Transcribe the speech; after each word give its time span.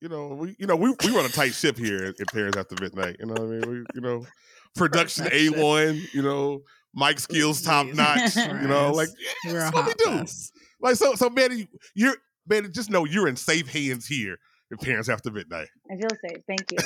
you 0.00 0.08
know, 0.08 0.28
we 0.28 0.56
you 0.58 0.66
know 0.66 0.76
we 0.76 0.94
we 1.04 1.10
run 1.10 1.24
a 1.24 1.28
tight 1.28 1.54
ship 1.54 1.76
here 1.76 2.04
at, 2.04 2.20
at 2.20 2.28
Parents 2.28 2.56
After 2.56 2.76
Midnight. 2.80 3.16
You 3.18 3.26
know 3.26 3.34
what 3.34 3.42
I 3.42 3.46
mean? 3.46 3.60
We, 3.68 3.76
you 3.94 4.00
know, 4.00 4.26
production 4.74 5.28
A 5.32 5.48
one. 5.50 6.00
You 6.12 6.22
know, 6.22 6.62
Mike 6.94 7.18
skills 7.18 7.62
top 7.62 7.86
notch. 7.86 8.36
You 8.36 8.68
know, 8.68 8.92
like 8.92 9.08
yeah, 9.44 9.52
that's 9.52 9.74
what 9.74 9.86
we 9.86 9.94
do. 9.94 10.10
mess. 10.10 10.52
Like 10.80 10.96
so, 10.96 11.14
so 11.14 11.30
Manny, 11.30 11.68
you're 11.94 12.16
Manny. 12.46 12.68
Just 12.68 12.90
know 12.90 13.04
you're 13.04 13.28
in 13.28 13.36
safe 13.36 13.68
hands 13.68 14.06
here 14.06 14.38
at 14.72 14.80
Parents 14.80 15.08
After 15.08 15.30
Midnight. 15.30 15.68
I 15.90 15.96
feel 15.96 16.08
safe. 16.28 16.42
Thank 16.46 16.72
you. 16.72 16.78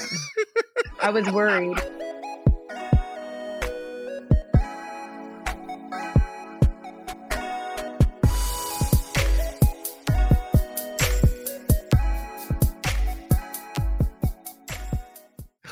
I 1.03 1.11
was 1.11 1.31
worried. 1.31 1.79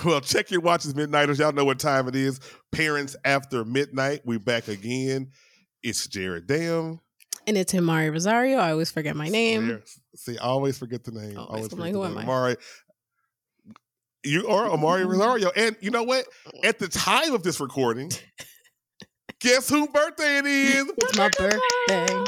Well, 0.05 0.21
check 0.21 0.51
your 0.51 0.61
watches, 0.61 0.95
Midnighters. 0.95 1.39
Y'all 1.39 1.53
know 1.53 1.65
what 1.65 1.79
time 1.79 2.09
it 2.09 2.17
is. 2.17 2.41
Parents 2.73 3.17
After 3.25 3.65
Midnight. 3.65 4.23
we're 4.25 4.39
back 4.39 4.69
again. 4.69 5.31
It's 5.83 6.07
Jarratt 6.07 6.47
Dam. 6.47 7.01
And 7.47 7.57
it's 7.57 7.73
Irmari 7.73 8.11
Rosario. 8.11 8.59
I 8.59 8.71
always 8.71 8.91
forget 8.91 9.15
my 9.17 9.29
name. 9.29 9.83
See, 10.15 10.39
I 10.39 10.45
always 10.45 10.79
forget 10.79 11.05
the 11.05 11.11
name. 11.11 11.37
Always. 11.37 11.49
Always 11.49 11.69
forget 11.69 11.79
like, 11.81 11.93
the 11.93 11.99
who 11.99 12.09
name. 12.09 12.19
am 12.19 12.31
I? 12.31 12.33
Irmari. 12.33 12.57
You 14.25 14.49
are 14.49 14.69
Irmari 14.69 15.07
Rosario. 15.07 15.51
And 15.57 15.77
you 15.81 15.91
know 15.91 16.03
what? 16.05 16.25
At 16.63 16.79
the 16.79 16.89
time 16.89 17.35
of 17.35 17.43
this 17.43 17.61
recording, 17.61 18.11
guess 19.41 19.69
whose 19.69 19.89
birthday 19.89 20.39
it 20.39 20.47
is? 20.47 20.93
It's 20.97 21.19
my 21.19 21.29
birthday. 21.37 22.25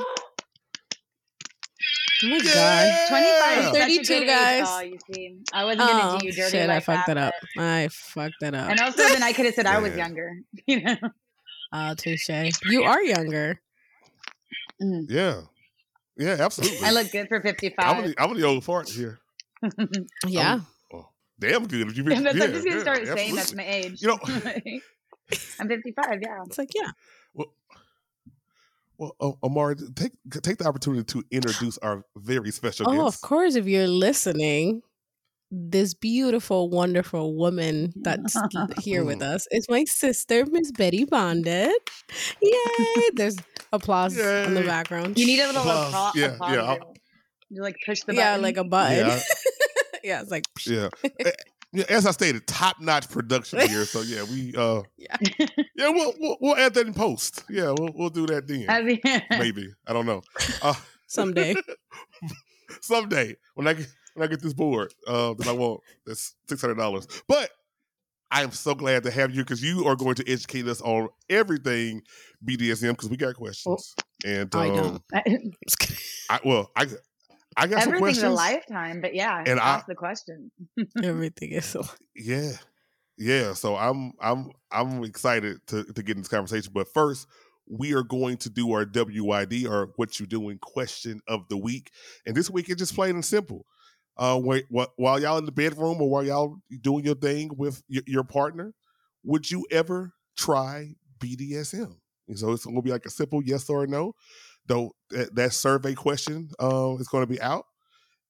Oh 2.25 2.29
my 2.29 2.37
Yeah. 2.45 3.07
25 3.09 3.59
is 3.59 3.65
such 3.65 3.75
a 3.75 3.81
32 3.81 4.27
guys. 4.27 4.65
Oh, 4.69 4.81
you 4.81 4.99
see. 5.13 5.37
I 5.53 5.65
wasn't 5.65 5.81
god. 5.81 5.89
going 5.91 6.03
Oh 6.05 6.13
to 6.15 6.19
do 6.21 6.27
you 6.27 6.33
dirty 6.33 6.51
shit! 6.51 6.69
like 6.69 6.77
I 6.77 6.81
fucked 6.81 7.07
that, 7.09 7.17
it 7.17 7.23
up. 7.23 7.35
but- 7.57 7.63
I 7.65 7.89
fucked 7.89 8.35
it 8.43 8.55
up. 8.55 8.71
And 8.71 8.81
also, 8.81 9.03
then 9.09 9.23
I 9.23 9.33
could 9.33 9.47
have 9.47 9.55
said 9.55 9.67
I 9.67 9.79
was 9.79 9.97
younger. 9.97 10.33
You 10.67 10.83
know? 10.83 10.97
Ah, 11.73 11.95
touche. 11.97 12.29
You 12.67 12.83
are 12.85 13.03
younger. 13.03 13.61
Yeah. 14.81 15.43
Yeah, 16.19 16.37
absolutely. 16.41 16.87
I 16.87 16.91
look 16.91 17.11
good 17.11 17.29
for 17.29 17.37
I'm 17.37 17.43
55. 17.43 18.05
the, 18.05 18.15
I'm 18.19 18.35
the 18.35 18.43
old 18.45 18.65
fart 18.65 18.89
here. 18.89 19.19
Yeah. 20.27 20.61
Oh, 20.93 21.09
Damn 21.41 21.67
good. 21.67 21.89
If 21.89 21.97
you 21.97 22.03
that's, 22.05 22.21
yeah, 22.23 22.45
I'm 22.45 22.53
just 22.53 22.65
going 22.65 22.65
to 22.65 22.71
yeah, 22.71 22.81
start 22.81 23.07
saying 23.07 23.37
absolutely. 23.37 23.37
that's 23.37 23.55
my 23.55 23.67
age. 23.67 24.03
You 24.03 24.09
know- 24.09 24.81
I'm 25.61 25.69
55, 25.69 26.19
yeah. 26.21 26.43
It's 26.47 26.59
like 26.59 26.71
yeah. 26.75 26.91
Well, 29.03 29.17
well, 29.21 29.39
uh, 29.43 29.49
Irmari, 29.49 29.95
take 29.97 30.13
take 30.43 30.59
the 30.59 30.67
opportunity 30.69 31.03
to 31.05 31.25
introduce 31.33 31.77
our 31.79 32.05
very 32.17 32.51
special 32.53 32.87
Oh, 32.89 33.05
guest. 33.05 33.17
of 33.17 33.21
course. 33.29 33.57
If 33.57 33.67
you're 33.67 33.89
listening, 33.89 34.83
this 35.51 35.93
beautiful, 35.93 36.71
wonderful 36.71 37.35
woman 37.37 37.93
that's 38.03 38.37
here 38.81 39.05
with 39.05 39.21
us 39.21 39.47
is 39.51 39.67
my 39.69 39.85
sister, 39.85 40.47
Miss 40.47 40.71
Bettie 40.71 41.05
Bondage. 41.05 41.73
Yay! 42.41 43.09
There's 43.15 43.37
applause 43.73 44.17
in 44.17 44.55
the 44.55 44.63
background. 44.63 45.19
You 45.19 45.27
need 45.27 45.41
a 45.41 45.47
little 45.49 45.63
Applause. 45.63 45.89
applause. 45.89 46.13
Yeah, 46.17 46.27
applause 46.35 46.55
yeah, 46.55 46.63
I'll- 46.63 46.95
You 47.51 47.63
like 47.63 47.77
push 47.85 48.03
the 48.05 48.15
yeah, 48.15 48.33
button. 48.33 48.43
like 48.43 48.57
a 48.57 48.65
button. 48.65 49.07
Yeah, 49.09 49.21
Yeah, 50.05 50.21
it's 50.23 50.31
like 50.31 50.45
Yeah. 50.67 50.89
Yeah, 51.73 51.85
as 51.89 52.07
I 52.07 52.11
stated, 52.11 52.47
top 52.47 52.81
notch 52.81 53.09
production 53.09 53.61
here. 53.69 53.85
So 53.85 54.03
yeah, 54.03 54.25
we 54.25 54.55
uh 54.57 54.83
Yeah. 54.97 55.17
yeah 55.77 55.89
we'll, 55.89 56.13
we'll 56.19 56.37
we'll 56.41 56.57
add 56.57 56.75
that 56.75 56.87
in 56.87 56.95
post. 56.95 57.45
Yeah, 57.49 57.75
we'll 57.79 57.93
we'll 57.95 58.11
do 58.11 58.27
that 58.27 58.47
then. 58.47 58.67
I 58.69 58.83
mean, 58.83 59.01
Maybe 59.31 59.73
I 59.87 59.93
don't 59.93 60.07
know. 60.07 60.23
Uh, 60.61 60.75
someday. 61.07 61.55
someday 62.81 63.37
when 63.55 63.67
I 63.67 63.75
get 63.75 63.87
when 64.15 64.29
I 64.29 64.31
get 64.31 64.43
this 64.43 64.53
board 64.53 64.93
uh, 65.07 65.35
that 65.35 65.49
I 65.49 65.53
want, 65.53 65.81
that's 66.07 66.35
six 66.47 66.61
hundred 66.61 66.77
dollars. 66.77 67.07
But 67.27 67.51
I 68.31 68.43
am 68.43 68.51
so 68.51 68.75
glad 68.75 69.03
to 69.05 69.11
have 69.11 69.35
you 69.35 69.43
because 69.43 69.63
you 69.63 69.87
are 69.87 69.97
going 69.97 70.15
to 70.17 70.31
educate 70.31 70.67
us 70.67 70.81
on 70.83 71.09
everything 71.29 72.03
BDSM 72.45 72.91
because 72.91 73.09
we 73.09 73.17
got 73.17 73.35
questions. 73.35 73.95
and 74.25 74.55
I 74.55 74.69
um, 74.71 75.03
don't. 75.15 75.57
I 76.29 76.41
well 76.45 76.71
I 76.77 76.87
I 77.57 77.67
got 77.67 77.83
some 77.83 77.95
everything's 77.95 78.19
questions. 78.21 78.33
a 78.33 78.35
lifetime, 78.35 79.01
but 79.01 79.15
yeah, 79.15 79.43
And 79.47 79.61
I- 79.61 79.75
ask 79.77 79.87
the 79.87 79.95
question. 79.95 80.51
Everything 81.03 81.53
is 81.53 81.65
so. 81.67 81.83
Yeah. 82.17 82.53
Yeah. 83.19 83.53
So 83.55 83.77
I'm 83.77 84.13
I'm 84.21 84.51
I'm 84.71 85.05
excited 85.05 85.59
to, 85.69 85.85
to 85.85 86.03
get 86.03 86.17
in 86.17 86.23
this 86.23 86.29
conversation. 86.29 86.73
But 86.75 86.89
first, 86.93 87.27
we 87.71 87.93
are 87.95 88.03
going 88.03 88.39
to 88.39 88.51
do 88.51 88.73
our 88.73 88.87
WID 88.93 89.67
or 89.67 89.91
what 89.97 90.19
you 90.19 90.27
doing 90.27 90.59
question 90.61 91.21
of 91.29 91.49
the 91.49 91.57
week. 91.57 91.91
And 92.27 92.35
this 92.35 92.51
week 92.51 92.69
it's 92.69 92.79
just 92.79 92.95
plain 92.95 93.15
and 93.15 93.25
simple. 93.25 93.67
Uh 94.17 94.39
wait, 94.43 94.65
what 94.69 94.91
while 94.97 95.21
y'all 95.21 95.39
in 95.39 95.45
the 95.47 95.53
bedroom 95.53 96.01
or 96.03 96.11
while 96.11 96.25
y'all 96.25 96.57
doing 96.81 97.05
your 97.05 97.15
thing 97.15 97.51
with 97.57 97.83
your, 97.89 98.03
your 98.07 98.25
partner, 98.25 98.75
would 99.25 99.51
you 99.51 99.67
ever 99.71 100.13
try 100.37 100.95
BDSM? 101.19 101.95
And 102.29 102.39
so 102.39 102.53
it's 102.53 102.65
gonna 102.65 102.83
be 102.83 102.91
like 102.91 103.07
a 103.07 103.11
simple 103.11 103.43
yes 103.43 103.69
or 103.71 103.87
no. 103.87 104.15
Though 104.67 104.93
that, 105.11 105.35
that 105.35 105.53
survey 105.53 105.95
question 105.95 106.51
uh, 106.61 106.97
is 106.99 107.09
gonna 107.09 107.27
be 107.27 107.41
out. 107.41 107.65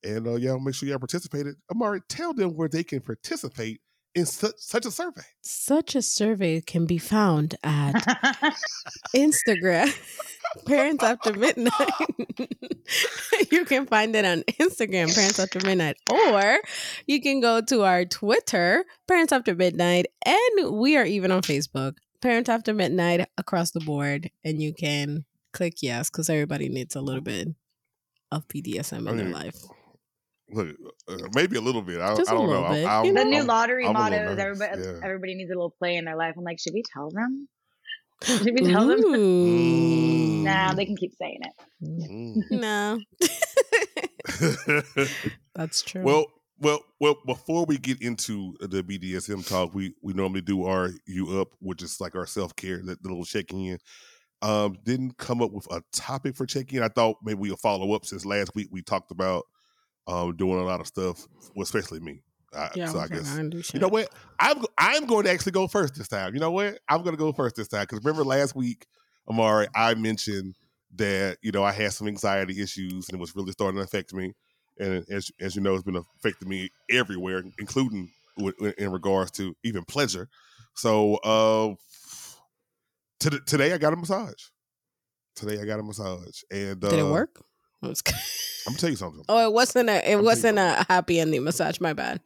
And 0.04 0.26
uh, 0.26 0.34
yeah, 0.34 0.56
make 0.60 0.74
sure 0.74 0.88
y'all 0.88 0.98
participated. 0.98 1.54
Amari, 1.70 2.00
tell 2.08 2.32
them 2.32 2.56
where 2.56 2.68
they 2.68 2.82
can 2.82 3.00
participate 3.00 3.80
in 4.14 4.26
such 4.26 4.54
such 4.58 4.86
a 4.86 4.90
survey. 4.90 5.22
Such 5.42 5.94
a 5.94 6.02
survey 6.02 6.60
can 6.60 6.86
be 6.86 6.98
found 6.98 7.54
at 7.62 7.92
Instagram. 9.16 9.92
Parents 10.66 11.02
After 11.02 11.32
Midnight. 11.32 11.90
you 13.50 13.64
can 13.64 13.86
find 13.86 14.14
it 14.14 14.24
on 14.24 14.42
Instagram, 14.60 15.14
Parents 15.14 15.38
After 15.38 15.60
Midnight, 15.60 15.96
or 16.10 16.60
you 17.06 17.22
can 17.22 17.40
go 17.40 17.62
to 17.62 17.82
our 17.84 18.04
Twitter, 18.04 18.84
Parents 19.08 19.32
After 19.32 19.54
Midnight, 19.54 20.06
and 20.26 20.72
we 20.72 20.96
are 20.96 21.06
even 21.06 21.30
on 21.30 21.40
Facebook, 21.40 21.94
Parents 22.20 22.50
After 22.50 22.74
Midnight 22.74 23.28
across 23.38 23.70
the 23.70 23.80
board. 23.80 24.30
And 24.44 24.60
you 24.60 24.74
can 24.74 25.24
click 25.52 25.74
yes 25.82 26.10
because 26.10 26.28
everybody 26.30 26.68
needs 26.68 26.96
a 26.96 27.00
little 27.00 27.20
bit 27.22 27.48
of 28.30 28.46
BDSM 28.48 29.08
in 29.08 29.16
their 29.16 29.26
mean, 29.26 29.32
life. 29.32 29.56
Look, 30.50 30.68
uh, 31.08 31.16
maybe 31.34 31.56
a 31.56 31.60
little 31.60 31.82
bit. 31.82 32.00
I, 32.00 32.14
Just 32.16 32.30
I 32.30 32.34
a 32.34 32.38
don't 32.38 32.46
know. 32.48 32.60
little 32.60 32.74
bit, 32.74 32.86
I'm, 32.86 33.04
you 33.04 33.10
I'm- 33.10 33.14
the 33.14 33.24
know? 33.24 33.30
new 33.30 33.36
I'm- 33.38 33.46
lottery 33.46 33.86
I'm 33.86 33.96
a 33.96 33.98
little 33.98 34.18
motto 34.18 34.30
is 34.32 34.38
nervous, 34.38 34.60
everybody 34.60 34.82
yeah. 34.82 35.04
everybody 35.04 35.34
needs 35.34 35.50
a 35.50 35.54
little 35.54 35.74
play 35.78 35.96
in 35.96 36.04
their 36.04 36.16
life. 36.16 36.34
I'm 36.36 36.44
like, 36.44 36.58
should 36.60 36.74
we 36.74 36.82
tell 36.92 37.10
them? 37.10 37.48
Should 38.22 38.54
we 38.54 38.70
tell 38.70 38.86
them? 38.86 39.00
Ooh. 39.04 40.44
Nah, 40.44 40.74
they 40.74 40.86
can 40.86 40.96
keep 40.96 41.12
saying 41.20 41.40
it. 41.40 41.52
Mm. 41.82 42.60
No. 42.60 43.00
That's 45.56 45.82
true. 45.82 46.02
well, 46.02 46.26
well, 46.60 46.80
well. 47.00 47.16
Before 47.26 47.64
we 47.64 47.78
get 47.78 48.00
into 48.00 48.54
the 48.60 48.84
BDSM 48.84 49.44
talk, 49.48 49.74
we 49.74 49.94
we 50.02 50.12
normally 50.12 50.40
do 50.40 50.66
our 50.66 50.90
you 51.04 51.40
up, 51.40 51.48
which 51.58 51.82
is 51.82 52.00
like 52.00 52.14
our 52.14 52.26
self 52.26 52.54
care, 52.54 52.78
the, 52.78 52.96
the 53.02 53.08
little 53.08 53.24
check 53.24 53.52
in. 53.52 53.78
Um, 54.42 54.76
didn't 54.84 55.16
come 55.18 55.40
up 55.40 55.52
with 55.52 55.70
a 55.72 55.82
topic 55.92 56.36
for 56.36 56.46
check 56.46 56.72
in. 56.72 56.82
I 56.82 56.88
thought 56.88 57.16
maybe 57.22 57.38
we'll 57.38 57.56
follow 57.56 57.94
up 57.94 58.04
since 58.04 58.26
last 58.26 58.54
week 58.54 58.68
we 58.70 58.82
talked 58.82 59.10
about 59.10 59.44
um 60.08 60.36
doing 60.36 60.58
a 60.58 60.64
lot 60.64 60.80
of 60.80 60.86
stuff, 60.86 61.26
well, 61.54 61.62
especially 61.62 62.00
me. 62.00 62.22
I, 62.54 62.70
yeah, 62.74 62.88
so 62.88 62.98
I 62.98 63.08
guess 63.08 63.32
I 63.32 63.36
don't 63.36 63.50
do 63.50 63.62
You 63.72 63.80
know 63.80 63.88
what? 63.88 64.08
I'm 64.38 64.64
I'm 64.76 65.06
going 65.06 65.24
to 65.24 65.30
actually 65.30 65.52
go 65.52 65.68
first 65.68 65.94
this 65.94 66.08
time. 66.08 66.34
You 66.34 66.40
know 66.40 66.50
what? 66.50 66.78
I'm 66.88 67.02
going 67.02 67.14
to 67.14 67.18
go 67.18 67.32
first 67.32 67.56
this 67.56 67.68
time 67.68 67.82
because 67.82 68.04
remember 68.04 68.24
last 68.24 68.54
week, 68.54 68.86
Irmari, 69.28 69.68
I 69.74 69.94
mentioned 69.94 70.56
that 70.96 71.38
you 71.40 71.52
know 71.52 71.64
I 71.64 71.72
had 71.72 71.92
some 71.92 72.08
anxiety 72.08 72.60
issues 72.60 73.08
and 73.08 73.18
it 73.18 73.20
was 73.20 73.34
really 73.34 73.52
starting 73.52 73.78
to 73.78 73.84
affect 73.84 74.12
me. 74.12 74.34
And 74.78 75.04
as 75.08 75.30
as 75.40 75.54
you 75.54 75.62
know, 75.62 75.74
it's 75.74 75.84
been 75.84 76.02
affecting 76.18 76.48
me 76.48 76.70
everywhere, 76.90 77.42
including 77.58 78.10
w- 78.36 78.72
in 78.76 78.90
regards 78.92 79.30
to 79.32 79.56
even 79.62 79.84
pleasure. 79.84 80.28
So 80.74 81.16
uh, 81.16 81.74
to, 83.22 83.40
today 83.40 83.72
I 83.72 83.78
got 83.78 83.92
a 83.92 83.96
massage. 83.96 84.42
Today 85.36 85.60
I 85.60 85.64
got 85.64 85.80
a 85.80 85.82
massage, 85.82 86.40
and 86.50 86.84
uh, 86.84 86.88
Did 86.88 86.98
it 86.98 87.06
work? 87.06 87.42
I 87.82 87.88
was 87.88 88.02
kidding. 88.02 88.20
I'm 88.66 88.72
gonna 88.74 88.78
tell 88.80 88.90
you 88.90 88.96
something. 88.96 89.24
Oh, 89.28 89.44
it 89.48 89.52
wasn't 89.52 89.88
a 89.88 89.96
it 89.96 90.02
telling 90.02 90.18
you 90.20 90.24
wasn't 90.26 90.58
a 90.58 90.86
happy 90.88 91.18
ending 91.20 91.42
massage. 91.42 91.80
My 91.80 91.92
bad. 91.94 92.20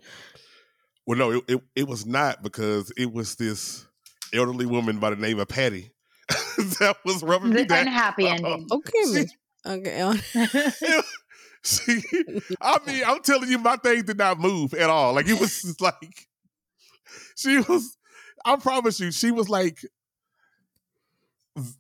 Well, 1.07 1.19
no, 1.19 1.31
it, 1.31 1.45
it, 1.48 1.60
it 1.77 1.89
was 1.89 2.04
not 2.04 2.43
because 2.43 2.93
it 2.97 3.13
was 3.13 3.37
this 3.37 3.87
elderly 4.34 4.66
woman 4.66 4.98
by 4.98 5.10
the 5.10 5.16
name 5.16 5.39
of 5.39 5.48
Patty 5.48 5.93
that 6.28 6.97
was 7.04 7.22
rubbing 7.22 7.51
me 7.54 7.65
down. 7.65 7.87
unhappy 7.87 8.27
ending. 8.28 8.66
Okay, 8.71 8.93
She- 9.15 9.27
Okay. 9.69 10.13
she, 11.65 12.03
I 12.60 12.78
mean, 12.87 13.03
I'm 13.07 13.21
telling 13.22 13.48
you, 13.48 13.59
my 13.59 13.77
thing 13.77 14.03
did 14.04 14.19
not 14.19 14.39
move 14.39 14.75
at 14.75 14.89
all. 14.91 15.13
Like 15.15 15.28
it 15.28 15.41
was 15.41 15.63
just 15.63 15.81
like 15.81 16.27
she 17.37 17.59
was. 17.59 17.97
I 18.45 18.57
promise 18.57 19.01
you, 19.01 19.10
she 19.10 19.33
was 19.33 19.48
like 19.48 19.78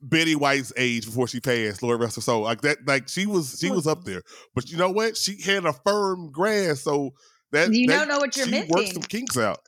Betty 0.02 0.34
White's 0.34 0.72
age 0.76 1.04
before 1.06 1.28
she 1.28 1.40
passed. 1.40 1.82
Lord 1.82 2.00
rest 2.00 2.16
her 2.16 2.22
soul. 2.22 2.42
Like 2.42 2.62
that. 2.62 2.78
Like 2.86 3.08
she 3.08 3.26
was. 3.26 3.58
She 3.60 3.70
was 3.70 3.86
up 3.86 4.04
there. 4.04 4.22
But 4.54 4.70
you 4.70 4.76
know 4.78 4.90
what? 4.90 5.16
She 5.16 5.40
had 5.42 5.64
a 5.64 5.72
firm 5.72 6.30
grasp. 6.32 6.84
So 6.84 7.10
that 7.52 7.72
You 7.72 7.86
that, 7.88 7.98
don't 7.98 8.08
know 8.08 8.18
what 8.18 8.36
you're 8.36 8.46
she 8.46 8.64
worked 8.68 8.92
some 8.94 9.02
kinks 9.02 9.36
out. 9.36 9.58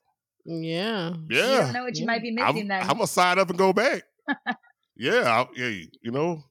yeah. 0.47 1.13
Yeah. 1.31 1.53
You 1.53 1.59
don't 1.61 1.73
know 1.75 1.85
what 1.85 1.97
you 1.99 2.07
might 2.07 2.23
be 2.23 2.31
missing 2.31 2.63
I'm, 2.63 2.69
then. 2.69 2.83
I'm 2.83 2.89
gonna 2.97 3.07
sign 3.07 3.39
up 3.39 3.51
and 3.51 3.59
go 3.59 3.73
back. 3.73 4.03
yeah, 4.97 5.23
I, 5.25 5.47
yeah, 5.57 5.85
you 6.03 6.11
know, 6.11 6.43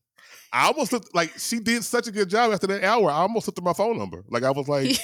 I 0.54 0.68
almost 0.68 0.92
looked 0.94 1.14
like 1.14 1.34
she 1.38 1.60
did 1.60 1.84
such 1.84 2.08
a 2.08 2.12
good 2.12 2.30
job 2.30 2.52
after 2.54 2.68
that 2.68 2.84
hour. 2.84 3.10
I 3.12 3.18
almost 3.18 3.48
looked 3.48 3.58
at 3.60 3.64
my 3.64 3.74
phone 3.74 3.98
number. 3.98 4.24
Like 4.30 4.44
I 4.44 4.52
was 4.52 4.68
like, 4.68 4.86
he, 4.88 4.98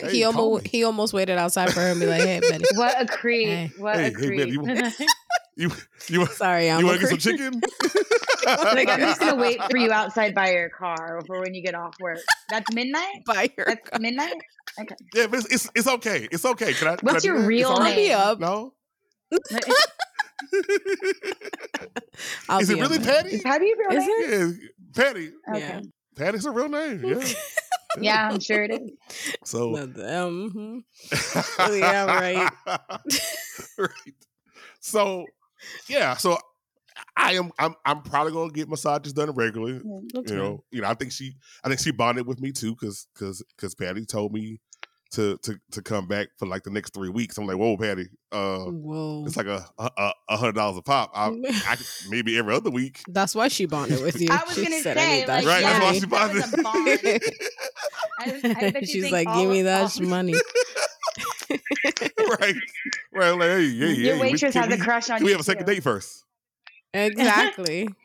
Hey, 0.00 0.10
he 0.12 0.24
almost 0.24 0.64
me. 0.64 0.70
he 0.70 0.84
almost 0.84 1.12
waited 1.12 1.38
outside 1.38 1.72
for 1.72 1.80
her 1.80 1.88
and 1.90 1.98
be 2.00 2.06
like, 2.06 2.20
"Hey, 2.22 2.38
Betty, 2.40 2.64
What 2.74 3.00
a 3.00 3.06
creep! 3.06 3.48
Hey. 3.48 3.72
What 3.78 3.96
Hey, 3.96 4.00
a 4.00 4.04
hey, 4.04 4.10
creep! 4.12 4.38
baby, 4.38 4.58
you- 5.58 5.70
you 6.08 6.20
you 6.20 6.26
sorry, 6.26 6.70
I'm 6.70 6.80
you 6.80 6.86
a 6.86 6.88
want 6.88 7.00
to 7.00 7.06
get 7.06 7.08
some 7.08 7.18
creep." 7.20 7.38
chicken? 7.38 7.60
like 8.46 8.88
I'm 8.88 9.00
just 9.00 9.20
gonna 9.20 9.36
wait 9.36 9.60
for 9.70 9.76
you 9.76 9.90
outside 9.92 10.34
by 10.34 10.52
your 10.52 10.70
car 10.70 11.20
for 11.26 11.40
when 11.40 11.54
you 11.54 11.62
get 11.62 11.74
off 11.74 11.94
work. 12.00 12.18
That's 12.50 12.70
midnight. 12.72 13.24
by 13.26 13.50
her. 13.58 13.66
That's 13.66 13.98
midnight. 14.00 14.34
Okay. 14.80 14.96
yeah, 15.14 15.26
but 15.26 15.40
it's, 15.40 15.52
it's 15.52 15.70
it's 15.74 15.88
okay. 15.88 16.28
It's 16.30 16.44
okay. 16.44 16.74
Can 16.74 16.88
I? 16.88 16.96
can 16.96 17.10
I 17.12 17.12
What's 17.12 17.22
do 17.22 17.28
your 17.28 17.40
that? 17.40 17.46
real 17.46 17.70
It's 17.70 17.80
all 17.80 17.82
I'll 17.82 17.94
be 17.94 18.08
name? 18.08 18.16
up. 18.18 18.40
No. 18.40 18.74
I'll 22.48 22.60
Is 22.60 22.70
it 22.70 22.78
really 22.80 22.98
up. 22.98 23.04
Patty? 23.04 23.30
Is 23.30 23.42
Patty 23.42 23.66
your 23.66 23.76
real 23.78 23.98
Is 23.98 24.06
name? 24.06 24.60
Yeah, 24.62 24.68
Patty. 24.94 25.32
Okay. 25.48 25.58
Yeah. 25.60 25.80
Patty's 26.16 26.46
a 26.46 26.50
real 26.50 26.68
name. 26.68 27.04
Yeah. 27.04 27.24
Yeah, 28.00 28.28
I'm 28.30 28.40
sure 28.40 28.62
it 28.62 28.70
is. 28.72 28.90
So. 29.44 29.76
Um, 29.76 29.92
mhm. 29.96 30.82
Yeah, 31.80 32.04
right. 32.04 32.50
right. 33.78 34.14
So, 34.80 35.26
yeah. 35.88 36.16
So, 36.16 36.36
I 37.16 37.32
am. 37.34 37.50
I'm. 37.58 37.74
I'm 37.84 38.02
probably 38.02 38.32
gonna 38.32 38.52
get 38.52 38.68
massages 38.68 39.12
done 39.12 39.30
regularly. 39.32 39.80
That's 40.14 40.30
you 40.32 40.36
fine. 40.36 40.38
know. 40.38 40.64
You 40.70 40.80
know. 40.82 40.88
I 40.88 40.94
think 40.94 41.12
she. 41.12 41.36
I 41.64 41.68
think 41.68 41.80
she 41.80 41.90
bonded 41.92 42.26
with 42.26 42.40
me 42.40 42.52
too, 42.52 42.72
because 42.74 43.06
because 43.14 43.42
because 43.56 43.74
Patty 43.74 44.04
told 44.04 44.32
me 44.32 44.60
to 45.12 45.38
to 45.38 45.58
to 45.72 45.80
come 45.82 46.06
back 46.08 46.28
for 46.38 46.46
like 46.46 46.64
the 46.64 46.70
next 46.70 46.92
three 46.94 47.08
weeks. 47.08 47.38
I'm 47.38 47.46
like, 47.46 47.56
whoa, 47.56 47.76
Patty. 47.76 48.08
Uh, 48.32 48.64
Whoa. 48.64 49.24
it's 49.26 49.36
like 49.36 49.46
a 49.46 49.64
a, 49.78 49.90
a- 49.96 50.12
a 50.30 50.36
hundred 50.36 50.56
dollars 50.56 50.76
a 50.76 50.82
pop. 50.82 51.10
I, 51.14 51.28
I 51.46 51.76
maybe 52.10 52.36
every 52.36 52.54
other 52.54 52.70
week. 52.70 53.00
That's 53.08 53.34
why 53.34 53.48
she 53.48 53.66
bonded 53.66 54.02
with 54.02 54.20
you. 54.20 54.28
I 54.30 54.42
was 54.46 54.54
She 54.54 54.64
gonna 54.64 54.80
said, 54.82 54.96
say, 54.98 55.24
that 55.24 55.44
like, 55.44 55.46
Right. 55.46 55.62
That's 55.62 55.80
why 55.80 55.86
money." 55.86 56.00
she 56.00 56.06
that 56.06 56.34
was 56.34 56.62
bonded. 56.62 57.00
a 57.00 57.20
bond. 57.20 57.20
I, 58.74 58.74
I 58.76 58.80
She's 58.84 59.10
like, 59.12 59.28
"Give 59.34 59.48
me 59.48 59.62
that 59.62 59.96
all- 60.00 60.06
money." 60.06 60.34
right. 62.40 62.54
Right. 63.12 63.30
Like, 63.30 63.40
hey, 63.48 63.70
hey, 63.70 63.92
Your 63.94 64.14
hey, 64.16 64.20
waitress 64.20 64.52
can 64.52 64.70
has 64.70 64.80
a 64.80 64.82
crush 64.82 65.10
on 65.10 65.18
Can 65.18 65.24
you. 65.24 65.26
we 65.26 65.32
have 65.32 65.40
a 65.40 65.44
second 65.44 65.66
too. 65.66 65.74
date 65.74 65.82
first? 65.82 66.24
Exactly. 66.92 67.88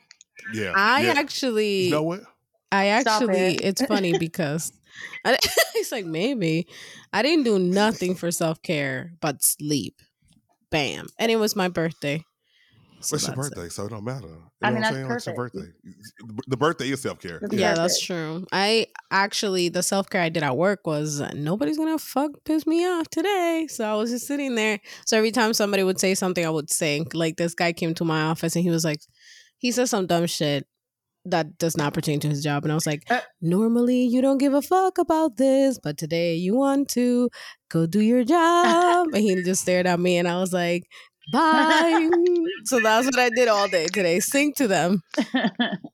Yeah. 0.53 0.73
I 0.75 1.03
yeah. 1.05 1.13
actually, 1.13 1.83
You 1.83 1.91
know 1.91 2.03
what? 2.03 2.23
I 2.69 2.87
actually, 2.87 3.55
it. 3.55 3.61
it's 3.61 3.85
funny 3.85 4.17
because 4.19 4.73
I, 5.23 5.37
it's 5.75 5.91
like 5.91 6.05
maybe 6.05 6.67
I 7.13 7.21
didn't 7.21 7.45
do 7.45 7.57
nothing 7.59 8.13
for 8.13 8.29
self 8.29 8.61
care 8.61 9.13
but 9.21 9.41
sleep. 9.41 10.01
Bam, 10.69 11.07
and 11.17 11.31
it 11.31 11.37
was 11.37 11.55
my 11.55 11.69
birthday. 11.69 12.25
So 13.03 13.15
It's 13.15 13.27
your 13.27 13.35
that's 13.35 13.47
it. 13.47 13.55
birthday, 13.55 13.69
so 13.69 13.85
it 13.85 13.89
don't 13.89 14.03
matter. 14.03 14.27
You 14.27 14.37
I 14.61 14.69
know 14.69 14.73
mean, 14.75 14.81
what 14.83 14.87
I'm 14.87 14.93
that's 14.93 14.95
saying? 14.95 15.07
Like, 15.07 15.17
it's 15.17 15.25
your 15.27 15.35
birthday. 15.35 15.71
The 16.47 16.57
birthday 16.57 16.89
is 16.91 17.01
self 17.01 17.19
care. 17.19 17.39
That's 17.41 17.53
Yeah, 17.53 17.73
that's 17.75 18.01
true. 18.01 18.45
I 18.51 18.87
actually 19.11 19.69
the 19.69 19.83
self 19.83 20.09
care 20.09 20.21
I 20.21 20.29
did 20.29 20.43
at 20.43 20.55
work 20.57 20.81
was 20.85 21.21
nobody's 21.33 21.77
gonna 21.77 21.97
fuck 21.99 22.31
piss 22.45 22.65
me 22.65 22.85
off 22.85 23.09
today. 23.09 23.67
So 23.69 23.85
I 23.85 23.95
was 23.95 24.09
just 24.11 24.27
sitting 24.27 24.55
there. 24.55 24.79
So 25.05 25.17
every 25.17 25.31
time 25.31 25.53
somebody 25.53 25.83
would 25.83 25.99
say 25.99 26.15
something, 26.15 26.45
I 26.45 26.49
would 26.49 26.71
say 26.71 27.03
like 27.13 27.37
this 27.37 27.53
guy 27.53 27.73
came 27.73 27.93
to 27.95 28.05
my 28.05 28.23
office 28.23 28.55
and 28.55 28.63
he 28.63 28.69
was 28.69 28.85
like, 28.85 28.99
he 29.57 29.71
said 29.71 29.89
some 29.89 30.07
dumb 30.07 30.25
shit 30.27 30.65
that 31.25 31.57
does 31.57 31.77
not 31.77 31.93
pertain 31.93 32.19
to 32.19 32.27
his 32.27 32.43
job, 32.43 32.63
and 32.65 32.71
I 32.71 32.75
was 32.75 32.85
like, 32.85 33.03
Uh. 33.09 33.21
normally 33.41 34.03
you 34.03 34.21
don't 34.21 34.39
give 34.39 34.53
a 34.53 34.61
fuck 34.61 34.97
about 34.97 35.37
this, 35.37 35.79
but 35.81 35.97
today 35.97 36.35
you 36.35 36.53
want 36.55 36.89
to 36.89 37.29
go 37.69 37.85
do 37.85 38.01
your 38.01 38.23
job. 38.35 39.07
and 39.13 39.21
he 39.23 39.41
just 39.43 39.61
stared 39.61 39.87
at 39.87 39.99
me, 39.99 40.17
and 40.17 40.27
I 40.27 40.39
was 40.39 40.53
like. 40.53 40.83
Bye. 41.31 42.09
so 42.65 42.79
that's 42.79 43.05
what 43.05 43.19
I 43.19 43.29
did 43.29 43.47
all 43.47 43.67
day 43.67 43.85
today. 43.87 44.19
Sing 44.19 44.53
to 44.57 44.67
them. 44.67 45.01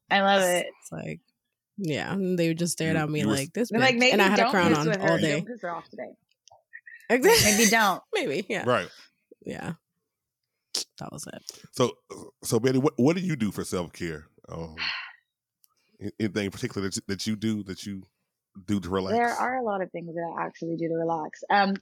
I 0.10 0.22
love 0.22 0.42
it. 0.44 0.68
It's 0.82 0.92
like, 0.92 1.20
yeah, 1.78 2.12
and 2.14 2.38
they 2.38 2.54
just 2.54 2.74
stared 2.74 2.98
at 2.98 3.10
me 3.10 3.24
like 3.24 3.54
this, 3.54 3.70
They're 3.70 3.80
like, 3.80 3.96
maybe 3.96 4.12
and 4.12 4.22
I 4.22 4.28
had 4.28 4.40
a 4.40 4.50
crown 4.50 4.74
on 4.74 4.88
all 5.02 5.18
day. 5.18 5.38
Don't 5.38 5.48
piss 5.48 5.62
her 5.62 5.74
off 5.74 5.88
today. 5.90 6.10
Exactly. 7.10 7.52
Maybe 7.52 7.70
don't. 7.70 8.02
Maybe, 8.14 8.46
yeah, 8.50 8.64
Right. 8.68 8.90
yeah. 9.46 9.74
That 11.00 11.12
was 11.12 11.26
it. 11.34 11.42
So, 11.72 11.92
so 12.44 12.60
Bettie, 12.60 12.78
what 12.78 12.94
what 12.98 13.16
do 13.16 13.22
you 13.22 13.36
do 13.36 13.52
for 13.52 13.64
self 13.64 13.94
care? 13.94 14.28
Um, 14.48 14.76
anything 16.20 16.46
in 16.46 16.52
particular 16.52 16.88
that 16.88 16.96
you, 16.96 17.02
that 17.08 17.28
you 17.28 17.36
do 17.36 17.64
that 17.64 17.86
you 17.86 18.04
do 18.66 18.80
to 18.80 18.90
relax? 18.90 19.18
There 19.18 19.30
are 19.34 19.58
a 19.58 19.64
lot 19.64 19.82
of 19.82 19.92
things 19.92 20.14
that 20.14 20.36
I 20.38 20.46
actually 20.46 20.76
do 20.76 20.88
to 20.90 20.96
relax. 20.96 21.44
Um, 21.50 21.76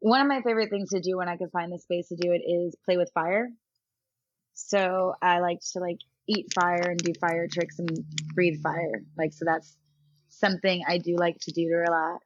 one 0.00 0.20
of 0.20 0.26
my 0.26 0.42
favorite 0.42 0.70
things 0.70 0.90
to 0.90 1.00
do 1.00 1.16
when 1.16 1.28
I 1.28 1.36
can 1.36 1.50
find 1.50 1.72
the 1.72 1.78
space 1.78 2.08
to 2.08 2.16
do 2.16 2.32
it 2.32 2.42
is 2.46 2.74
play 2.84 2.96
with 2.96 3.10
fire. 3.14 3.48
So 4.54 5.14
I 5.22 5.40
like 5.40 5.60
to 5.72 5.78
like 5.80 5.98
eat 6.26 6.52
fire 6.54 6.82
and 6.90 6.98
do 6.98 7.12
fire 7.20 7.46
tricks 7.50 7.78
and 7.78 7.88
breathe 8.34 8.60
fire. 8.62 9.02
Like 9.16 9.32
so 9.32 9.44
that's 9.44 9.76
something 10.28 10.82
I 10.86 10.98
do 10.98 11.16
like 11.16 11.38
to 11.42 11.52
do 11.52 11.68
to 11.68 11.74
relax. 11.76 12.24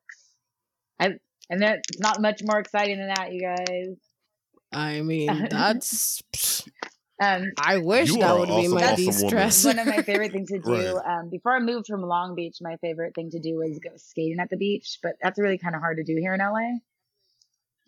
I 1.00 1.10
and 1.50 1.60
that's 1.60 1.98
not 1.98 2.20
much 2.20 2.42
more 2.44 2.58
exciting 2.58 2.98
than 2.98 3.08
that, 3.08 3.32
you 3.32 3.40
guys. 3.40 3.96
I 4.72 5.02
mean, 5.02 5.48
that's. 5.50 6.22
Um, 7.22 7.52
I 7.58 7.78
wish 7.78 8.08
You 8.08 8.18
that 8.18 8.30
are 8.30 8.38
would 8.40 8.48
be 8.48 8.66
my 8.68 8.82
awesome 8.92 8.96
de 8.96 9.04
woman. 9.06 9.28
stress. 9.28 9.64
one 9.64 9.78
of 9.78 9.86
my 9.86 10.02
favorite 10.02 10.32
things 10.32 10.48
to 10.50 10.58
do. 10.64 10.72
Right. 10.96 11.18
Um, 11.20 11.30
before 11.30 11.54
I 11.54 11.60
moved 11.60 11.86
from 11.86 12.02
Long 12.02 12.34
Beach, 12.34 12.56
my 12.60 12.76
favorite 12.78 13.14
thing 13.14 13.30
to 13.30 13.38
do 13.38 13.56
was 13.56 13.78
go 13.78 13.90
skating 13.96 14.40
at 14.40 14.50
the 14.50 14.56
beach, 14.56 14.98
but 15.02 15.12
that's 15.22 15.38
really 15.38 15.58
kind 15.58 15.76
of 15.76 15.80
hard 15.80 15.98
to 15.98 16.02
do 16.02 16.16
here 16.16 16.34
in 16.34 16.40
LA. 16.40 16.78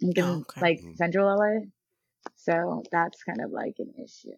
Because 0.01 0.25
Oh, 0.25 0.41
okay. 0.41 0.61
like 0.61 0.81
central 0.97 1.29
LA. 1.37 1.67
So 2.35 2.83
that's 2.93 3.23
kind 3.23 3.41
of 3.41 3.51
like 3.51 3.75
an 3.79 3.93
issue. 4.03 4.37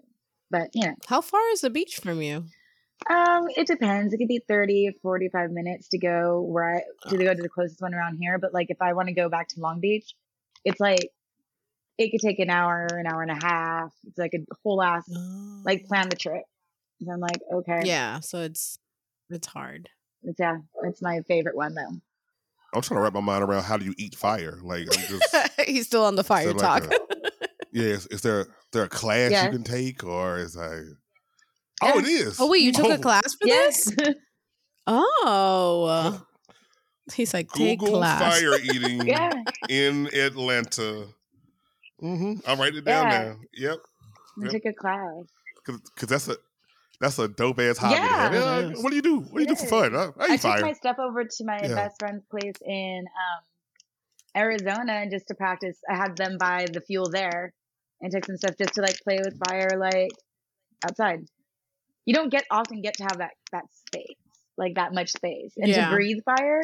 But 0.51 0.71
you 0.75 0.87
know, 0.87 0.95
How 1.07 1.21
far 1.21 1.41
is 1.51 1.61
the 1.61 1.71
beach 1.71 1.99
from 2.03 2.23
you? 2.23 2.45
um, 3.09 3.47
it 3.57 3.67
depends. 3.67 4.13
It 4.13 4.19
could 4.19 4.29
be 4.29 4.43
30, 4.47 4.99
45 5.03 5.51
minutes 5.51 5.89
to 5.89 5.99
go 5.99 6.41
where 6.41 6.83
I 7.05 7.09
to 7.11 7.17
go 7.17 7.35
to 7.35 7.43
the 7.43 7.49
closest 7.49 7.81
one 7.81 7.95
around 7.95 8.19
here. 8.21 8.39
But 8.39 8.53
like 8.53 8.71
if 8.71 8.81
I 8.81 8.93
want 8.93 9.09
to 9.09 9.15
go 9.15 9.29
back 9.29 9.49
to 9.49 9.61
Long 9.61 9.81
Beach, 9.81 10.15
it's 10.65 10.81
like 10.81 11.11
it 11.97 12.11
could 12.11 12.21
take 12.21 12.39
an 12.39 12.51
hour, 12.51 12.87
an 12.87 13.07
hour 13.07 13.23
and 13.23 13.31
a 13.31 13.47
half. 13.47 13.93
It's 14.07 14.19
like 14.19 14.35
a 14.35 14.39
whole 14.63 14.83
ass 14.83 15.09
like 15.65 15.87
plan 15.87 16.09
the 16.09 16.17
trip. 16.17 16.43
And 17.01 17.11
I'm 17.11 17.21
like, 17.21 17.41
okay. 17.53 17.81
Yeah, 17.85 18.21
so 18.21 18.41
it's 18.43 18.79
it's 19.31 19.47
hard. 19.47 19.89
It's, 20.23 20.39
yeah, 20.41 20.59
it's 20.83 21.01
my 21.03 21.21
favorite 21.29 21.57
one 21.57 21.75
though. 21.75 22.01
I'm 22.75 22.83
trying 22.83 22.99
to 22.99 23.03
wrap 23.03 23.15
my 23.15 23.21
mind 23.21 23.43
around 23.43 23.63
how 23.63 23.77
do 23.77 23.85
you 23.85 23.95
eat 23.97 24.15
fire? 24.15 24.59
Like, 24.63 24.83
I'm 24.95 25.03
just 25.07 25.37
He's 25.67 25.87
still 25.87 26.05
on 26.05 26.17
the 26.17 26.25
fire 26.25 26.51
So 26.51 26.57
like 26.57 26.83
talk. 26.83 26.95
yeah. 27.73 27.83
Is, 27.85 28.07
is 28.09 28.23
there 28.23 28.41
is 28.41 28.47
there 28.73 28.83
a 28.85 28.89
class 28.89 29.31
Yeah. 29.33 29.45
you 29.45 29.51
can 29.51 29.65
take, 29.65 30.05
or 30.05 30.39
is 30.39 30.57
I? 30.57 30.81
Oh, 31.83 31.99
it 31.99 32.07
is. 32.07 32.39
oh 32.41 32.49
wait, 32.49 32.63
you 32.63 32.73
took 32.73 32.87
Oh, 32.87 32.93
a 32.93 32.99
class 32.99 33.35
for 33.35 33.47
Yes. 33.47 33.85
this? 33.97 34.15
Oh, 34.91 36.19
he's 37.15 37.35
like 37.35 37.53
take 37.53 37.79
Google 37.79 37.99
class. 38.01 38.41
fire 38.41 38.59
eating 38.63 39.07
yeah. 39.07 39.43
in 39.69 40.07
Atlanta. 40.15 41.09
hmm 42.01 42.35
I'm 42.47 42.59
writing 42.59 42.79
it 42.79 42.85
down 42.87 43.09
Yeah. 43.11 43.19
now. 43.29 43.37
Yep, 43.53 43.79
I 44.41 44.45
Yep. 44.45 44.53
took 44.53 44.65
a 44.65 44.73
class. 44.73 45.25
because 45.67 46.09
that's 46.09 46.29
a 46.29 46.37
that's 47.01 47.19
a 47.19 47.29
dope 47.29 47.59
ass 47.61 47.79
hobby. 47.79 47.95
to. 47.97 48.01
Yeah. 48.03 48.33
Yeah, 48.33 48.73
what 48.83 48.91
do 48.91 48.97
you 48.97 49.03
do? 49.03 49.21
What 49.21 49.35
do 49.35 49.41
you 49.41 49.47
do 49.47 49.55
for 49.57 49.65
It 49.87 49.93
fun? 49.93 49.95
I, 49.97 49.99
I 49.99 50.27
I 50.31 50.35
eat 50.35 50.41
took 50.41 50.41
fire. 50.53 50.61
my 50.63 50.73
stuff 50.73 50.97
over 50.99 51.25
to 51.25 51.45
my 51.45 51.61
Yeah. 51.63 51.75
best 51.75 51.97
friend's 51.99 52.25
place 52.31 52.55
in 52.67 53.05
um, 53.07 53.45
Arizona 54.43 55.07
just 55.11 55.29
to 55.29 55.35
practice. 55.35 55.79
I 55.89 55.97
had 55.97 56.17
them 56.17 56.37
buy 56.39 56.67
the 56.73 56.81
fuel 56.81 57.09
there 57.11 57.53
and 58.01 58.13
took 58.13 58.25
some 58.27 58.37
stuff 58.37 58.55
just 58.59 58.75
to 58.75 58.83
like 58.83 58.99
play 59.01 59.19
with 59.25 59.39
fire 59.49 59.71
like 59.79 60.11
outside. 60.85 61.21
You 62.07 62.15
don't 62.15 62.31
get 62.31 62.45
often 62.51 62.81
get 62.83 62.95
to 62.95 63.03
have 63.05 63.19
that 63.19 63.33
that 63.53 63.65
space, 63.87 64.17
like 64.57 64.75
that 64.77 64.93
much 64.95 65.11
space. 65.11 65.53
And 65.57 65.69
Yeah. 65.69 65.89
to 65.91 65.95
breathe 65.95 66.19
fire, 66.25 66.63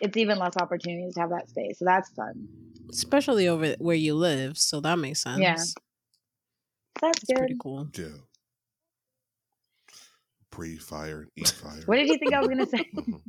it's 0.00 0.16
even 0.16 0.38
less 0.38 0.56
opportunities 0.56 1.14
to 1.14 1.20
have 1.20 1.30
that 1.30 1.48
space. 1.50 1.78
So 1.78 1.84
that's 1.84 2.10
fun. 2.10 2.48
especially 2.90 3.48
over 3.48 3.74
where 3.78 3.96
you 3.96 4.14
live. 4.14 4.56
So 4.58 4.80
that 4.80 4.98
makes 4.98 5.20
sense. 5.22 5.40
Yeah. 5.40 5.56
That's 7.00 7.18
it's 7.22 7.24
good. 7.26 7.38
pretty 7.38 7.56
cool. 7.60 7.88
Yeah. 7.96 8.06
Breathe 10.54 10.80
fire 10.80 11.22
and 11.22 11.30
eat 11.36 11.48
fire. 11.48 11.82
What 11.86 11.96
did 11.96 12.08
you 12.08 12.18
think 12.18 12.32
I 12.34 12.40
was 12.40 12.48
gonna 12.48 12.66
say? 12.66 12.90
Mhm. 12.96 13.20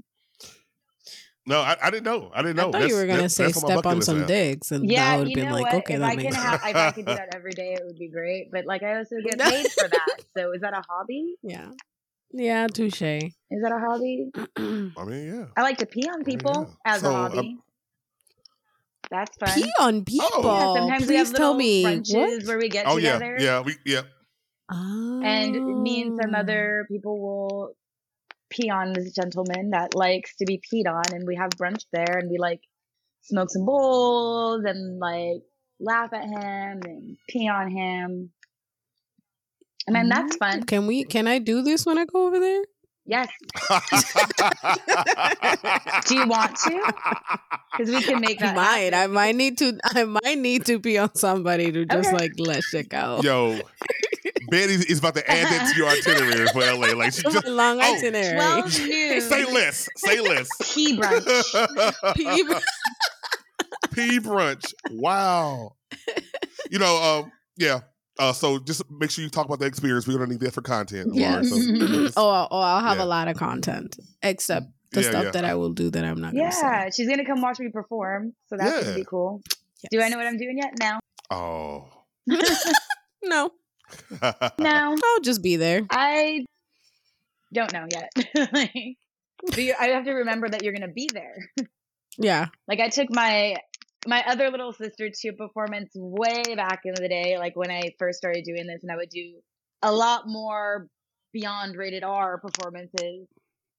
No, 1.47 1.59
I, 1.61 1.77
I 1.79 1.91
didn't 1.91 2.05
know. 2.05 2.31
I 2.33 2.41
didn't 2.41 2.55
know. 2.55 2.69
I 2.69 2.71
thought 2.71 2.87
you 2.89 2.95
were 2.95 3.05
gonna 3.05 3.27
That's- 3.29 3.35
say 3.35 3.51
step 3.51 3.85
on 3.85 4.01
some 4.01 4.21
now. 4.21 4.25
digs, 4.25 4.71
and 4.71 4.89
Yeah, 4.89 5.11
that 5.11 5.19
would 5.19 5.29
you 5.29 5.35
be 5.35 5.43
know 5.43 5.51
like, 5.53 5.65
what? 5.65 5.73
okay, 5.75 5.93
if 5.93 5.99
that 5.99 6.05
I 6.09 6.15
can 6.15 6.23
makes 6.23 6.35
have, 6.37 6.55
if 6.55 6.75
I 6.75 6.91
could 6.91 7.05
do 7.05 7.13
that 7.13 7.35
every 7.35 7.51
day, 7.51 7.73
it 7.73 7.81
would 7.85 7.99
be 7.99 8.07
great. 8.09 8.49
But 8.51 8.65
like, 8.65 8.81
I 8.81 8.97
also 8.97 9.17
get 9.23 9.37
paid 9.39 9.67
for 9.73 9.87
that. 9.95 10.07
So 10.35 10.53
is 10.53 10.61
that 10.61 10.73
a 10.73 10.81
hobby? 10.89 11.35
yeah, 11.43 11.69
yeah, 12.31 12.65
touche. 12.65 12.99
Is 13.03 13.31
that 13.61 13.71
a 13.71 13.77
hobby? 13.79 14.31
I 14.57 15.03
mean, 15.05 15.35
yeah. 15.35 15.45
I 15.55 15.61
like 15.61 15.77
to 15.77 15.85
pee 15.85 16.09
on 16.09 16.23
people 16.23 16.65
yeah. 16.83 16.93
as 16.95 17.01
So, 17.01 17.11
a 17.11 17.13
hobby. 17.13 17.57
That's 19.11 19.37
fun. 19.37 19.61
Pee 19.61 19.71
on 19.79 20.03
people. 20.03 20.29
yeah, 20.43 20.73
sometimes 20.73 21.07
we 21.07 21.15
have 21.17 21.27
Please 21.27 21.31
little 21.33 21.37
tell 21.37 21.53
me 21.53 21.83
brunches 21.83 22.13
what. 22.39 22.47
where 22.47 22.57
we 22.57 22.69
get 22.69 22.87
Oh 22.87 22.97
yeah, 22.97 23.19
yeah. 23.37 23.61
We 23.61 23.75
yeah. 23.85 24.01
And 24.69 25.81
me 25.83 26.01
and 26.03 26.15
some 26.21 26.33
Oh. 26.35 26.39
other 26.39 26.85
people 26.89 27.19
will 27.21 27.75
pee 28.49 28.69
on 28.69 28.93
this 28.93 29.11
gentleman 29.13 29.71
that 29.71 29.95
likes 29.95 30.35
to 30.37 30.45
be 30.45 30.59
peed 30.61 30.87
on, 30.87 31.03
and 31.13 31.25
we 31.27 31.35
have 31.35 31.49
brunch 31.51 31.85
there, 31.91 32.17
and 32.17 32.29
we 32.29 32.37
like 32.37 32.61
smoke 33.21 33.49
some 33.49 33.65
bowls 33.65 34.63
and 34.65 34.99
like 34.99 35.41
laugh 35.79 36.13
at 36.13 36.23
him 36.23 36.79
and 36.85 37.17
pee 37.29 37.47
on 37.49 37.69
him. 37.69 38.31
I 39.87 39.91
mean, 39.91 40.09
that's 40.09 40.35
fun. 40.37 40.63
Can 40.63 40.87
we? 40.87 41.03
Can 41.03 41.27
I 41.27 41.37
do 41.39 41.61
this 41.61 41.85
when 41.85 41.97
I 41.99 42.05
go 42.05 42.25
over 42.27 42.39
there? 42.39 42.63
Yes. 43.07 43.27
Do 46.07 46.15
you 46.15 46.27
want 46.27 46.55
to? 46.57 46.93
Because 47.77 47.93
we 47.93 48.01
can 48.01 48.19
make 48.19 48.39
that. 48.39 48.49
I 48.49 48.53
that. 48.53 48.55
might. 48.55 48.93
I 48.95 49.07
might 49.07 49.35
need 49.35 49.57
to. 49.59 49.77
I 49.83 50.03
might 50.05 50.37
need 50.39 50.65
to 50.65 50.79
be 50.79 50.97
on 50.97 51.13
somebody 51.15 51.71
to 51.71 51.85
just 51.85 52.07
Okay. 52.09 52.17
like 52.17 52.31
let 52.39 52.63
shit 52.63 52.89
go. 52.89 53.19
Yo, 53.23 53.59
Bettie 54.49 54.73
is 54.73 54.99
about 54.99 55.15
to 55.15 55.29
add 55.31 55.45
that 55.47 55.71
to 55.73 55.77
your 55.77 55.87
itinerary 55.89 56.47
for 56.47 56.59
LA. 56.61 56.93
Like 56.97 57.13
she 57.13 57.21
just 57.31 57.47
long 57.47 57.79
oh, 57.81 57.95
itinerary. 57.95 58.35
Twelve 58.35 58.79
noon. 58.79 59.21
say 59.21 59.45
less. 59.45 59.87
Say 59.97 60.19
less. 60.21 60.47
Tea 60.73 60.97
brunch. 60.97 62.15
People- 62.15 62.59
Pee 63.93 64.19
brunch. 64.19 64.73
Wow. 64.91 65.75
You 66.69 66.79
know, 66.79 66.97
um, 67.23 67.31
yeah. 67.57 67.81
Uh, 68.17 68.31
so 68.33 68.59
just 68.59 68.81
make 68.89 69.11
sure 69.11 69.23
you 69.23 69.29
talk 69.29 69.45
about 69.45 69.59
the 69.59 69.65
experience. 69.65 70.07
We're 70.07 70.17
gonna 70.17 70.31
need 70.31 70.39
that 70.39 70.53
for 70.53 70.61
content. 70.61 71.07
Laura. 71.15 71.43
Yes. 71.43 71.49
So 71.49 72.11
oh, 72.17 72.29
I'll- 72.29 72.47
oh, 72.51 72.59
I'll 72.59 72.81
have 72.83 72.97
Yeah. 72.97 73.03
a 73.03 73.05
lot 73.05 73.27
of 73.27 73.37
content, 73.37 73.97
except 74.23 74.67
the 74.91 75.01
Yeah, 75.01 75.09
stuff 75.09 75.23
yeah. 75.25 75.31
that 75.31 75.45
I 75.45 75.55
will 75.55 75.73
do 75.73 75.89
that 75.91 76.03
I'm 76.05 76.21
not. 76.21 76.33
Gonna 76.33 76.51
say. 76.51 76.61
Yeah, 76.63 76.89
she's 76.95 77.09
gonna 77.09 77.25
come 77.25 77.41
watch 77.41 77.59
me 77.59 77.69
perform, 77.69 78.33
so 78.47 78.55
that's 78.57 78.71
Yeah. 78.77 78.83
gonna 78.83 78.95
be 78.95 79.05
cool. 79.05 79.41
Do 79.91 80.01
I 80.01 80.09
know 80.09 80.17
what 80.17 80.25
I'm 80.27 80.37
doing 80.37 80.57
yet? 80.57 80.73
No. 80.79 80.99
oh. 81.29 81.89
No, 83.23 83.49
No. 84.59 84.95
I'll 85.03 85.21
just 85.21 85.41
be 85.43 85.55
there. 85.55 85.81
I 85.89 86.45
don't 87.53 87.71
know 87.73 87.85
yet. 87.91 88.11
like, 88.53 88.95
but 89.45 89.57
you, 89.57 89.73
I 89.79 89.87
have 89.89 90.05
to 90.05 90.13
remember 90.13 90.49
that 90.49 90.63
you're 90.63 90.73
gonna 90.73 90.91
be 90.91 91.09
there. 91.13 91.37
Yeah. 92.17 92.47
Like 92.67 92.79
I 92.79 92.89
took 92.89 93.09
my 93.11 93.57
my 94.07 94.23
other 94.27 94.49
little 94.49 94.71
sister 94.73 95.09
to 95.09 95.27
a 95.29 95.33
performance 95.33 95.91
way 95.95 96.43
back 96.55 96.81
in 96.85 96.93
the 96.95 97.09
day, 97.09 97.37
like 97.37 97.55
when 97.55 97.71
I 97.71 97.93
first 97.99 98.17
started 98.17 98.43
doing 98.45 98.67
this, 98.67 98.83
and 98.83 98.91
I 98.91 98.95
would 98.95 99.09
do 99.09 99.35
a 99.81 99.91
lot 99.91 100.23
more 100.27 100.87
beyond 101.33 101.75
rated 101.75 102.03
R 102.03 102.39
performances, 102.39 103.27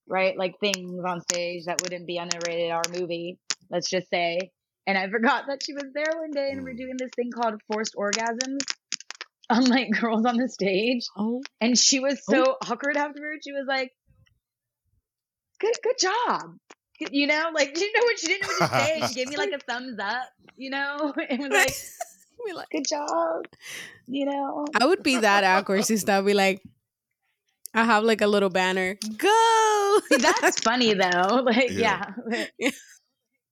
right? 0.08 0.36
Like 0.36 0.54
things 0.60 1.00
on 1.06 1.20
stage 1.32 1.64
that 1.66 1.80
wouldn't 1.82 2.06
be 2.06 2.18
on 2.18 2.28
a 2.28 2.38
rated 2.46 2.70
R 2.70 2.82
movie, 2.92 3.38
let's 3.70 3.88
just 3.88 4.10
say. 4.10 4.38
And 4.86 4.96
I 4.98 5.08
forgot 5.08 5.44
that 5.48 5.62
she 5.64 5.72
was 5.72 5.86
there 5.94 6.12
one 6.18 6.30
day, 6.30 6.50
and 6.52 6.62
we're 6.62 6.74
Mm. 6.74 6.78
doing 6.78 6.94
this 6.98 7.10
thing 7.16 7.30
called 7.32 7.60
forced 7.72 7.94
orgasms 7.96 8.60
on 9.50 9.64
like 9.66 9.90
girls 9.90 10.24
on 10.26 10.36
the 10.36 10.48
stage. 10.48 11.04
Oh, 11.16 11.42
And 11.60 11.78
she 11.78 12.00
was 12.00 12.24
so 12.24 12.44
oh. 12.48 12.56
awkward 12.70 12.96
afterwards. 12.96 13.42
She 13.44 13.52
was 13.52 13.66
like, 13.68 13.92
"Good, 15.60 15.74
good 15.82 15.96
job." 16.00 16.56
You 16.98 17.26
know, 17.26 17.50
like 17.54 17.68
she 17.76 17.80
didn't 17.80 17.94
know 18.00 18.04
what 18.04 18.18
she 18.18 18.26
didn't 18.28 18.42
know 18.42 18.54
what 18.58 18.70
to 18.70 18.78
say. 18.78 19.06
She 19.08 19.14
gave 19.14 19.28
me 19.28 19.36
like 19.36 19.52
a 19.52 19.58
thumbs 19.58 19.98
up. 20.00 20.28
You 20.56 20.70
know, 20.70 21.14
and 21.28 21.38
was 21.40 21.50
like, 21.50 21.74
Be 22.46 22.52
like- 22.52 22.68
"Good 22.70 22.86
job." 22.88 23.44
You 24.06 24.26
know, 24.26 24.64
I 24.80 24.86
would 24.86 25.02
be 25.02 25.18
that 25.18 25.44
awkward 25.44 25.84
sister. 25.84 26.12
I'd 26.12 26.24
be 26.26 26.34
like, 26.34 26.62
I 27.74 27.84
have 27.84 28.04
like 28.04 28.20
a 28.20 28.26
little 28.26 28.50
banner. 28.50 28.96
Go. 29.18 29.98
See, 30.08 30.16
that's 30.18 30.60
funny 30.60 30.94
though. 30.94 31.42
Like, 31.44 31.70
Yeah. 31.70 32.12
yeah, 32.30 32.44
Yeah. 32.58 32.70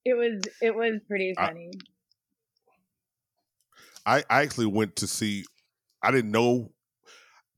it 0.05 0.15
was 0.15 0.43
it 0.63 0.75
was 0.75 1.01
pretty 1.09 1.35
funny. 1.37 1.73
I, 4.07 4.19
I 4.29 4.43
actually 4.43 4.67
went 4.67 4.97
to 4.97 5.07
see. 5.07 5.45
I 6.05 6.11
didn't 6.11 6.31
know. 6.31 6.71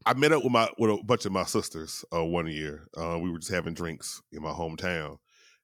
I 0.04 0.14
met 0.14 0.32
up 0.32 0.44
with 0.44 0.52
my 0.52 0.68
with 0.78 0.90
a 0.90 1.02
bunch 1.04 1.26
of 1.26 1.32
my 1.32 1.44
sisters 1.44 2.04
uh, 2.14 2.24
one 2.24 2.46
year. 2.46 2.86
Uh, 2.96 3.18
we 3.18 3.30
were 3.30 3.38
just 3.38 3.52
having 3.52 3.74
drinks 3.74 4.22
in 4.32 4.42
my 4.42 4.52
hometown, 4.52 5.16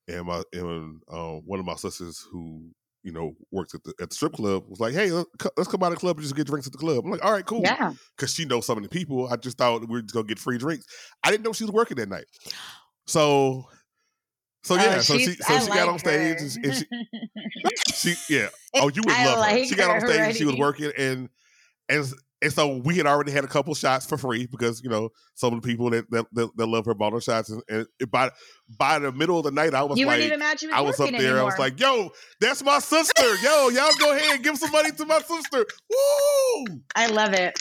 and 0.08 0.26
my 0.26 0.42
and 0.52 1.00
uh, 1.10 1.34
one 1.44 1.60
of 1.60 1.64
my 1.66 1.76
sisters 1.76 2.26
who 2.30 2.70
you 3.04 3.12
know 3.12 3.34
works 3.52 3.74
at 3.74 3.84
the 3.84 3.94
at 4.00 4.10
the 4.10 4.14
strip 4.16 4.32
club 4.32 4.64
was 4.68 4.80
like, 4.80 4.94
"Hey, 4.94 5.12
let's 5.12 5.68
come 5.68 5.82
out 5.82 5.92
of 5.92 5.94
the 5.94 6.00
club 6.00 6.16
and 6.16 6.24
just 6.24 6.34
get 6.34 6.48
drinks 6.48 6.66
at 6.66 6.72
the 6.72 6.78
club." 6.78 7.04
I'm 7.04 7.10
like, 7.10 7.24
"All 7.24 7.30
right, 7.32 7.46
cool." 7.46 7.62
Yeah, 7.62 7.92
because 8.16 8.34
she 8.34 8.44
knows 8.44 8.66
so 8.66 8.74
many 8.74 8.88
people. 8.88 9.28
I 9.28 9.36
just 9.36 9.58
thought 9.58 9.80
we 9.82 9.86
were 9.86 10.02
just 10.02 10.14
gonna 10.14 10.26
get 10.26 10.40
free 10.40 10.58
drinks. 10.58 10.86
I 11.22 11.30
didn't 11.30 11.44
know 11.44 11.52
she 11.52 11.64
was 11.64 11.72
working 11.72 11.96
that 11.98 12.08
night. 12.08 12.24
So, 13.06 13.68
so 14.64 14.74
yeah, 14.74 14.96
Oh, 14.96 15.00
so 15.00 15.18
she 15.18 15.34
so 15.34 15.54
I 15.54 15.58
she 15.60 15.68
got 15.68 15.88
on 15.88 15.98
stage 16.00 16.40
and, 16.40 16.64
and 16.64 16.74
she 16.74 16.86
she 18.16 18.34
yeah. 18.34 18.48
Oh, 18.74 18.88
you 18.88 19.02
would 19.04 19.14
I 19.14 19.26
love 19.26 19.46
her. 19.50 19.64
She 19.64 19.74
got 19.76 19.90
on 19.90 20.00
stage 20.00 20.18
and 20.20 20.36
she 20.36 20.44
was 20.44 20.56
working 20.56 20.90
and 20.96 21.28
and 21.88 22.12
and 22.42 22.52
so 22.52 22.76
we 22.78 22.96
had 22.96 23.06
already 23.06 23.30
had 23.32 23.44
a 23.44 23.46
couple 23.46 23.72
shots 23.74 24.04
for 24.04 24.18
free 24.18 24.46
because 24.46 24.82
you 24.82 24.90
know 24.90 25.10
some 25.34 25.54
of 25.54 25.62
the 25.62 25.66
people 25.68 25.88
that 25.90 26.10
that, 26.10 26.26
that, 26.32 26.56
that 26.56 26.66
love 26.66 26.84
her 26.84 26.94
bought 26.94 27.12
her 27.12 27.20
shots 27.20 27.48
and, 27.50 27.62
and 27.68 27.86
by 28.10 28.30
by 28.78 28.98
the 28.98 29.12
middle 29.12 29.38
of 29.38 29.44
the 29.44 29.50
night 29.50 29.74
I 29.74 29.82
was 29.84 29.98
you 29.98 30.06
like. 30.06 30.14
wouldn't 30.16 30.26
even 30.26 30.38
match 30.40 30.60
she 30.60 30.66
was 30.66 30.74
I 30.74 30.80
was 30.80 31.00
up 31.00 31.06
working 31.06 31.20
there. 31.20 31.38
I 31.38 31.42
was 31.44 31.58
like, 31.58 31.78
"Yo, 31.80 32.10
that's 32.40 32.62
my 32.62 32.78
sister. 32.80 33.34
Yo, 33.42 33.68
y'all 33.68 33.90
go 33.98 34.14
ahead 34.14 34.34
and 34.34 34.44
give 34.44 34.58
some 34.58 34.70
money 34.72 34.90
to 34.90 35.06
my 35.06 35.20
sister." 35.20 35.64
Woo! 35.90 36.64
I 36.94 37.06
love 37.06 37.32
it. 37.32 37.56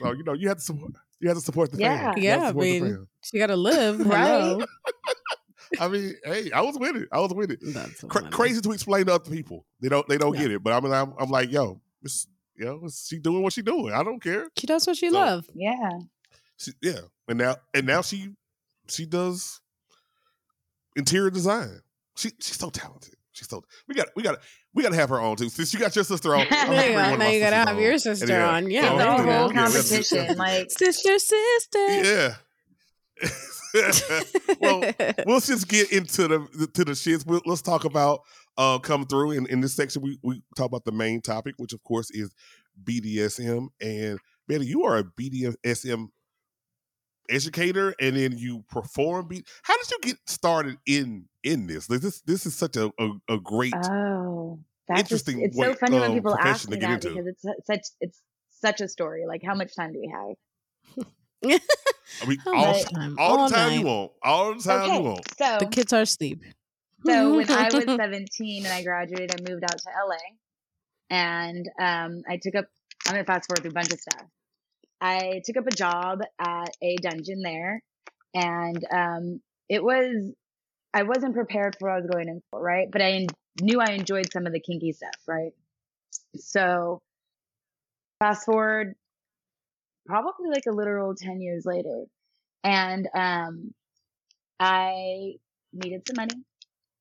So 0.00 0.12
you 0.12 0.24
know, 0.24 0.32
you 0.34 0.48
have 0.48 0.58
to 0.58 0.62
support. 0.64 0.92
You 1.20 1.28
have 1.28 1.38
to 1.38 1.44
support 1.44 1.70
the 1.70 1.78
family. 1.78 2.22
Yeah. 2.22 2.52
fans. 2.52 2.54
You 2.56 2.70
Yeah, 2.70 2.80
I 2.80 2.80
mean. 2.90 3.06
She 3.22 3.38
got 3.38 3.46
to 3.46 3.56
live. 3.56 4.00
Right? 4.06 4.64
I 5.80 5.88
mean, 5.88 6.14
hey, 6.24 6.52
I 6.52 6.60
was 6.60 6.78
with 6.78 6.94
it. 6.96 7.08
I 7.10 7.18
was 7.18 7.32
with 7.32 7.50
it. 7.50 7.58
That's 7.62 8.00
so 8.00 8.06
Cra- 8.08 8.30
crazy 8.30 8.60
to 8.60 8.70
explain 8.72 9.06
to 9.06 9.14
other 9.14 9.30
people. 9.30 9.64
They 9.80 9.88
don't. 9.88 10.06
They 10.08 10.18
don't 10.18 10.34
Yeah. 10.34 10.42
get 10.42 10.50
it. 10.52 10.62
But 10.62 10.74
I 10.74 10.80
mean, 10.80 10.92
I'm, 10.92 11.14
I'm 11.18 11.30
like, 11.30 11.50
yo, 11.50 11.80
it's, 12.02 12.26
you 12.56 12.64
know, 12.66 12.88
she 12.88 13.18
doing 13.18 13.42
what 13.42 13.52
she 13.52 13.62
doing. 13.62 13.92
I 13.92 14.02
don't 14.02 14.22
care. 14.22 14.48
She 14.58 14.66
does 14.66 14.86
what 14.86 14.96
she 14.96 15.08
So- 15.10 15.16
loves. 15.16 15.48
Yeah. 15.54 15.74
She, 16.56 16.70
yeah, 16.80 17.00
and 17.28 17.38
now 17.38 17.56
and 17.74 17.84
now 17.86 18.00
she 18.02 18.30
she 18.88 19.06
does 19.06 19.60
interior 20.96 21.30
design. 21.30 21.80
She 22.16 22.30
she's 22.40 22.56
so 22.56 22.70
talented. 22.70 23.14
She's 23.32 23.48
so 23.48 23.64
we 23.88 23.94
got 23.96 24.06
we 24.14 24.22
got 24.22 24.38
we 24.72 24.82
got 24.84 24.90
to 24.90 24.94
have 24.96 25.08
her 25.08 25.20
on 25.20 25.34
too. 25.36 25.48
Since 25.48 25.74
you 25.74 25.80
got 25.80 25.94
your 25.96 26.04
sister 26.04 26.32
on, 26.36 26.42
I'm 26.42 26.48
gonna 26.68 26.76
There 26.76 26.88
you 26.90 26.94
go. 27.10 27.16
Now 27.16 27.28
you 27.28 27.40
gotta 27.40 27.56
have 27.56 27.68
on. 27.70 27.80
your 27.82 27.98
sister 27.98 28.26
yeah. 28.28 28.48
on. 28.50 28.70
Yeah, 28.70 28.82
So, 28.82 28.90
the 28.92 28.98
there 28.98 29.06
you 29.06 29.32
whole 29.32 29.48
go. 29.48 29.54
yeah, 29.54 29.62
let's- 29.62 29.74
competition, 29.90 30.36
like 30.38 30.70
Sister, 30.70 31.18
sister. 31.18 31.86
Yeah. 32.04 32.34
well, 34.60 34.92
we'll 35.26 35.40
just 35.40 35.66
get 35.68 35.90
into 35.92 36.28
the 36.28 36.68
to 36.74 36.84
the 36.84 36.92
shits. 36.92 37.26
We'll, 37.26 37.42
let's 37.46 37.62
talk 37.62 37.84
about 37.84 38.20
uh 38.56 38.78
come 38.78 39.06
through 39.06 39.32
in, 39.32 39.46
in 39.46 39.60
this 39.60 39.74
section. 39.74 40.02
We 40.02 40.18
we 40.22 40.42
talk 40.56 40.66
about 40.66 40.84
the 40.84 40.92
main 40.92 41.20
topic, 41.20 41.54
which 41.58 41.72
of 41.72 41.82
course 41.84 42.10
is 42.10 42.32
BDSM. 42.82 43.68
And 43.80 44.18
Bettie, 44.48 44.66
you 44.66 44.84
are 44.84 44.98
a 44.98 45.04
BDSM 45.04 46.08
educator, 47.30 47.94
and 48.00 48.16
then 48.16 48.36
you 48.36 48.64
perform. 48.68 49.28
B- 49.28 49.44
How 49.62 49.76
did 49.78 49.90
you 49.90 49.98
get 50.02 50.18
started 50.26 50.78
in 50.86 51.26
in 51.42 51.66
this? 51.66 51.88
Like, 51.88 52.00
This 52.00 52.20
this 52.22 52.46
is 52.46 52.54
such 52.54 52.76
a 52.76 52.90
a, 52.98 53.10
a 53.28 53.38
great. 53.38 53.74
Oh, 53.74 54.58
that's 54.88 55.08
just, 55.08 55.28
Interesting 55.28 55.40
it's 55.48 55.56
way- 55.56 55.68
so 55.72 55.74
funny 55.74 55.98
when 55.98 56.10
um, 56.10 56.16
people 56.16 56.36
ask 56.38 56.68
me 56.68 56.76
that 56.78 57.04
into. 57.04 57.08
because 57.10 57.26
it's 57.26 57.66
such 57.66 57.80
it's 58.00 58.20
such 58.60 58.80
a 58.80 58.88
story. 58.88 59.24
Like, 59.26 59.42
how 59.44 59.54
much 59.54 59.74
time 59.74 59.92
do 59.92 60.00
we 60.00 60.08
have? 60.08 60.36
I 62.22 62.26
mean, 62.26 62.38
all, 62.46 62.84
time? 62.84 63.16
all 63.18 63.38
All 63.38 63.48
the 63.48 63.54
time 63.54 63.72
you 63.72 63.82
want, 63.86 64.12
all 64.22 64.54
the 64.54 64.62
time 64.62 64.92
you 64.94 65.00
want. 65.00 65.26
so 65.38 65.56
The 65.60 65.66
kids 65.66 65.92
are 65.92 66.02
asleep. 66.02 66.42
So 67.06 67.36
when 67.36 67.50
I 67.50 67.70
was 67.72 67.84
17 67.96 68.64
and 68.64 68.72
I 68.72 68.82
graduated, 68.82 69.32
I 69.32 69.50
moved 69.50 69.64
out 69.64 69.78
to 69.78 69.88
LA, 70.06 70.16
and 71.10 71.68
um, 71.78 72.22
I 72.28 72.38
took 72.42 72.54
up. 72.54 72.66
I'm 73.06 73.14
gonna 73.14 73.24
fast 73.24 73.48
forward 73.48 73.62
through 73.62 73.70
a 73.70 73.74
bunch 73.74 73.92
of 73.92 74.00
stuff. 74.00 74.26
I 75.00 75.42
took 75.44 75.56
up 75.58 75.66
a 75.66 75.74
job 75.74 76.20
at 76.38 76.70
a 76.82 76.96
dungeon 76.96 77.42
there, 77.42 77.82
and 78.34 78.84
um, 78.90 79.40
it 79.68 79.82
was. 79.82 80.32
I 80.92 81.02
wasn't 81.02 81.34
prepared 81.34 81.76
for 81.78 81.88
what 81.88 81.94
I 81.94 82.00
was 82.00 82.10
going 82.10 82.28
in 82.28 82.40
for, 82.50 82.60
right? 82.62 82.88
But 82.90 83.02
I 83.02 83.10
en- 83.12 83.26
knew 83.60 83.80
I 83.80 83.90
enjoyed 83.90 84.32
some 84.32 84.46
of 84.46 84.52
the 84.52 84.60
kinky 84.60 84.92
stuff, 84.92 85.10
right? 85.26 85.50
So, 86.36 87.02
fast 88.20 88.44
forward, 88.44 88.94
probably 90.06 90.50
like 90.50 90.66
a 90.68 90.72
literal 90.72 91.16
10 91.16 91.40
years 91.40 91.66
later, 91.66 92.04
and 92.62 93.08
um, 93.12 93.74
I 94.60 95.34
needed 95.72 96.06
some 96.06 96.16
money 96.16 96.44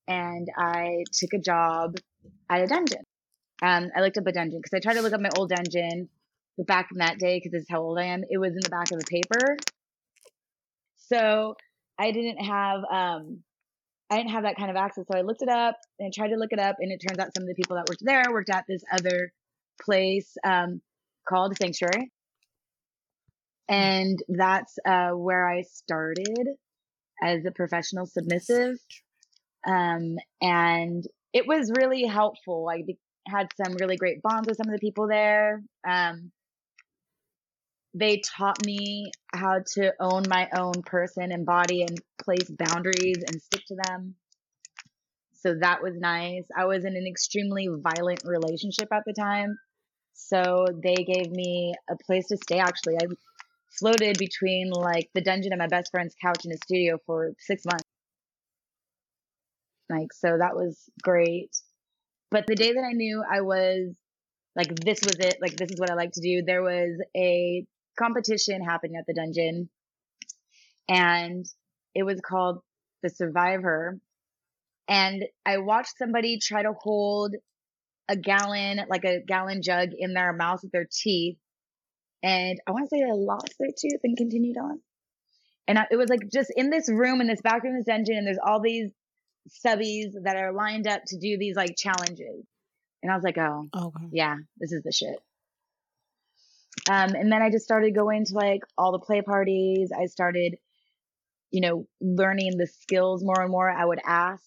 and 0.07 0.47
I 0.57 1.03
took 1.13 1.33
a 1.33 1.39
job 1.39 1.95
at 2.49 2.61
a 2.61 2.67
dungeon. 2.67 3.03
Um, 3.61 3.89
I 3.95 4.01
looked 4.01 4.17
up 4.17 4.27
a 4.27 4.31
dungeon 4.31 4.59
because 4.59 4.75
I 4.75 4.79
tried 4.79 4.95
to 4.95 5.01
look 5.01 5.13
up 5.13 5.21
my 5.21 5.29
old 5.37 5.49
dungeon, 5.49 6.09
but 6.57 6.67
back 6.67 6.89
in 6.91 6.99
that 6.99 7.19
day, 7.19 7.37
because 7.37 7.51
this 7.51 7.61
is 7.61 7.67
how 7.69 7.81
old 7.81 7.97
I 7.97 8.05
am, 8.05 8.23
it 8.29 8.37
was 8.37 8.51
in 8.51 8.59
the 8.61 8.69
back 8.69 8.91
of 8.91 8.99
the 8.99 9.05
paper. 9.05 9.57
So 10.97 11.55
I 11.97 12.11
didn't 12.11 12.43
have 12.43 12.81
um, 12.91 13.43
I 14.09 14.17
didn't 14.17 14.31
have 14.31 14.43
that 14.43 14.57
kind 14.57 14.69
of 14.69 14.75
access. 14.75 15.05
So 15.11 15.17
I 15.17 15.21
looked 15.21 15.41
it 15.41 15.49
up 15.49 15.77
and 15.99 16.07
I 16.07 16.11
tried 16.13 16.29
to 16.29 16.37
look 16.37 16.51
it 16.51 16.59
up, 16.59 16.77
and 16.79 16.91
it 16.91 17.01
turns 17.07 17.19
out 17.19 17.33
some 17.35 17.43
of 17.43 17.47
the 17.47 17.55
people 17.55 17.77
that 17.77 17.87
worked 17.89 18.03
there 18.03 18.25
worked 18.31 18.49
at 18.49 18.65
this 18.67 18.83
other 18.91 19.31
place 19.81 20.35
um, 20.45 20.81
called 21.27 21.55
Sanctuary, 21.57 22.11
and 23.69 24.19
that's 24.27 24.77
uh, 24.85 25.11
where 25.11 25.47
I 25.47 25.61
started 25.61 26.47
as 27.23 27.45
a 27.45 27.51
professional 27.51 28.05
submissive 28.05 28.75
um, 29.65 30.17
and 30.41 31.05
it 31.33 31.47
was 31.47 31.71
really 31.77 32.05
helpful. 32.05 32.69
I 32.69 32.83
be- 32.85 32.99
had 33.27 33.47
some 33.55 33.73
really 33.75 33.97
great 33.97 34.21
bonds 34.21 34.47
with 34.47 34.57
some 34.57 34.67
of 34.67 34.73
the 34.73 34.85
people 34.85 35.07
there. 35.07 35.61
Um, 35.87 36.31
they 37.93 38.21
taught 38.37 38.65
me 38.65 39.11
how 39.33 39.59
to 39.75 39.93
own 39.99 40.23
my 40.27 40.49
own 40.57 40.81
person 40.85 41.31
and 41.31 41.45
body 41.45 41.83
and 41.83 42.01
place 42.23 42.49
boundaries 42.49 43.23
and 43.27 43.41
stick 43.41 43.61
to 43.67 43.75
them. 43.75 44.15
So 45.33 45.55
that 45.59 45.83
was 45.83 45.95
nice. 45.95 46.45
I 46.55 46.65
was 46.65 46.85
in 46.85 46.95
an 46.95 47.05
extremely 47.05 47.67
violent 47.67 48.21
relationship 48.25 48.87
at 48.91 49.03
the 49.05 49.13
time. 49.13 49.57
So 50.13 50.65
they 50.81 51.03
gave 51.03 51.31
me 51.31 51.75
a 51.89 51.95
place 52.05 52.27
to 52.29 52.37
stay. 52.37 52.59
Actually, 52.59 52.95
I 52.97 53.07
floated 53.79 54.17
between 54.17 54.69
like 54.71 55.09
the 55.13 55.21
dungeon 55.21 55.51
and 55.51 55.59
my 55.59 55.67
best 55.67 55.91
friend's 55.91 56.15
couch 56.21 56.45
in 56.45 56.51
his 56.51 56.59
studio 56.65 56.97
for 57.05 57.33
six 57.39 57.65
months. 57.65 57.82
Like, 59.97 60.13
so 60.13 60.37
that 60.37 60.55
was 60.55 60.79
great. 61.01 61.55
But 62.31 62.45
the 62.47 62.55
day 62.55 62.73
that 62.73 62.83
I 62.83 62.93
knew 62.93 63.23
I 63.29 63.41
was 63.41 63.93
like, 64.55 64.75
this 64.75 65.01
was 65.03 65.15
it, 65.19 65.37
like, 65.41 65.55
this 65.55 65.71
is 65.71 65.79
what 65.79 65.91
I 65.91 65.95
like 65.95 66.11
to 66.13 66.21
do, 66.21 66.43
there 66.45 66.63
was 66.63 66.99
a 67.15 67.65
competition 67.97 68.63
happening 68.63 68.97
at 68.97 69.05
the 69.07 69.13
dungeon. 69.13 69.69
And 70.89 71.45
it 71.95 72.03
was 72.03 72.19
called 72.21 72.59
The 73.01 73.09
Survivor. 73.09 73.99
And 74.87 75.23
I 75.45 75.57
watched 75.59 75.97
somebody 75.97 76.39
try 76.39 76.63
to 76.63 76.73
hold 76.73 77.35
a 78.09 78.17
gallon, 78.17 78.81
like 78.89 79.05
a 79.05 79.21
gallon 79.25 79.61
jug 79.61 79.89
in 79.97 80.13
their 80.13 80.33
mouth 80.33 80.59
with 80.63 80.71
their 80.71 80.87
teeth. 80.91 81.37
And 82.21 82.59
I 82.67 82.71
want 82.71 82.85
to 82.85 82.89
say 82.89 83.03
they 83.03 83.11
lost 83.11 83.53
their 83.59 83.69
tooth 83.69 84.01
and 84.03 84.17
continued 84.17 84.57
on. 84.57 84.79
And 85.67 85.79
I, 85.79 85.85
it 85.91 85.95
was 85.95 86.09
like 86.09 86.29
just 86.31 86.51
in 86.55 86.69
this 86.69 86.89
room, 86.89 87.21
in 87.21 87.27
this 87.27 87.41
back 87.41 87.63
room, 87.63 87.75
this 87.75 87.85
dungeon, 87.85 88.17
and 88.17 88.27
there's 88.27 88.39
all 88.45 88.61
these 88.61 88.91
subbies 89.49 90.13
that 90.23 90.35
are 90.35 90.51
lined 90.53 90.87
up 90.87 91.01
to 91.07 91.17
do 91.17 91.37
these 91.37 91.55
like 91.55 91.75
challenges. 91.77 92.45
And 93.01 93.11
I 93.11 93.15
was 93.15 93.23
like, 93.23 93.37
oh, 93.37 93.67
Okay. 93.75 94.05
yeah, 94.11 94.37
this 94.57 94.71
is 94.71 94.83
the 94.83 94.91
shit. 94.91 95.17
Um, 96.89 97.13
and 97.15 97.31
then 97.31 97.41
I 97.41 97.49
just 97.49 97.65
started 97.65 97.93
going 97.95 98.25
to 98.25 98.33
like 98.33 98.63
all 98.77 98.91
the 98.91 98.99
play 98.99 99.21
parties. 99.21 99.91
I 99.91 100.05
started, 100.07 100.57
you 101.51 101.61
know, 101.61 101.87
learning 102.01 102.57
the 102.57 102.67
skills 102.67 103.23
more 103.23 103.41
and 103.41 103.51
more. 103.51 103.69
I 103.69 103.85
would 103.85 103.99
ask 104.05 104.43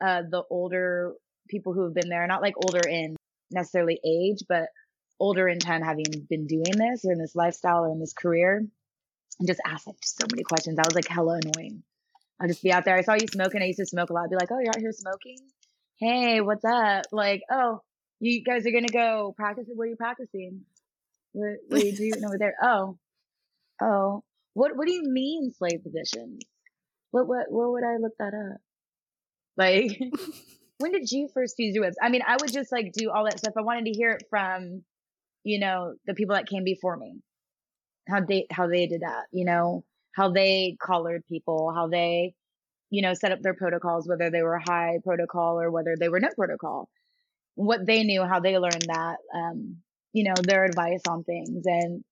uh, 0.00 0.22
the 0.30 0.42
older 0.50 1.12
people 1.48 1.72
who 1.72 1.84
have 1.84 1.94
been 1.94 2.08
there, 2.08 2.26
not 2.26 2.42
like 2.42 2.54
older 2.56 2.86
in 2.86 3.16
necessarily 3.50 3.98
age, 4.04 4.44
but 4.48 4.68
older 5.18 5.48
in 5.48 5.58
time 5.58 5.82
having 5.82 6.04
been 6.28 6.46
doing 6.46 6.76
this 6.76 7.04
or 7.04 7.12
in 7.12 7.18
this 7.18 7.34
lifestyle 7.34 7.84
or 7.84 7.92
in 7.92 8.00
this 8.00 8.14
career, 8.14 8.64
and 9.38 9.48
just 9.48 9.60
ask 9.66 9.86
like 9.86 9.96
so 10.02 10.24
many 10.32 10.42
questions. 10.42 10.78
I 10.78 10.82
was 10.86 10.94
like 10.94 11.08
hella 11.08 11.40
annoying. 11.44 11.82
I'd 12.40 12.48
just 12.48 12.62
be 12.62 12.72
out 12.72 12.84
there. 12.84 12.96
I 12.96 13.02
saw 13.02 13.14
you 13.14 13.26
smoking. 13.30 13.62
I 13.62 13.66
used 13.66 13.78
to 13.80 13.86
smoke 13.86 14.10
a 14.10 14.14
lot. 14.14 14.24
I'd 14.24 14.30
be 14.30 14.36
like, 14.36 14.50
oh, 14.50 14.58
you're 14.58 14.70
out 14.70 14.80
here 14.80 14.92
smoking? 14.92 15.38
Hey, 15.98 16.40
what's 16.40 16.64
up? 16.64 17.04
Like, 17.12 17.42
oh, 17.50 17.82
you 18.18 18.42
guys 18.42 18.66
are 18.66 18.70
gonna 18.70 18.88
go 18.88 19.34
practice. 19.36 19.66
Where 19.74 19.86
are 19.86 19.90
you 19.90 19.96
practicing? 19.96 20.62
What, 21.32 21.56
what 21.68 21.82
are 21.82 21.84
you 21.84 21.96
doing 21.96 22.24
over 22.24 22.38
there? 22.38 22.54
Oh, 22.62 22.96
oh, 23.82 24.22
what 24.54 24.76
what 24.76 24.86
do 24.86 24.92
you 24.92 25.04
mean 25.04 25.52
slave 25.52 25.82
positions? 25.82 26.42
What 27.10 27.28
what 27.28 27.50
where 27.50 27.70
would 27.70 27.84
I 27.84 27.96
look 27.98 28.12
that 28.18 28.32
up? 28.34 28.60
Like, 29.56 29.98
when 30.78 30.92
did 30.92 31.10
you 31.10 31.28
first 31.34 31.58
use 31.58 31.74
your 31.74 31.84
webs? 31.84 31.96
I 32.00 32.08
mean, 32.08 32.22
I 32.26 32.36
would 32.40 32.52
just 32.52 32.72
like 32.72 32.92
do 32.92 33.10
all 33.10 33.24
that 33.24 33.38
stuff. 33.38 33.54
I 33.58 33.62
wanted 33.62 33.84
to 33.86 33.92
hear 33.92 34.12
it 34.12 34.24
from, 34.30 34.82
you 35.44 35.58
know, 35.58 35.94
the 36.06 36.14
people 36.14 36.36
that 36.36 36.48
came 36.48 36.64
before 36.64 36.96
me, 36.96 37.20
how 38.08 38.20
they 38.20 38.46
how 38.50 38.66
they 38.66 38.86
did 38.86 39.02
that. 39.02 39.26
You 39.30 39.44
know, 39.44 39.84
how 40.12 40.30
they 40.30 40.76
collared 40.80 41.24
people, 41.26 41.72
how 41.74 41.88
they, 41.88 42.34
you 42.90 43.02
know, 43.02 43.14
set 43.14 43.32
up 43.32 43.40
their 43.42 43.54
protocols, 43.54 44.08
whether 44.08 44.30
they 44.30 44.42
were 44.42 44.58
high 44.58 44.98
protocol 45.04 45.60
or 45.60 45.70
whether 45.70 45.94
they 45.98 46.08
were 46.08 46.20
no 46.20 46.28
protocol. 46.36 46.88
What 47.54 47.86
they 47.86 48.04
knew, 48.04 48.24
how 48.24 48.40
they 48.40 48.58
learned 48.58 48.86
that, 48.88 49.16
um, 49.34 49.76
you 50.12 50.24
know, 50.24 50.34
their 50.42 50.64
advice 50.64 51.02
on 51.08 51.24
things. 51.24 51.64
And 51.66 52.04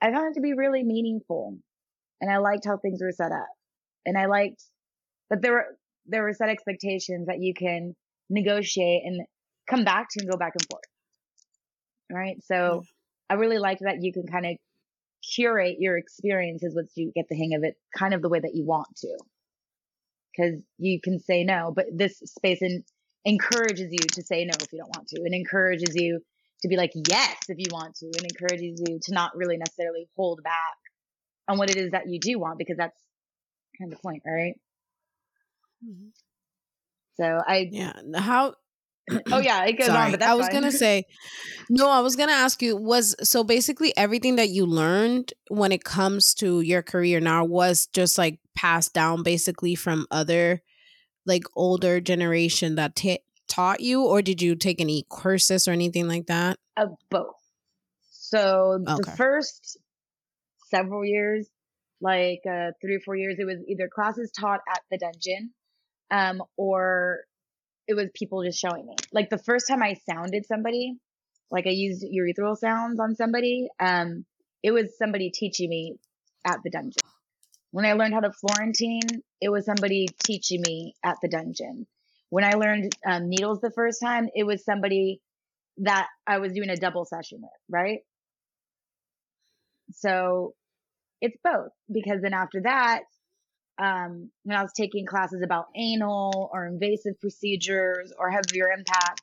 I 0.00 0.12
found 0.12 0.30
it 0.30 0.34
to 0.34 0.40
be 0.40 0.54
really 0.54 0.82
meaningful. 0.82 1.58
And 2.20 2.30
I 2.30 2.38
liked 2.38 2.66
how 2.66 2.76
things 2.76 3.00
were 3.00 3.12
set 3.12 3.32
up. 3.32 3.48
And 4.04 4.18
I 4.18 4.26
liked 4.26 4.62
that 5.30 5.42
there 5.42 5.52
were 5.52 5.66
there 6.06 6.22
were 6.22 6.32
set 6.32 6.48
expectations 6.48 7.26
that 7.26 7.40
you 7.40 7.52
can 7.54 7.94
negotiate 8.30 9.02
and 9.04 9.26
come 9.68 9.84
back 9.84 10.08
to 10.10 10.20
and 10.20 10.30
go 10.30 10.38
back 10.38 10.52
and 10.54 10.66
forth. 10.70 10.84
Right. 12.10 12.42
So 12.44 12.82
I 13.28 13.34
really 13.34 13.58
liked 13.58 13.82
that 13.82 14.02
you 14.02 14.12
can 14.12 14.26
kind 14.26 14.46
of 14.46 14.56
curate 15.22 15.76
your 15.80 15.96
experiences 15.96 16.74
once 16.74 16.92
you 16.96 17.12
get 17.14 17.26
the 17.28 17.36
hang 17.36 17.54
of 17.54 17.64
it 17.64 17.76
kind 17.96 18.14
of 18.14 18.22
the 18.22 18.28
way 18.28 18.40
that 18.40 18.54
you 18.54 18.64
want 18.64 18.88
to. 18.96 19.18
Cause 20.36 20.62
you 20.78 21.00
can 21.00 21.18
say 21.18 21.42
no, 21.42 21.72
but 21.74 21.86
this 21.92 22.18
space 22.18 22.62
in, 22.62 22.84
encourages 23.24 23.90
you 23.90 23.98
to 23.98 24.22
say 24.22 24.44
no 24.44 24.52
if 24.60 24.72
you 24.72 24.78
don't 24.78 24.94
want 24.96 25.08
to 25.08 25.20
and 25.24 25.34
encourages 25.34 25.96
you 25.96 26.20
to 26.62 26.68
be 26.68 26.76
like 26.76 26.92
yes 27.08 27.36
if 27.48 27.58
you 27.58 27.66
want 27.72 27.94
to 27.96 28.06
and 28.06 28.24
encourages 28.24 28.80
you 28.86 28.98
to 29.02 29.12
not 29.12 29.36
really 29.36 29.56
necessarily 29.56 30.08
hold 30.16 30.40
back 30.44 30.76
on 31.48 31.58
what 31.58 31.70
it 31.70 31.76
is 31.76 31.90
that 31.90 32.08
you 32.08 32.20
do 32.20 32.38
want 32.38 32.58
because 32.58 32.76
that's 32.76 33.00
kind 33.78 33.92
of 33.92 33.98
the 33.98 34.02
point, 34.02 34.22
right? 34.26 34.54
Mhm. 35.84 36.12
So 37.16 37.42
I 37.46 37.68
Yeah. 37.72 37.92
How 38.16 38.54
oh 39.32 39.38
yeah, 39.38 39.64
it 39.64 39.78
goes 39.78 39.88
on, 39.88 40.10
but 40.10 40.22
I 40.22 40.34
was 40.34 40.46
fine. 40.46 40.54
gonna 40.54 40.72
say, 40.86 41.04
no, 41.70 41.90
I 41.90 42.00
was 42.00 42.16
gonna 42.16 42.32
ask 42.32 42.62
you 42.62 42.76
was 42.76 43.14
so 43.22 43.44
basically 43.44 43.96
everything 43.96 44.36
that 44.36 44.50
you 44.50 44.66
learned 44.66 45.32
when 45.48 45.72
it 45.72 45.84
comes 45.84 46.34
to 46.34 46.60
your 46.60 46.82
career 46.82 47.20
now 47.20 47.44
was 47.44 47.86
just 47.86 48.18
like 48.18 48.38
passed 48.54 48.94
down 48.94 49.22
basically 49.22 49.74
from 49.74 50.06
other 50.10 50.62
like 51.26 51.44
older 51.54 52.00
generation 52.00 52.76
that 52.76 52.96
ta 52.96 53.16
taught 53.46 53.80
you, 53.80 54.04
or 54.04 54.20
did 54.20 54.42
you 54.42 54.54
take 54.54 54.80
any 54.80 55.04
courses 55.08 55.66
or 55.66 55.72
anything 55.72 56.06
like 56.06 56.26
that? 56.26 56.58
of 56.78 56.96
both. 57.10 57.34
So 58.10 58.78
the 58.84 59.14
first 59.16 59.78
several 60.70 61.04
years, 61.04 61.48
like 62.00 62.40
uh, 62.48 62.70
three 62.80 62.96
or 62.96 63.00
four 63.04 63.16
years, 63.16 63.36
it 63.38 63.44
was 63.44 63.58
either 63.66 63.88
classes 63.88 64.30
taught 64.30 64.60
at 64.70 64.80
the 64.90 64.98
dungeon, 64.98 65.52
um, 66.10 66.42
or 66.56 67.20
it 67.88 67.94
was 67.94 68.10
people 68.14 68.44
just 68.44 68.60
showing 68.60 68.86
me. 68.86 68.94
Like 69.12 69.30
the 69.30 69.38
first 69.38 69.66
time 69.66 69.82
I 69.82 69.96
sounded 70.08 70.46
somebody, 70.46 70.94
like 71.50 71.66
I 71.66 71.70
used 71.70 72.04
urethral 72.04 72.56
sounds 72.56 73.00
on 73.00 73.16
somebody, 73.16 73.68
um, 73.80 74.26
it 74.62 74.72
was 74.72 74.96
somebody 74.98 75.30
teaching 75.30 75.70
me 75.70 75.96
at 76.44 76.58
the 76.62 76.70
dungeon. 76.70 77.02
When 77.70 77.86
I 77.86 77.94
learned 77.94 78.14
how 78.14 78.20
to 78.20 78.32
Florentine, 78.32 79.22
it 79.40 79.48
was 79.48 79.64
somebody 79.64 80.06
teaching 80.24 80.62
me 80.66 80.94
at 81.04 81.16
the 81.22 81.28
dungeon. 81.28 81.86
When 82.30 82.44
I 82.44 82.52
learned 82.52 82.94
um, 83.06 83.28
needles 83.30 83.60
the 83.60 83.70
first 83.70 84.00
time, 84.02 84.28
it 84.34 84.44
was 84.44 84.64
somebody 84.64 85.20
that 85.78 86.08
I 86.26 86.38
was 86.38 86.52
doing 86.52 86.70
a 86.70 86.76
double 86.76 87.06
session 87.06 87.40
with, 87.40 87.50
right? 87.70 88.00
So 89.92 90.54
it's 91.20 91.36
both 91.42 91.72
because 91.90 92.20
then 92.22 92.34
after 92.34 92.62
that, 92.62 93.02
um, 93.78 94.30
when 94.44 94.56
I 94.56 94.62
was 94.62 94.72
taking 94.76 95.06
classes 95.06 95.42
about 95.42 95.66
anal 95.76 96.50
or 96.52 96.66
invasive 96.66 97.20
procedures 97.20 98.12
or 98.18 98.30
heavier 98.30 98.70
impact, 98.70 99.22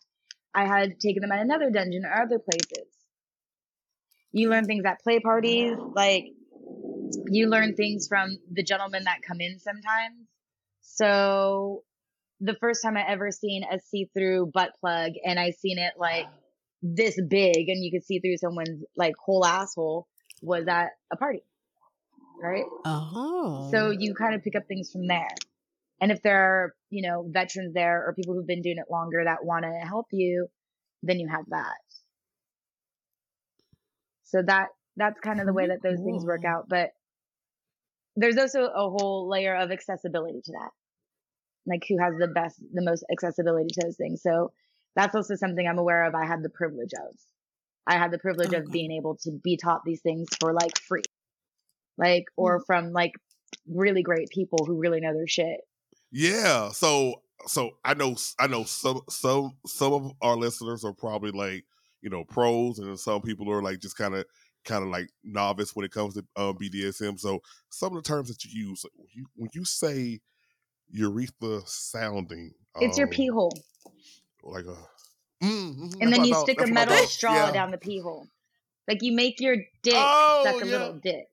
I 0.54 0.66
had 0.66 1.00
taken 1.00 1.22
them 1.22 1.32
at 1.32 1.40
another 1.40 1.70
dungeon 1.70 2.06
or 2.06 2.22
other 2.22 2.40
places. 2.40 2.88
You 4.32 4.50
learn 4.50 4.66
things 4.66 4.86
at 4.86 5.02
play 5.02 5.20
parties, 5.20 5.78
like 5.94 6.26
you 7.28 7.48
learn 7.48 7.76
things 7.76 8.08
from 8.08 8.38
the 8.52 8.64
gentlemen 8.64 9.04
that 9.06 9.22
come 9.22 9.42
in 9.42 9.60
sometimes. 9.60 10.28
So 10.82 11.84
the 12.40 12.56
first 12.60 12.82
time 12.84 12.98
I 12.98 13.06
ever 13.08 13.32
seen 13.32 13.64
a 13.64 13.80
see-through 13.80 14.52
butt 14.54 14.72
plug 14.80 15.14
and 15.24 15.40
I 15.40 15.52
seen 15.52 15.78
it 15.78 15.94
like 15.98 16.28
this 16.82 17.20
big 17.30 17.70
and 17.70 17.84
you 17.84 17.92
could 17.92 18.06
see 18.06 18.20
through 18.20 18.38
someone's 18.38 18.84
like 18.96 19.16
whole 19.18 19.46
asshole 19.46 20.08
was 20.42 20.68
at 20.68 20.90
a 21.12 21.18
party. 21.18 21.44
Right? 22.42 22.66
Oh, 22.86 23.70
So 23.72 23.92
you 23.92 24.14
kind 24.14 24.36
of 24.36 24.44
pick 24.44 24.56
up 24.56 24.68
things 24.68 24.92
from 24.92 25.08
there. 25.08 25.36
And 26.02 26.12
if 26.12 26.22
there 26.22 26.38
are, 26.38 26.76
you 26.90 27.08
know, 27.08 27.26
veterans 27.28 27.74
there 27.74 28.06
or 28.06 28.14
people 28.14 28.34
who've 28.34 28.46
been 28.46 28.62
doing 28.62 28.78
it 28.78 28.92
longer 28.92 29.24
that 29.24 29.46
want 29.46 29.64
to 29.64 29.72
help 29.88 30.08
you, 30.12 30.48
then 31.04 31.20
you 31.20 31.28
have 31.28 31.46
that. 31.50 31.78
So 34.24 34.42
that 34.46 34.68
that's 34.98 35.20
kind 35.20 35.40
of 35.40 35.46
the 35.46 35.54
way 35.54 35.68
that 35.68 35.82
those 35.82 36.00
things 36.00 36.26
work 36.26 36.44
out. 36.46 36.68
But 36.68 36.92
there's 38.16 38.38
also 38.38 38.64
a 38.64 38.90
whole 38.90 39.30
layer 39.30 39.56
of 39.56 39.72
accessibility 39.72 40.42
to 40.46 40.52
that. 40.54 40.72
Like 41.66 41.86
who 41.88 41.98
has 41.98 42.14
the 42.20 42.28
best, 42.28 42.62
the 42.74 42.84
most 42.84 43.06
accessibility 43.12 43.68
to 43.74 43.82
those 43.86 43.98
things. 43.98 44.22
So 44.22 44.52
that's 44.96 45.16
also 45.16 45.36
something 45.36 45.68
I'm 45.68 45.80
aware 45.80 46.06
of. 46.06 46.16
I 46.16 46.26
had 46.26 46.44
the 46.44 46.50
privilege 46.50 46.94
of. 46.94 47.16
I 47.88 47.98
had 47.98 48.12
the 48.12 48.20
privilege 48.20 48.54
of 48.54 48.72
being 48.72 48.92
able 48.92 49.18
to 49.24 49.32
be 49.44 49.58
taught 49.58 49.82
these 49.86 50.02
things 50.02 50.28
for 50.40 50.54
like 50.54 50.78
free. 50.80 51.04
Like, 51.98 52.26
or 52.36 52.60
from 52.66 52.92
like 52.92 53.14
really 53.68 54.04
great 54.04 54.30
people 54.30 54.66
who 54.66 54.78
really 54.80 55.00
know 55.00 55.14
their 55.14 55.28
shit. 55.28 55.62
Yeah. 56.12 56.70
So 56.72 57.22
so 57.48 57.72
I 57.84 57.94
know 57.94 58.16
I 58.40 58.48
know 58.48 58.64
some 58.64 59.02
some 59.10 59.58
some 59.66 59.94
of 59.94 60.12
our 60.22 60.36
listeners 60.38 60.84
are 60.86 60.94
probably 60.94 61.32
like 61.32 61.66
you 62.02 62.10
know 62.10 62.24
pros, 62.24 62.80
and 62.80 63.00
some 63.00 63.22
people 63.22 63.50
are 63.52 63.62
like 63.62 63.80
just 63.80 63.98
kind 63.98 64.16
of 64.16 64.26
kind 64.66 64.84
of 64.84 64.90
like 64.90 65.10
novice 65.24 65.76
when 65.76 65.86
it 65.86 65.92
comes 65.92 66.16
to 66.16 66.26
um, 66.36 66.58
BDSM. 66.58 67.20
So 67.20 67.42
some 67.70 67.96
of 67.96 68.04
the 68.04 68.08
terms 68.08 68.30
that 68.30 68.44
you 68.44 68.70
use 68.70 68.84
when 68.96 69.08
you, 69.14 69.26
when 69.36 69.50
you 69.54 69.64
say 69.64 70.22
urethra 70.90 71.62
sounding, 71.66 72.54
It's 72.80 72.98
your 72.98 73.08
um, 73.08 73.12
pee 73.12 73.28
hole. 73.28 73.54
like 74.44 74.66
a. 74.66 74.76
Mm, 75.44 75.98
And 76.02 76.14
then 76.14 76.24
you 76.24 76.34
stick 76.36 76.58
a 76.58 76.62
that's 76.62 76.72
what 76.72 76.80
I 76.80 76.86
metal 76.86 76.98
straw 77.08 77.34
Yeah. 77.48 77.52
down 77.52 77.72
the 77.72 77.78
pee 77.78 78.00
hole. 78.00 78.28
Like 78.88 79.02
you 79.04 79.12
make 79.14 79.40
your 79.40 79.58
dick 79.84 79.94
Oh, 79.96 80.42
suck 80.46 80.62
a 80.62 80.66
yeah. 80.66 80.72
little 80.72 80.94
dick. 80.94 81.28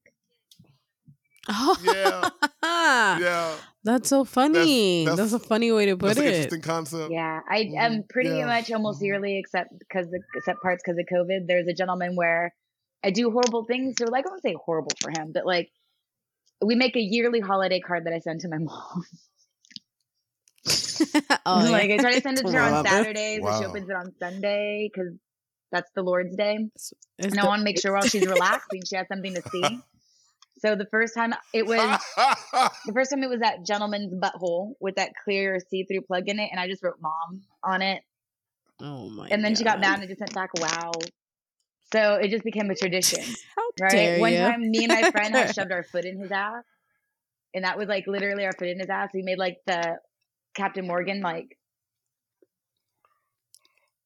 Oh, 1.49 1.77
Yeah. 1.83 2.29
Yeah, 3.21 3.55
That's 3.85 4.09
so 4.09 4.25
funny. 4.25 5.05
That's, 5.05 5.17
that's- 5.17 5.33
a 5.33 5.39
funny 5.39 5.73
way 5.73 5.87
to 5.87 5.97
put 5.97 6.09
that's 6.09 6.19
an 6.21 6.27
it. 6.27 6.35
interesting 6.35 6.63
concept. 6.63 7.11
Yeah, 7.11 7.41
I 7.49 7.71
am 7.77 8.05
pretty 8.09 8.31
Yeah. 8.31 8.47
much 8.47 8.71
almost 8.71 8.99
mm-hmm. 8.99 9.07
yearly, 9.07 9.39
except 9.39 9.77
because 9.79 10.07
the 10.09 10.21
except 10.37 10.63
parts 10.63 10.83
because 10.85 10.99
of 10.99 11.07
COVID. 11.13 11.47
There's 11.47 11.67
a 11.67 11.75
gentleman 11.75 12.17
where 12.17 12.55
I 13.05 13.11
do 13.11 13.31
horrible 13.31 13.65
things. 13.65 13.97
So 13.99 14.07
like 14.07 14.27
I 14.27 14.31
won't 14.31 14.43
say 14.43 14.55
horrible 14.65 14.93
for 15.01 15.11
him, 15.11 15.33
but 15.35 15.45
like 15.45 15.71
we 16.65 16.77
make 16.77 16.97
a 16.97 17.01
yearly 17.01 17.41
holiday 17.41 17.81
card 17.81 18.07
that 18.07 18.13
I 18.13 18.21
send 18.21 18.41
to 18.41 18.49
my 18.49 18.59
mom. 18.61 19.05
oh, 21.47 21.69
like 21.71 21.89
yeah. 21.89 21.97
I 21.97 21.99
try 21.99 22.15
to 22.15 22.21
send 22.21 22.39
it 22.39 22.47
to 22.47 22.53
her 22.53 22.61
on 22.61 22.73
Love 22.73 22.87
it. 22.87 22.91
Saturdays, 22.91 23.41
but 23.43 23.59
she 23.59 23.65
opens 23.67 23.89
it 23.89 23.97
on 23.97 24.13
Sunday 24.19 24.89
because 24.93 25.13
that's 25.73 25.91
the 25.95 26.03
Lord's 26.03 26.37
Day. 26.37 26.69
It's 26.75 26.93
And 27.19 27.39
I 27.39 27.47
want 27.47 27.61
to 27.61 27.65
make 27.65 27.81
sure 27.81 27.93
while 27.93 28.03
she's 28.03 28.27
relaxing, 28.27 28.83
she 28.89 28.97
has 28.97 29.09
something 29.09 29.35
to 29.35 29.43
see. 29.51 29.81
So 30.65 30.77
the 30.77 30.87
first 30.87 31.15
time 31.15 31.35
it 31.53 31.67
was 31.67 31.79
the 32.87 32.93
first 32.93 33.11
time 33.11 33.23
it 33.23 33.31
was 33.31 33.41
that 33.41 33.67
gentleman's 33.67 34.15
butthole 34.15 34.75
with 34.81 34.95
that 34.97 35.13
clear 35.25 35.59
see-through 35.71 36.03
plug 36.03 36.29
in 36.29 36.39
it, 36.39 36.49
and 36.51 36.61
I 36.61 36.69
just 36.69 36.83
wrote 36.83 37.01
"mom" 37.01 37.43
on 37.65 37.83
it, 37.83 38.03
oh 38.81 39.11
my 39.11 39.29
and 39.31 39.45
then 39.45 39.55
she 39.57 39.65
got 39.65 39.81
mad 39.81 39.99
and 39.99 40.09
just 40.09 40.21
sent 40.21 40.35
back 40.35 40.51
"wow." 40.55 40.93
So 41.93 42.15
it 42.15 42.31
just 42.31 42.45
became 42.45 42.71
a 42.71 42.75
tradition, 42.75 43.25
How 43.57 43.69
right? 43.81 43.91
dare 43.91 44.19
One 44.19 44.33
you. 44.33 44.39
time, 44.39 44.71
me 44.71 44.85
and 44.85 44.93
my 44.93 45.05
friend 45.11 45.35
had 45.35 45.51
shoved 45.51 45.73
our 45.73 45.83
foot 45.83 46.05
in 46.05 46.21
his 46.21 46.31
ass, 46.31 46.65
and 47.55 47.65
that 47.65 47.77
was 47.77 47.89
like 47.89 48.07
literally 48.07 48.45
our 48.45 48.53
foot 48.53 48.69
in 48.69 48.79
his 48.79 48.89
ass. 48.89 49.11
We 49.13 49.23
made 49.23 49.39
like 49.39 49.59
the 49.67 49.99
Captain 50.55 50.87
Morgan 50.87 51.21
like 51.23 51.59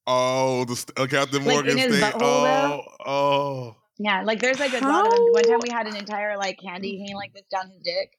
oh, 0.06 0.64
the 0.64 0.92
uh, 0.96 1.06
Captain 1.06 1.42
Like, 1.44 1.54
Morgan 1.54 1.78
in 1.78 1.78
his 1.78 1.92
thing. 1.92 2.02
butthole, 2.02 2.20
Oh, 2.22 2.42
though? 2.42 2.82
oh. 3.06 3.76
Yeah, 3.98 4.22
like 4.22 4.40
there's 4.40 4.60
like 4.60 4.72
a 4.72 4.84
lot 4.84 5.06
of 5.06 5.12
them. 5.12 5.22
One 5.32 5.42
time 5.44 5.58
we 5.62 5.70
had 5.70 5.86
an 5.86 5.96
entire 5.96 6.36
like 6.36 6.58
candy 6.62 6.94
mm. 6.94 6.98
hanging 7.00 7.16
like 7.16 7.32
this 7.32 7.44
down 7.50 7.68
his 7.70 7.80
dick. 7.82 8.10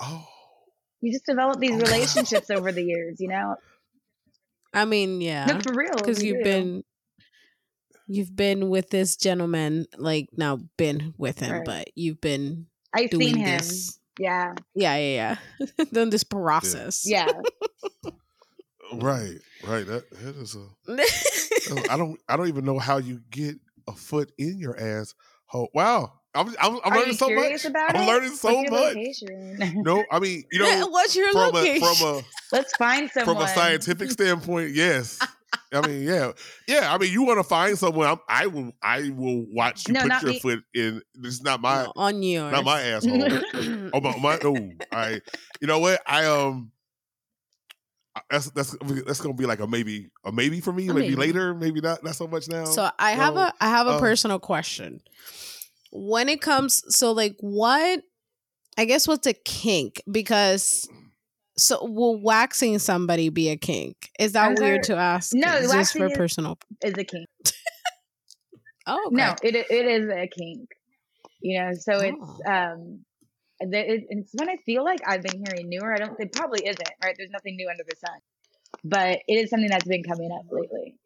Oh. 0.00 0.26
You 1.00 1.12
just 1.12 1.26
develop 1.26 1.60
these 1.60 1.72
Oh. 1.72 1.78
relationships 1.78 2.50
over 2.50 2.72
the 2.72 2.82
years, 2.84 3.16
you 3.20 3.28
know. 3.28 3.56
I 4.74 4.84
mean, 4.84 5.20
yeah. 5.20 5.46
No, 5.46 5.60
for 5.60 5.72
real, 5.72 5.94
because 5.96 6.22
you 6.22 6.34
you've 6.34 6.44
do. 6.44 6.50
been 6.50 6.84
you've 8.08 8.36
been 8.36 8.68
with 8.68 8.90
this 8.90 9.16
gentleman 9.16 9.86
like 9.98 10.28
now 10.36 10.58
been 10.76 11.12
with 11.18 11.40
him 11.40 11.50
Right. 11.52 11.64
but 11.64 11.88
you've 11.96 12.20
been 12.20 12.66
I've 12.94 13.10
doing 13.10 13.34
seen 13.34 13.36
him. 13.38 13.58
this 13.58 13.98
Yeah, 14.18 14.54
yeah 14.76 14.96
yeah 14.96 15.36
yeah 15.78 15.84
done 15.92 16.10
this 16.10 16.22
process 16.24 17.02
yeah. 17.04 17.26
Right, 18.92 19.38
right. 19.66 19.84
That 19.84 20.08
that 20.12 20.36
is 20.36 20.54
a. 20.54 20.68
Oh, 21.70 21.82
I 21.88 21.96
don't. 21.96 22.20
I 22.28 22.36
don't 22.36 22.48
even 22.48 22.64
know 22.64 22.78
how 22.78 22.98
you 22.98 23.20
get 23.30 23.56
a 23.88 23.92
foot 23.92 24.32
in 24.38 24.58
your 24.58 24.78
ass. 24.78 25.14
Oh, 25.54 25.68
wow. 25.74 26.12
I'm. 26.34 26.48
I'm, 26.60 26.78
I'm 26.84 26.92
Are 26.92 26.96
learning 26.96 27.06
you 27.08 27.14
so 27.14 27.30
much. 27.30 27.64
about 27.64 27.96
I'm 27.96 28.02
it? 28.02 28.06
learning 28.06 28.30
so 28.36 28.52
What's 28.54 28.62
your 28.62 28.70
much. 28.72 28.94
location? 28.94 29.82
No, 29.82 30.04
I 30.10 30.18
mean, 30.18 30.44
you 30.52 30.58
know, 30.60 30.86
what's 30.88 31.16
your 31.16 31.32
from 31.32 31.56
a 31.56 31.78
from 31.80 32.08
a 32.08 32.22
Let's 32.52 32.74
find 32.76 33.10
someone. 33.10 33.36
from 33.36 33.44
a 33.44 33.48
scientific 33.48 34.10
standpoint, 34.12 34.70
yes. 34.74 35.18
I 35.72 35.80
mean, 35.86 36.02
yeah, 36.02 36.32
yeah. 36.68 36.92
I 36.92 36.98
mean, 36.98 37.10
you 37.12 37.24
want 37.24 37.38
to 37.38 37.44
find 37.44 37.76
someone? 37.78 38.06
I'm, 38.08 38.18
I 38.28 38.46
will. 38.46 38.72
I 38.82 39.10
will 39.10 39.46
watch 39.50 39.88
you 39.88 39.94
No, 39.94 40.02
put 40.02 40.22
your 40.22 40.32
me. 40.32 40.38
foot 40.40 40.60
in. 40.74 41.02
This 41.14 41.34
is 41.34 41.42
not 41.42 41.60
my 41.60 41.84
No, 41.84 41.92
on 41.96 42.22
you. 42.22 42.40
not 42.50 42.64
my 42.64 42.80
asshole. 42.82 43.40
oh 43.94 44.00
my, 44.00 44.16
my 44.18 44.38
oh, 44.44 44.70
I. 44.92 45.20
You 45.60 45.66
know 45.66 45.78
what? 45.78 46.00
I 46.06 46.26
um. 46.26 46.70
That's 48.30 48.50
that's 48.50 48.76
that's 49.06 49.20
gonna 49.20 49.34
be 49.34 49.46
like 49.46 49.60
a 49.60 49.66
maybe 49.66 50.08
a 50.24 50.32
maybe 50.32 50.60
for 50.60 50.72
me. 50.72 50.86
Maybe, 50.88 51.00
maybe. 51.00 51.16
later. 51.16 51.54
Maybe 51.54 51.80
not 51.80 52.02
not 52.02 52.14
so 52.16 52.26
much 52.26 52.48
now. 52.48 52.64
so 52.64 52.88
i 52.98 53.10
have 53.12 53.34
So, 53.34 53.40
a 53.40 53.52
i 53.60 53.68
have 53.68 53.86
a 53.86 53.92
um, 53.94 54.00
personal 54.00 54.38
question 54.38 55.00
when 55.92 56.28
it 56.28 56.40
comes 56.40 56.82
so 56.96 57.12
like 57.12 57.36
what 57.40 58.02
i 58.78 58.84
guess 58.84 59.06
what's 59.08 59.26
a 59.26 59.32
kink 59.34 60.02
because 60.10 60.88
so 61.58 61.84
will 61.84 62.20
waxing 62.20 62.78
somebody 62.78 63.28
be 63.30 63.48
a 63.48 63.56
kink 63.56 64.10
is 64.18 64.32
that 64.32 64.48
I'm 64.48 64.54
weird 64.56 64.84
sorry. 64.84 64.96
to 64.98 65.02
ask 65.02 65.32
No, 65.34 65.52
It's 65.54 65.62
just 65.64 65.74
waxing 65.74 66.00
for 66.02 66.06
is- 66.12 66.16
personal 66.18 66.58
is 66.84 66.92
a 66.98 67.04
kink. 67.04 67.26
oh 68.86 69.04
okay. 69.08 69.16
No, 69.16 69.34
it 69.42 69.54
it 69.54 69.86
is 69.86 70.08
a 70.10 70.26
kink. 70.28 70.68
You 71.40 71.60
know, 71.62 71.72
so 71.74 71.98
it's 72.00 72.16
Oh. 72.20 72.52
um, 72.52 72.78
the- 72.80 72.86
it, 72.88 73.05
it's 73.60 74.30
when 74.34 74.48
I 74.50 74.56
feel 74.56 74.84
like 74.84 75.00
I've 75.06 75.22
been 75.22 75.44
hearing 75.44 75.68
newer. 75.68 75.94
I 75.94 75.98
don't. 75.98 76.18
It 76.20 76.32
probably 76.32 76.60
isn't 76.66 76.88
right. 77.02 77.14
There's 77.16 77.30
nothing 77.30 77.56
new 77.56 77.68
under 77.70 77.84
the 77.88 77.96
sun, 77.96 78.18
but 78.84 79.20
it 79.26 79.34
is 79.34 79.50
something 79.50 79.68
that's 79.70 79.86
been 79.86 80.02
coming 80.02 80.30
up 80.32 80.46
lately. 80.50 80.96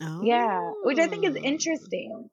Oh. 0.00 0.20
Yeah, 0.24 0.72
which 0.84 0.98
I 0.98 1.06
think 1.08 1.26
is 1.26 1.36
Oh. 1.36 1.42
interesting. 1.44 2.28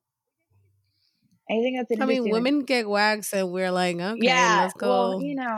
I 1.52 1.54
think 1.62 1.78
that's 1.78 1.91
interesting. 1.91 2.19
I 2.19 2.22
mean, 2.24 2.32
women 2.32 2.63
get 2.63 2.88
waxed, 2.88 3.34
and 3.34 3.52
we're 3.52 3.72
like, 3.72 3.95
okay, 3.95 4.17
yeah, 4.22 4.62
let's 4.62 4.74
go. 4.76 4.88
well, 4.88 5.22
you 5.22 5.36
know, 5.36 5.56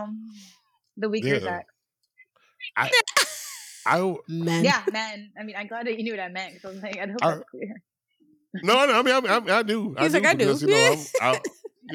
the 0.97 1.09
weaker 1.09 1.27
Yeah. 1.35 1.39
sex. 1.39 1.65
I, 2.77 2.91
I 3.85 4.15
Men. 4.29 4.63
Yeah, 4.63 4.81
men. 4.91 5.31
I 5.37 5.43
mean, 5.43 5.55
I'm 5.57 5.67
glad 5.67 5.87
that 5.87 5.97
you 5.97 6.03
knew 6.05 6.13
what 6.13 6.21
I 6.21 6.29
meant. 6.29 6.61
Cause 6.61 6.71
I 6.71 6.73
was 6.75 6.83
like, 6.83 6.97
I 6.97 7.07
hope 7.07 7.17
I- 7.21 7.31
that's 7.35 7.49
clear. 7.49 7.81
no, 8.63 8.85
no. 8.85 8.99
I 8.99 9.01
mean, 9.01 9.13
I, 9.25 9.37
I, 9.37 9.59
I 9.59 9.63
do. 9.63 9.95
He's 9.99 10.13
like, 10.13 10.25
I 10.25 10.33
do. 10.33 10.45
because, 10.45 10.61
You 10.61 10.69
know, 10.69 10.95
I'm, 11.21 11.35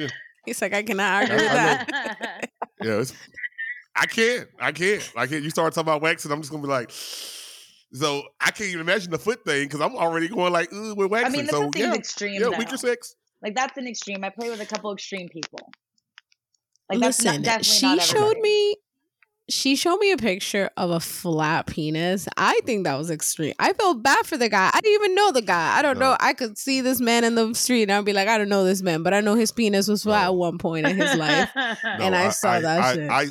I, 0.01 0.07
He's 0.47 0.61
like, 0.61 0.73
I 0.73 0.81
cannot 0.81 1.21
argue 1.29 1.35
I- 1.35 1.37
with 1.37 1.51
I 1.51 1.55
that. 1.55 2.49
yeah, 2.83 2.99
it's, 3.01 3.13
I 3.95 4.05
can't. 4.07 4.47
I 4.59 4.71
can't. 4.71 5.11
I 5.15 5.27
can't. 5.27 5.43
You 5.43 5.49
start 5.49 5.73
talking 5.73 5.85
about 5.87 6.01
waxing, 6.01 6.31
I'm 6.31 6.39
just 6.41 6.51
gonna 6.51 6.63
be 6.63 6.69
like. 6.69 6.91
So 7.93 8.21
I 8.41 8.51
can't 8.51 8.67
even 8.69 8.81
imagine 8.81 9.11
the 9.11 9.17
foot 9.17 9.45
thing 9.45 9.63
because 9.63 9.79
I'm 9.79 9.95
already 9.95 10.27
going 10.27 10.51
like, 10.51 10.67
Ugh, 10.73 10.97
we're 10.97 11.07
waxing. 11.07 11.07
I 11.07 11.21
waxing. 11.29 11.31
mean, 11.37 11.45
the 11.45 11.51
so 11.53 11.61
foot 11.63 11.73
thing's 11.73 11.85
yeah, 11.85 11.93
extreme. 11.95 12.33
yeah, 12.33 12.39
though. 12.49 12.57
weaker 12.57 12.75
sex. 12.75 13.15
Like 13.41 13.55
that's 13.55 13.77
an 13.77 13.87
extreme. 13.87 14.25
I 14.25 14.29
play 14.29 14.49
with 14.49 14.59
a 14.59 14.65
couple 14.65 14.91
extreme 14.91 15.29
people. 15.29 15.71
Like 16.89 16.99
that's 16.99 17.23
Listen, 17.23 17.35
not, 17.37 17.45
definitely 17.45 17.63
she 17.73 17.85
not 17.95 18.01
showed 18.01 18.37
me. 18.39 18.75
She 19.49 19.77
showed 19.77 19.97
me 19.99 20.11
a 20.11 20.17
picture 20.17 20.69
of 20.75 20.89
a 20.89 20.99
flat 20.99 21.67
penis. 21.67 22.27
I 22.35 22.59
think 22.65 22.83
that 22.83 22.95
was 22.97 23.09
extreme. 23.09 23.53
I 23.59 23.71
felt 23.73 24.03
bad 24.03 24.25
for 24.25 24.35
the 24.35 24.49
guy. 24.49 24.69
I 24.73 24.81
didn't 24.81 24.95
even 25.01 25.15
know 25.15 25.31
the 25.31 25.41
guy. 25.41 25.77
I 25.77 25.81
don't 25.81 25.97
No. 25.97 26.11
know. 26.11 26.17
I 26.19 26.33
could 26.33 26.57
see 26.57 26.81
this 26.81 26.99
man 26.99 27.23
in 27.23 27.35
the 27.35 27.53
street 27.53 27.83
and 27.83 27.93
I'd 27.93 28.03
be 28.03 28.11
like, 28.11 28.27
I 28.27 28.37
don't 28.37 28.49
know 28.49 28.65
this 28.65 28.81
man, 28.81 29.03
but 29.03 29.13
I 29.13 29.21
know 29.21 29.35
his 29.35 29.53
penis 29.53 29.87
was 29.87 30.03
flat 30.03 30.23
No. 30.23 30.27
at 30.31 30.35
one 30.35 30.57
point 30.57 30.85
in 30.87 30.97
his 30.97 31.15
life. 31.15 31.49
No, 31.55 31.75
And 31.83 32.13
I 32.15 32.29
saw 32.29 32.59
that 32.59 32.81
I, 32.81 32.93
shit. 32.93 33.09
I, 33.09 33.25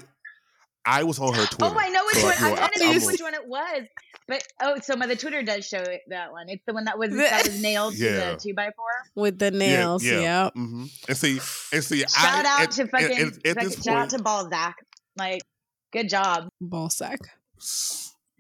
I 0.86 1.02
was 1.02 1.18
on 1.18 1.34
her 1.34 1.44
Twitter. 1.50 1.74
Oh, 1.74 1.78
I 1.78 1.88
know 1.90 2.04
which 2.06 2.16
so, 2.16 2.26
one. 2.26 2.34
you 2.36 2.40
know, 2.40 2.48
I'm 2.50 2.56
trying 2.56 2.68
to 2.70 2.84
I'm 2.84 2.90
think 2.92 3.02
a- 3.02 3.06
which 3.06 3.20
one 3.20 3.34
it 3.34 3.46
was. 3.46 3.82
But 4.28 4.42
oh, 4.62 4.76
so 4.82 4.96
my 4.96 5.06
the 5.06 5.14
Twitter 5.16 5.42
does 5.42 5.66
show 5.66 5.78
it, 5.82 6.00
that 6.08 6.32
one. 6.32 6.48
It's 6.48 6.64
the 6.66 6.72
one 6.72 6.86
that 6.86 6.98
was 6.98 7.10
The- 7.10 7.16
that 7.18 7.46
was 7.46 7.60
nailed 7.62 7.94
to 7.94 7.98
the 8.02 8.38
two 8.40 8.54
by 8.54 8.70
four. 8.74 8.86
with 9.22 9.38
the 9.38 9.50
nails. 9.50 10.02
Yeah, 10.02 10.12
Yeah. 10.14 10.20
yeah. 10.22 10.50
hmm 10.54 10.84
And 11.08 11.16
see, 11.16 11.38
and 11.72 11.84
see, 11.84 12.00
Shout 12.00 12.10
I, 12.16 12.38
out 12.40 12.60
at, 12.62 12.70
to 12.72 12.82
at- 12.84 12.90
fucking, 12.90 13.06
at, 13.18 13.20
at 13.26 13.34
fucking- 13.54 13.68
this 13.68 13.82
shout 13.84 13.96
out 13.96 13.98
point, 13.98 14.10
to 14.12 14.18
Balzac. 14.22 14.76
Like, 15.16 15.42
good 15.96 16.08
job. 16.08 16.48
Ball 16.60 16.90
sack. 16.90 17.20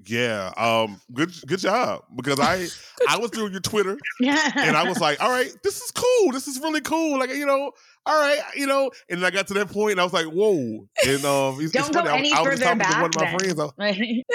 yeah, 0.06 0.52
um, 0.56 1.00
good, 1.12 1.32
good 1.46 1.58
job 1.58 2.02
because 2.14 2.38
I, 2.38 2.66
I 3.08 3.18
was 3.18 3.30
through 3.30 3.50
your 3.50 3.60
Twitter 3.60 3.96
and 4.20 4.76
I 4.76 4.86
was 4.88 5.00
like, 5.00 5.22
all 5.22 5.30
right, 5.30 5.50
this 5.62 5.80
is 5.80 5.90
cool. 5.90 6.32
This 6.32 6.46
is 6.48 6.60
really 6.60 6.80
cool. 6.82 7.18
Like, 7.18 7.30
you 7.30 7.46
know, 7.46 7.72
all 8.04 8.20
right, 8.20 8.40
you 8.54 8.66
know. 8.66 8.90
And 9.08 9.24
I 9.24 9.30
got 9.30 9.46
to 9.48 9.54
that 9.54 9.68
point 9.70 9.92
and 9.92 10.00
I 10.00 10.04
was 10.04 10.12
like, 10.12 10.26
whoa. 10.26 10.86
And 11.06 11.24
um, 11.24 11.58
it's, 11.60 11.72
Don't 11.72 11.86
it's 11.86 11.88
go 11.88 11.92
funny. 12.04 12.10
I- 12.10 12.18
any 12.18 12.32
I, 12.32 12.40
was 12.42 12.58
just 12.60 12.62
further 12.62 12.78
talking 12.84 12.94
to 12.94 13.00
one 13.00 13.10
of 13.10 13.16
my 13.16 13.22
back 13.22 13.40
friends. 13.40 13.60
I- 13.78 14.22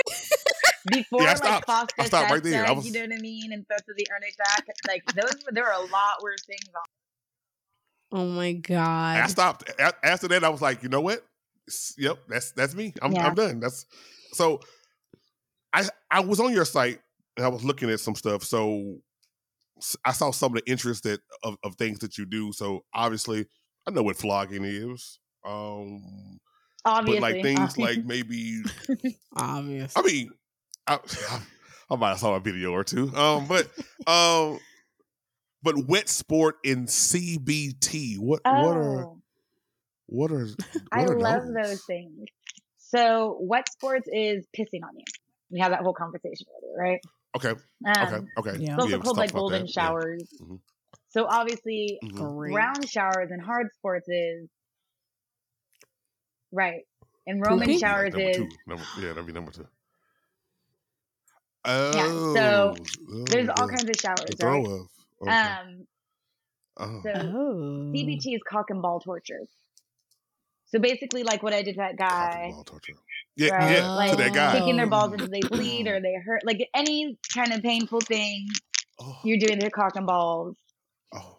Before 0.91 1.21
Yeah, 1.21 1.27
I 1.27 1.29
like 1.29 1.37
stopped. 1.37 1.65
Foster 1.67 1.95
I 1.99 2.05
stopped 2.05 2.31
right 2.31 2.43
Sex 2.43 2.49
there. 2.49 2.65
I 2.65 2.71
was- 2.71 2.85
you 2.85 2.91
know 2.91 3.01
what 3.01 3.13
I 3.13 3.21
mean, 3.21 3.53
and 3.53 3.67
Threats 3.67 3.87
of 3.87 3.95
the 3.95 4.07
Earnest 4.15 4.37
Back, 4.39 4.65
like 4.87 5.05
those, 5.13 5.35
there 5.51 5.63
were 5.63 5.69
a 5.69 5.79
lot 5.91 6.23
worse 6.23 6.43
things. 6.45 6.63
On. 6.75 8.19
Oh 8.19 8.25
my 8.25 8.53
god! 8.53 9.17
I 9.19 9.27
stopped. 9.27 9.71
After 10.03 10.27
that, 10.29 10.43
I 10.43 10.49
was 10.49 10.61
like, 10.61 10.81
you 10.83 10.89
know 10.89 10.99
what? 10.99 11.23
Yep, 11.97 12.17
that's 12.27 12.51
that's 12.51 12.75
me. 12.75 12.93
I'm 13.01 13.13
Yeah. 13.13 13.27
I'm 13.27 13.35
done. 13.35 13.59
That's 13.59 13.85
so. 14.33 14.59
I 15.73 15.87
I 16.09 16.19
was 16.19 16.39
on 16.39 16.53
your 16.53 16.65
site 16.65 16.99
and 17.37 17.45
I 17.45 17.49
was 17.49 17.63
looking 17.63 17.89
at 17.89 17.99
some 17.99 18.15
stuff. 18.15 18.43
So 18.43 18.97
I 20.05 20.11
saw 20.11 20.31
some 20.31 20.55
of 20.55 20.63
the 20.63 20.71
interest 20.71 21.03
that 21.03 21.21
of, 21.43 21.57
of 21.63 21.75
things 21.75 21.99
that 21.99 22.17
you 22.17 22.25
do. 22.25 22.51
So 22.51 22.83
obviously, 22.93 23.47
I 23.87 23.91
know 23.91 24.03
what 24.03 24.17
flogging 24.17 24.63
is. 24.65 25.19
Um, 25.45 26.39
Obviously, 26.83 27.19
but 27.19 27.21
like 27.21 27.43
things 27.43 27.77
like 27.77 27.97
maybe 28.05 28.61
Obvious. 29.35 29.93
I 29.95 30.01
mean, 30.01 30.31
I, 30.87 30.99
I 31.89 31.95
might 31.95 32.09
have 32.09 32.19
saw 32.19 32.35
a 32.35 32.39
video 32.39 32.71
or 32.71 32.83
two. 32.83 33.15
Um, 33.15 33.47
but 33.47 33.67
um, 34.07 34.59
but 35.63 35.87
wet 35.87 36.09
sport 36.09 36.57
in 36.63 36.85
CBT. 36.85 38.17
What 38.17 38.41
what 38.43 38.77
are 38.77 39.05
Oh, 39.05 39.20
what 40.11 40.31
are 40.31 40.45
I 40.91 41.03
are 41.03 41.17
love 41.19 41.43
those 41.47 41.81
things. 41.85 42.25
So, 42.77 43.37
wet 43.39 43.71
sports 43.71 44.07
is 44.11 44.45
pissing 44.57 44.83
on 44.83 44.95
you. 44.97 45.05
We 45.49 45.59
had 45.59 45.71
that 45.71 45.81
whole 45.81 45.93
conversation 45.93 46.45
earlier, 46.61 46.77
right? 46.77 46.99
Okay, 47.37 47.49
Um, 47.51 47.57
okay, 47.87 48.25
okay. 48.37 48.57
Yeah. 48.59 48.73
It's 48.75 48.83
also 48.83 48.97
we 48.97 49.01
called 49.03 49.17
like 49.17 49.31
golden 49.33 49.61
that. 49.61 49.67
Yeah. 49.75 49.81
showers. 49.87 50.23
Mhm. 50.41 50.59
So 51.09 51.25
obviously, 51.25 51.97
Mhm. 52.03 52.53
Round 52.53 52.87
showers 52.89 53.31
and 53.31 53.41
hard 53.41 53.67
sports 53.73 54.07
is 54.09 54.49
right, 56.51 56.85
and 57.27 57.41
Roman 57.45 57.59
Pooping? 57.67 57.79
showers 57.79 58.13
number 58.13 58.29
is 58.29 58.35
two. 58.37 58.49
Number, 58.67 58.83
yeah, 58.99 59.07
that'd 59.09 59.25
be 59.25 59.31
number 59.33 59.51
two. 59.51 59.67
Yeah, 61.65 61.91
Oh, 62.09 62.33
so 62.35 62.75
oh, 63.09 63.23
there's 63.25 63.49
all 63.49 63.67
the- 63.67 63.73
kinds 63.73 63.83
of 63.83 63.87
the 63.87 63.97
showers, 63.97 64.35
throw 64.39 64.61
right? 64.61 64.65
of. 64.67 64.87
Okay. 65.21 65.31
Um, 65.31 65.87
oh. 66.77 67.01
so 67.03 67.11
Oh. 67.13 67.91
CBT 67.93 68.35
is 68.35 68.41
cock 68.49 68.69
and 68.69 68.81
ball 68.81 68.99
torture. 68.99 69.41
So 70.71 70.79
basically, 70.79 71.23
like 71.23 71.43
what 71.43 71.53
I 71.53 71.61
did 71.63 71.73
to 71.75 71.77
that 71.79 71.97
guy, 71.97 72.43
and 72.45 72.53
ball 72.53 72.63
torture. 72.63 72.93
Yeah, 73.35 73.55
right? 73.55 73.71
yeah, 73.77 73.89
like 73.91 74.11
to 74.11 74.17
that 74.17 74.33
guy. 74.33 74.59
kicking 74.59 74.77
their 74.77 74.87
balls 74.87 75.09
Oh. 75.09 75.13
until 75.13 75.27
they 75.27 75.41
bleed 75.41 75.87
or 75.87 75.99
they 75.99 76.15
hurt, 76.15 76.45
like 76.45 76.67
any 76.73 77.17
kind 77.33 77.51
of 77.51 77.61
painful 77.61 77.99
thing. 78.01 78.47
Oh, 78.99 79.17
You're 79.23 79.37
doing 79.39 79.59
their 79.59 79.69
cock 79.69 79.95
and 79.95 80.05
balls, 80.07 80.55
oh. 81.13 81.37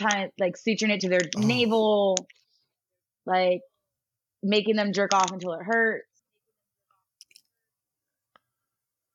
tying 0.00 0.30
like 0.38 0.56
suturing 0.56 0.90
it 0.90 1.00
to 1.00 1.08
their 1.08 1.20
Oh. 1.36 1.40
navel, 1.40 2.16
like 3.24 3.60
making 4.42 4.76
them 4.76 4.92
jerk 4.92 5.14
off 5.14 5.30
until 5.30 5.52
it 5.54 5.62
hurts. 5.62 6.06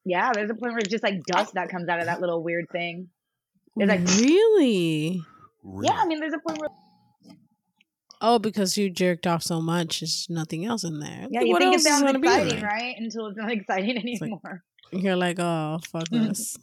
Yeah, 0.06 0.32
there's 0.34 0.50
a 0.50 0.54
point 0.56 0.72
where 0.72 0.80
it's 0.80 0.90
just 0.90 1.04
like 1.04 1.24
dust 1.26 1.56
that 1.56 1.70
comes 1.70 1.90
out 1.90 2.00
of 2.00 2.06
that 2.06 2.22
little 2.22 2.42
weird 2.42 2.70
thing. 2.72 3.10
It's 3.76 3.90
like 3.90 4.00
really? 4.20 5.22
Really? 5.64 5.88
yeah, 5.88 6.00
I 6.02 6.06
mean, 6.06 6.20
there's 6.22 6.34
a 6.34 6.40
point 6.40 6.60
where 6.60 6.70
Oh, 8.22 8.40
because 8.40 8.78
you 8.78 8.90
jerked 8.90 9.28
off 9.28 9.44
so 9.44 9.62
much, 9.62 10.00
there's 10.00 10.26
nothing 10.30 10.66
else 10.66 10.84
in 10.84 11.00
there. 11.00 11.28
yeah, 11.30 11.42
you 11.42 11.52
what 11.54 11.60
think 11.62 11.74
it 11.74 11.78
else 11.78 11.84
sounds 11.84 12.04
gonna 12.04 12.20
be 12.20 12.28
exciting, 12.28 12.62
right? 12.64 12.96
Until 12.98 13.28
it's 13.28 13.38
not 13.38 13.52
exciting 13.60 13.96
like- 13.96 14.06
anymore. 14.22 14.64
You're 14.92 15.16
like, 15.18 15.38
oh, 15.40 15.80
fuck 15.92 16.08
this. 16.12 16.56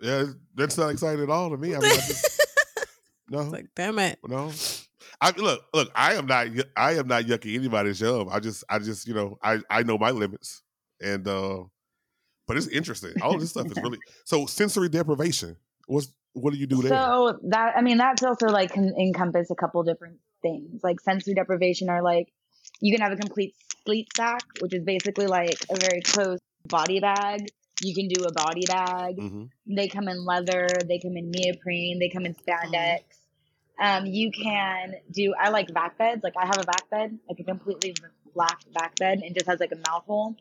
Yeah, 0.00 0.24
that's 0.54 0.76
not 0.78 0.88
exciting 0.90 1.22
at 1.22 1.30
all 1.30 1.50
to 1.50 1.56
me. 1.56 1.74
I 1.74 1.78
mean, 1.78 1.90
I 1.90 1.94
just, 1.94 2.40
no, 3.30 3.40
It's 3.40 3.52
like, 3.52 3.66
damn 3.74 3.98
it. 3.98 4.18
no. 4.26 4.50
I 5.20 5.30
look, 5.36 5.64
look. 5.72 5.90
I 5.94 6.14
am 6.14 6.26
not. 6.26 6.48
I 6.76 6.92
am 6.94 7.06
not 7.06 7.24
yucking 7.24 7.54
anybody's 7.54 8.00
yum. 8.00 8.28
I 8.30 8.40
just, 8.40 8.64
I 8.68 8.78
just, 8.80 9.06
you 9.06 9.14
know, 9.14 9.38
I, 9.42 9.60
I 9.70 9.82
know 9.84 9.96
my 9.96 10.10
limits, 10.10 10.62
and 11.00 11.26
uh 11.26 11.62
but 12.46 12.56
it's 12.58 12.66
interesting. 12.66 13.12
All 13.22 13.38
this 13.38 13.50
stuff 13.50 13.66
is 13.68 13.76
really 13.82 13.98
so 14.24 14.44
sensory 14.46 14.88
deprivation. 14.88 15.56
What's 15.86 16.08
what 16.34 16.52
do 16.52 16.58
you 16.58 16.66
do 16.66 16.82
there? 16.82 16.90
So 16.90 17.38
that 17.48 17.74
I 17.76 17.80
mean 17.82 17.96
that's 17.96 18.22
also 18.22 18.48
like 18.48 18.72
can 18.72 18.92
encompass 18.98 19.50
a 19.50 19.54
couple 19.54 19.82
different 19.84 20.18
things. 20.44 20.82
Like 20.84 21.00
sensory 21.00 21.34
deprivation 21.34 21.88
are 21.90 22.02
like 22.02 22.28
you 22.80 22.92
can 22.94 23.02
have 23.02 23.12
a 23.12 23.16
complete 23.24 23.54
sleep 23.84 24.08
sack, 24.16 24.42
which 24.60 24.74
is 24.74 24.84
basically 24.84 25.26
like 25.26 25.58
a 25.70 25.76
very 25.86 26.02
close 26.02 26.38
body 26.68 27.00
bag. 27.00 27.48
You 27.82 27.94
can 27.98 28.08
do 28.08 28.24
a 28.24 28.32
body 28.32 28.66
bag. 28.66 29.16
hmm 29.18 29.44
They 29.66 29.88
come 29.88 30.08
in 30.14 30.24
leather, 30.32 30.68
they 30.90 30.98
come 31.04 31.16
in 31.16 31.30
neoprene, 31.30 31.98
they 31.98 32.10
come 32.16 32.26
in 32.26 32.34
spandex. 32.42 33.02
Um, 33.80 34.06
you 34.06 34.30
can 34.30 34.94
do 35.20 35.34
I 35.44 35.50
like 35.50 35.68
vac 35.80 35.98
beds. 35.98 36.22
Like 36.22 36.36
I 36.36 36.46
have 36.46 36.58
a 36.58 36.64
vac 36.72 36.88
bed, 36.90 37.18
like 37.28 37.40
a 37.40 37.44
completely 37.44 37.94
black 38.34 38.58
vac 38.72 38.96
bed 38.96 39.22
and 39.24 39.34
just 39.34 39.46
has 39.48 39.60
like 39.60 39.72
a 39.72 39.80
mouth 39.88 40.04
hole. 40.06 40.36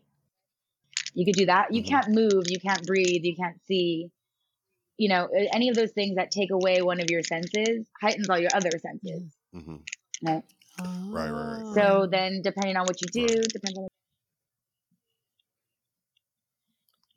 You 1.16 1.26
could 1.26 1.36
do 1.36 1.46
that. 1.48 1.74
You 1.74 1.84
Mhm. 1.84 1.88
can't 1.94 2.10
move, 2.10 2.44
you 2.50 2.60
can't 2.60 2.86
breathe, 2.86 3.24
you 3.24 3.36
can't 3.36 3.60
see. 3.66 4.12
You 4.98 5.10
know, 5.10 5.28
any 5.54 5.70
of 5.70 5.76
those 5.76 5.92
things 5.92 6.16
that 6.16 6.32
take 6.32 6.52
away 6.52 6.82
one 6.82 7.00
of 7.00 7.10
your 7.10 7.24
senses 7.24 7.88
heightens 8.02 8.30
all 8.30 8.40
your 8.40 8.56
other 8.56 8.72
senses. 8.80 9.24
Hmm 9.54 9.76
Right. 10.22 10.44
Right, 10.80 11.30
right, 11.30 11.32
right. 11.32 11.74
So 11.76 12.08
then, 12.10 12.42
depending 12.44 12.76
on 12.78 12.86
what 12.86 12.98
you 13.02 13.08
do, 13.28 13.28
depends 13.44 13.78
on. 13.78 13.84
What, 13.84 13.92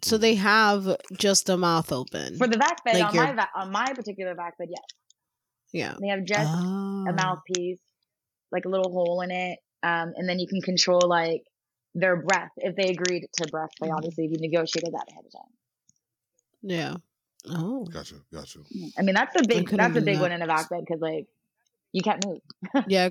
So 0.02 0.18
they 0.18 0.34
have 0.36 0.96
just 1.18 1.48
a 1.48 1.56
mouth 1.56 1.90
open. 1.90 2.36
for 2.36 2.46
the 2.46 2.58
vac 2.58 2.84
bed 2.84 2.94
Like 2.96 3.04
on 3.08 3.14
your- 3.14 3.24
my 3.24 3.32
va- 3.34 3.50
on 3.56 3.72
my 3.72 3.86
particular 3.94 4.34
vac 4.34 4.58
bed, 4.58 4.68
yes, 4.70 4.84
yeah. 5.72 5.94
they 6.00 6.08
have 6.08 6.24
just 6.24 6.50
Oh. 6.54 7.06
a 7.08 7.12
mouthpiece, 7.12 7.80
like 8.52 8.66
a 8.66 8.68
little 8.68 8.92
hole 8.92 9.22
in 9.22 9.30
it, 9.30 9.58
um, 9.82 10.12
and 10.16 10.28
then 10.28 10.38
you 10.38 10.46
can 10.46 10.60
control 10.60 11.00
like 11.06 11.44
their 11.94 12.16
breath 12.16 12.50
if 12.58 12.76
they 12.76 12.90
agreed 12.90 13.26
to 13.38 13.48
breath. 13.50 13.70
They 13.80 13.88
Mhm. 13.88 13.96
obviously 13.96 14.26
if 14.26 14.32
you 14.32 14.38
negotiated 14.38 14.92
that 14.92 15.10
ahead 15.10 15.24
of 15.24 15.32
time. 15.32 15.52
Yeah. 16.62 16.96
Oh. 17.48 17.84
Gotcha, 17.86 18.16
gotcha. 18.32 18.60
I 18.98 19.02
mean, 19.02 19.14
that's 19.14 19.34
a 19.40 19.44
big 19.46 19.68
that's 19.70 19.96
a 19.96 20.00
big 20.02 20.16
that. 20.16 20.22
one 20.22 20.32
in 20.32 20.42
a 20.42 20.46
vac 20.46 20.68
bed 20.68 20.80
because 20.86 21.00
like 21.00 21.26
you 21.96 22.02
can't 22.02 22.22
move. 22.26 22.40
yeah. 22.88 23.08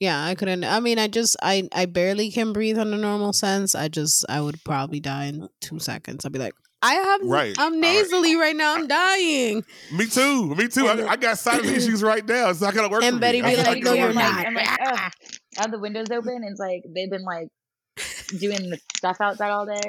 Yeah, 0.00 0.24
I 0.24 0.34
couldn't. 0.34 0.64
I 0.64 0.80
mean, 0.80 0.98
I 0.98 1.06
just, 1.06 1.36
I, 1.42 1.68
I 1.72 1.84
barely 1.86 2.32
can 2.32 2.52
breathe 2.52 2.78
on 2.78 2.92
a 2.92 2.96
normal 2.96 3.32
sense. 3.32 3.74
I 3.76 3.86
just, 3.86 4.24
I 4.28 4.40
would 4.40 4.64
probably 4.64 4.98
die 4.98 5.26
in 5.26 5.48
two 5.60 5.78
seconds. 5.78 6.24
I'd 6.24 6.32
be 6.32 6.40
like, 6.40 6.54
I 6.80 6.94
have, 6.94 7.20
Right. 7.22 7.54
I'm 7.58 7.78
nasally 7.78 8.34
right 8.34 8.56
now. 8.56 8.74
I'm 8.74 8.88
dying. 8.88 9.62
Me 9.92 10.06
too. 10.06 10.54
Me 10.56 10.66
too. 10.66 10.86
I, 10.88 11.10
I 11.10 11.16
got 11.16 11.38
sinus 11.38 11.70
issues 11.70 12.02
right 12.02 12.26
now. 12.26 12.50
It's 12.50 12.60
not 12.60 12.74
gonna 12.74 12.88
work. 12.88 13.04
And 13.04 13.20
Bettie 13.20 13.42
be 13.42 13.54
like, 13.56 13.84
"No, 13.84 13.92
you're 13.92 14.12
not." 14.12 14.44
I'm 14.44 14.54
like, 14.54 14.68
ugh. 14.80 15.12
I 15.58 15.60
have 15.60 15.70
the 15.70 15.78
windows 15.78 16.10
open. 16.10 16.34
And 16.34 16.50
it's 16.50 16.58
like 16.58 16.82
they've 16.92 17.08
been 17.10 17.22
like 17.24 17.46
doing 18.36 18.70
the 18.70 18.80
stuff 18.96 19.18
outside 19.20 19.50
all 19.50 19.66
day. 19.66 19.86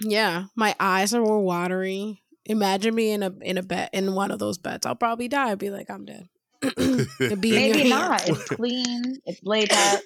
Yeah, 0.00 0.44
my 0.54 0.74
eyes 0.80 1.12
are 1.12 1.22
all 1.22 1.42
watery. 1.44 2.22
Imagine 2.46 2.94
me 2.94 3.10
in 3.10 3.22
a 3.22 3.34
in 3.42 3.58
a 3.58 3.62
bed 3.62 3.90
in 3.92 4.14
one 4.14 4.30
of 4.30 4.38
those 4.38 4.56
beds. 4.56 4.86
I'll 4.86 4.94
probably 4.94 5.28
die. 5.28 5.50
I'd 5.50 5.58
be 5.58 5.68
like, 5.68 5.90
I'm 5.90 6.06
dead. 6.06 6.28
It'd 7.20 7.40
be 7.40 7.56
in 7.56 7.64
your 7.64 7.76
Maybe 7.76 7.88
not. 7.90 8.28
It's 8.28 8.48
clean. 8.48 9.20
It's 9.24 9.40
laid 9.42 9.72
out. 9.72 10.00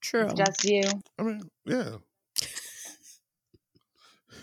True. 0.00 0.26
It's 0.26 0.34
just 0.34 0.64
you. 0.64 0.82
I 1.18 1.22
mean, 1.22 1.42
yeah. 1.64 1.96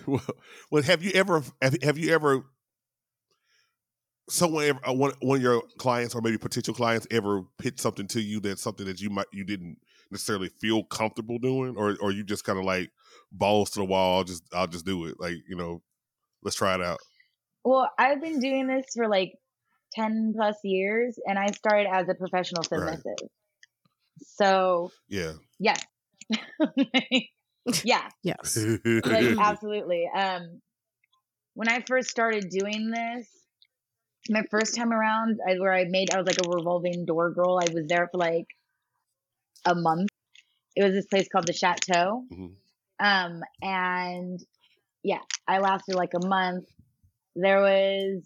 well, 0.05 0.25
well, 0.69 0.83
have 0.83 1.03
you 1.03 1.11
ever 1.15 1.43
have, 1.61 1.81
have 1.81 1.97
you 1.97 2.13
ever 2.13 2.43
someone 4.29 4.65
ever 4.65 4.79
uh, 4.87 4.93
one 4.93 5.11
one 5.21 5.37
of 5.37 5.43
your 5.43 5.61
clients 5.77 6.15
or 6.15 6.21
maybe 6.21 6.37
potential 6.37 6.73
clients 6.73 7.05
ever 7.11 7.43
pitched 7.57 7.79
something 7.79 8.07
to 8.07 8.21
you 8.21 8.39
that's 8.39 8.61
something 8.61 8.85
that 8.85 9.01
you 9.01 9.09
might 9.09 9.25
you 9.33 9.43
didn't 9.43 9.77
necessarily 10.11 10.49
feel 10.59 10.83
comfortable 10.85 11.37
doing 11.39 11.75
or 11.77 11.97
or 12.01 12.11
you 12.11 12.23
just 12.23 12.43
kind 12.43 12.57
of 12.57 12.63
like 12.63 12.89
balls 13.31 13.69
to 13.69 13.79
the 13.79 13.85
wall 13.85 14.17
I'll 14.17 14.23
just 14.23 14.43
I'll 14.53 14.67
just 14.67 14.85
do 14.85 15.05
it 15.05 15.15
like 15.19 15.37
you 15.47 15.55
know 15.55 15.81
let's 16.41 16.55
try 16.55 16.73
it 16.75 16.81
out 16.81 16.99
Well, 17.65 17.89
I've 17.97 18.21
been 18.21 18.39
doing 18.39 18.67
this 18.67 18.85
for 18.93 19.07
like 19.07 19.33
10 19.95 20.33
plus 20.35 20.57
years 20.63 21.17
and 21.25 21.37
I 21.37 21.47
started 21.51 21.87
as 21.91 22.07
a 22.09 22.15
professional 22.15 22.63
Right. 22.71 22.99
So, 24.25 24.91
yeah 25.09 25.33
yes. 25.59 25.83
yeah, 27.83 28.09
yes. 28.23 28.57
like 28.85 29.37
absolutely. 29.39 30.09
Um 30.15 30.61
when 31.55 31.69
I 31.69 31.83
first 31.87 32.09
started 32.09 32.49
doing 32.49 32.89
this, 32.89 33.27
my 34.29 34.41
first 34.49 34.75
time 34.75 34.91
around, 34.91 35.39
I, 35.47 35.59
where 35.59 35.73
I 35.73 35.85
made 35.85 36.13
I 36.13 36.17
was 36.17 36.27
like 36.27 36.43
a 36.43 36.49
revolving 36.49 37.05
door 37.05 37.31
girl. 37.31 37.59
I 37.59 37.71
was 37.71 37.85
there 37.87 38.09
for 38.11 38.17
like 38.17 38.47
a 39.65 39.75
month. 39.75 40.09
It 40.75 40.83
was 40.83 40.93
this 40.93 41.05
place 41.05 41.27
called 41.29 41.47
the 41.47 41.53
Chateau. 41.53 42.23
Mhm. 42.31 42.53
Um 42.99 43.41
and 43.61 44.39
yeah, 45.03 45.21
I 45.47 45.59
lasted 45.59 45.95
like 45.95 46.13
a 46.13 46.25
month. 46.25 46.65
There 47.35 47.61
was 47.61 48.23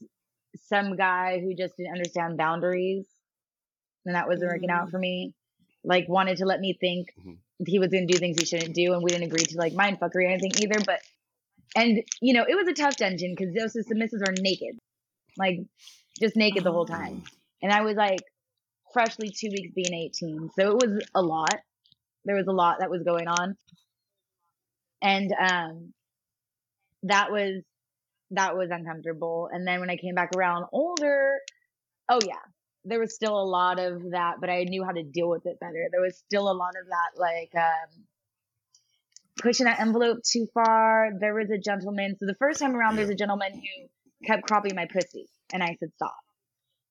some 0.63 0.96
guy 0.96 1.39
who 1.39 1.54
just 1.56 1.78
didn't 1.78 1.93
understand 1.93 2.38
boundaries 2.38 3.06
and 4.06 4.15
that 4.15 4.28
wasn't 4.28 4.52
working 4.52 4.70
out 4.70 4.89
for 4.89 5.00
me. 5.00 5.34
Like 5.84 6.08
wanted 6.10 6.38
to 6.38 6.46
let 6.46 6.60
me 6.60 6.74
think 6.74 7.13
Mhm. 7.17 7.38
he 7.65 7.80
was 7.80 7.89
gonna 7.89 8.06
do 8.08 8.17
things 8.17 8.38
he 8.38 8.46
shouldn't 8.46 8.76
do 8.76 8.93
and 8.93 9.04
we 9.04 9.12
didn't 9.12 9.26
agree 9.28 9.43
to 9.46 9.58
like 9.58 9.74
mind 9.74 10.00
fuckery 10.00 10.26
or 10.26 10.30
anything 10.30 10.52
either. 10.62 10.80
But 10.86 11.02
and 11.76 12.04
you 12.22 12.34
know, 12.34 12.46
it 12.48 12.56
was 12.56 12.67
a 12.67 12.74
tough 12.74 12.98
dungeon 12.98 13.36
because 13.36 13.54
those 13.54 13.74
submissives 13.88 14.28
are 14.28 14.34
naked. 14.41 14.78
Like 15.38 15.60
just 16.20 16.36
naked 16.36 16.63
the 16.63 16.72
whole 16.72 16.86
time. 16.86 17.24
And 17.62 17.72
I 17.72 17.82
was 17.82 17.96
like 17.96 18.22
freshly 18.93 19.30
two 19.30 19.50
weeks 19.50 19.74
being 19.74 19.93
18. 19.93 20.50
So 20.58 20.72
it 20.72 20.88
was 20.88 21.04
a 21.15 21.22
lot. 21.22 21.60
There 22.26 22.36
was 22.36 22.48
a 22.48 22.52
lot 22.54 22.78
that 22.80 22.89
was 22.89 23.04
going 23.04 23.28
on. 23.28 23.58
And 25.02 25.32
um 25.39 25.93
that 27.04 27.32
was 27.32 27.63
that 28.32 28.56
was 28.56 28.70
uncomfortable. 28.72 29.50
And 29.52 29.68
then 29.68 29.80
when 29.80 29.90
I 29.90 29.96
came 29.96 30.16
back 30.16 30.32
around 30.36 30.66
older, 30.72 31.38
oh 32.10 32.20
yeah, 32.26 32.36
there 32.86 33.00
was 33.00 33.13
still 33.13 33.40
a 33.40 33.44
lot 33.44 33.80
of 33.80 34.12
that, 34.12 34.36
but 34.40 34.50
I 34.50 34.63
knew 34.63 34.84
how 34.84 34.92
to 34.92 35.04
deal 35.04 35.30
with 35.30 35.46
it 35.46 35.60
better. 35.60 35.88
There 35.92 36.02
was 36.02 36.18
still 36.18 36.50
a 36.50 36.54
lot 36.54 36.74
of 36.82 36.88
that 36.88 37.20
like 37.20 37.52
um 37.56 38.06
pushing 39.42 39.66
that 39.66 39.80
envelope 39.80 40.20
too 40.24 40.48
far. 40.54 41.12
There 41.20 41.34
was 41.34 41.50
a 41.52 41.58
gentleman. 41.58 42.16
So 42.20 42.26
the 42.26 42.36
first 42.40 42.60
time 42.60 42.76
around 42.76 42.96
there's 42.96 43.10
a 43.10 43.16
gentleman 43.16 43.54
who 43.54 44.26
kept 44.26 44.44
cropping 44.44 44.76
my 44.76 44.88
pussy 44.92 45.28
and 45.54 45.62
I 45.62 45.76
said 45.80 45.92
stop. 45.96 46.16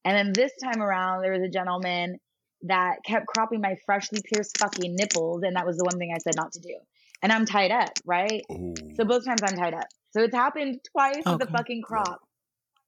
And 0.05 0.17
then 0.17 0.33
this 0.33 0.53
time 0.63 0.83
around 0.83 1.23
there 1.23 1.33
was 1.33 1.43
a 1.43 1.51
gentleman 1.51 2.19
that 2.63 2.97
kept 3.05 3.27
cropping 3.27 3.61
my 3.61 3.77
freshly 3.85 4.21
pierced 4.33 4.59
fucking 4.59 4.95
nipples 4.95 5.43
and 5.43 5.57
that 5.57 5.67
was 5.67 5.77
the 5.77 5.85
one 5.85 5.99
thing 5.99 6.13
I 6.15 6.19
said 6.19 6.37
not 6.37 6.53
to 6.53 6.61
do. 6.61 6.77
And 7.23 7.33
I'm 7.33 7.47
tied 7.47 7.71
up, 7.71 7.91
right? 8.05 8.43
Ooh. 8.53 8.75
So 8.95 9.05
both 9.05 9.25
times 9.25 9.41
I'm 9.43 9.57
tied 9.57 9.75
up. 9.75 9.87
So 10.11 10.23
it's 10.23 10.35
happened 10.35 10.81
twice 10.93 11.23
with 11.27 11.41
the 11.41 11.47
fucking 11.47 11.83
crop. 11.83 12.21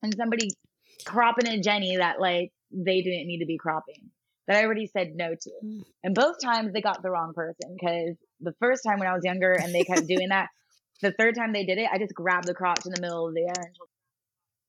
And 0.02 0.14
somebody 0.16 0.48
cropping 1.04 1.48
a 1.48 1.60
Jenny 1.60 1.96
that 1.96 2.20
like 2.20 2.52
they 2.70 3.02
didn't 3.02 3.26
need 3.26 3.40
to 3.40 3.46
be 3.46 3.58
cropping. 3.58 4.10
That 4.46 4.56
I 4.56 4.64
already 4.64 4.86
said 4.86 5.12
no 5.14 5.34
to. 5.34 5.50
Mm. 5.64 5.82
And 6.04 6.14
both 6.14 6.36
times 6.42 6.72
they 6.72 6.80
got 6.80 7.02
the 7.02 7.10
wrong 7.10 7.34
person 7.34 7.76
because 7.78 8.16
the 8.40 8.54
first 8.60 8.82
time 8.86 8.98
when 8.98 9.08
I 9.08 9.12
was 9.12 9.24
younger 9.24 9.52
and 9.52 9.74
they 9.74 9.82
kept 9.84 10.06
doing 10.06 10.28
that, 10.30 10.48
the 11.02 11.12
third 11.12 11.34
time 11.34 11.52
they 11.52 11.64
did 11.64 11.78
it, 11.78 11.88
I 11.92 11.98
just 11.98 12.14
grabbed 12.14 12.46
the 12.46 12.54
crotch 12.54 12.86
in 12.86 12.92
the 12.92 13.00
middle 13.00 13.28
of 13.28 13.34
the 13.34 13.42
air 13.42 13.52
and, 13.56 13.76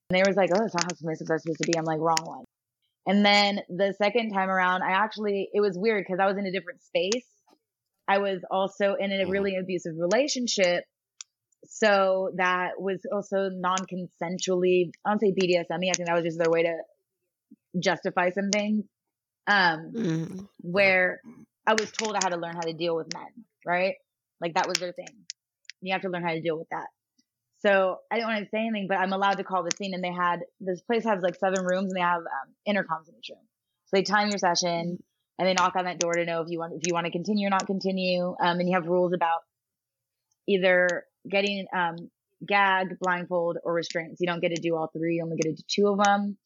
and 0.10 0.18
they 0.18 0.24
was 0.28 0.36
like, 0.36 0.50
"Oh, 0.54 0.60
that's 0.60 0.74
not 0.74 0.84
how 0.84 0.96
submissive 0.96 1.30
are 1.30 1.40
supposed 1.40 1.60
to 1.62 1.68
be." 1.68 1.78
I'm 1.78 1.86
like, 1.86 2.00
"Wrong 2.00 2.24
one." 2.24 2.44
And 3.06 3.26
then 3.26 3.62
the 3.70 3.94
second 3.98 4.32
time 4.32 4.50
around, 4.50 4.84
I 4.84 4.92
actually 4.92 5.50
it 5.54 5.62
was 5.62 5.78
weird 5.78 6.06
because 6.06 6.20
I 6.20 6.28
was 6.28 6.38
in 6.38 6.46
a 6.46 6.52
different 6.52 6.84
space. 6.84 7.26
I 8.10 8.18
was 8.18 8.42
also 8.50 8.96
in 9.00 9.12
a 9.12 9.26
really 9.28 9.56
abusive 9.56 9.94
relationship, 9.98 10.84
so 11.66 12.32
that 12.36 12.72
was 12.80 13.06
also 13.12 13.50
non-consensually. 13.54 14.92
I 15.06 15.10
don't 15.12 15.20
say 15.20 15.32
BDSM. 15.34 15.66
I 15.72 15.94
think 15.94 16.08
that 16.08 16.16
was 16.16 16.24
just 16.24 16.40
their 16.40 16.50
way 16.52 16.64
to 16.64 16.78
justify 17.80 18.32
some 18.32 18.50
things. 18.52 18.86
Um, 19.48 19.92
Mm. 19.96 20.48
where 20.62 21.22
I 21.66 21.74
was 21.74 21.92
told 21.92 22.16
I 22.16 22.20
had 22.24 22.34
to 22.34 22.38
learn 22.40 22.54
how 22.56 22.62
to 22.62 22.74
deal 22.74 22.96
with 22.96 23.12
men, 23.14 23.46
right? 23.66 23.96
Like 24.42 24.54
that 24.56 24.68
was 24.68 24.78
their 24.80 24.92
thing. 24.94 25.26
You 25.82 25.94
have 25.94 26.02
to 26.04 26.10
learn 26.10 26.24
how 26.24 26.34
to 26.34 26.42
deal 26.42 26.58
with 26.58 26.70
that. 26.70 26.88
So 27.62 27.98
I 28.12 28.16
didn't 28.16 28.28
want 28.30 28.44
to 28.44 28.50
say 28.50 28.60
anything, 28.60 28.88
but 28.88 28.98
I'm 28.98 29.12
allowed 29.14 29.38
to 29.38 29.44
call 29.44 29.64
the 29.64 29.72
scene. 29.78 29.94
And 29.94 30.04
they 30.04 30.12
had 30.14 30.42
this 30.60 30.82
place 30.82 31.04
has 31.06 31.22
like 31.22 31.36
seven 31.36 31.66
rooms, 31.66 31.92
and 31.92 31.96
they 31.96 32.02
have 32.02 32.22
um, 32.22 32.50
intercoms 32.68 33.10
in 33.10 33.16
each 33.18 33.30
room. 33.32 33.46
So 33.88 33.98
they 33.98 34.04
time 34.04 34.30
your 34.30 34.38
session, 34.38 35.02
and 35.40 35.48
they 35.48 35.54
knock 35.54 35.76
on 35.78 35.86
that 35.86 36.00
door 36.00 36.14
to 36.14 36.26
know 36.26 36.42
if 36.42 36.50
you 36.50 36.60
want 36.60 36.74
if 36.74 36.86
you 36.86 36.94
want 36.94 37.06
to 37.06 37.12
continue 37.12 37.48
or 37.48 37.50
not 37.50 37.66
continue. 37.66 38.36
Um, 38.40 38.60
and 38.60 38.68
you 38.68 38.76
have 38.76 38.86
rules 38.88 39.14
about 39.14 39.40
either 40.48 41.06
getting 41.28 41.66
um, 41.74 41.96
gag, 42.46 43.00
blindfold, 43.00 43.58
or 43.64 43.74
restraints. 43.74 44.20
You 44.20 44.28
don't 44.28 44.42
get 44.42 44.54
to 44.54 44.62
do 44.62 44.76
all 44.76 44.88
three. 44.88 45.16
You 45.16 45.24
only 45.24 45.38
get 45.38 45.56
to 45.56 45.56
do 45.56 45.64
two 45.68 45.88
of 45.88 45.98
them. 45.98 46.38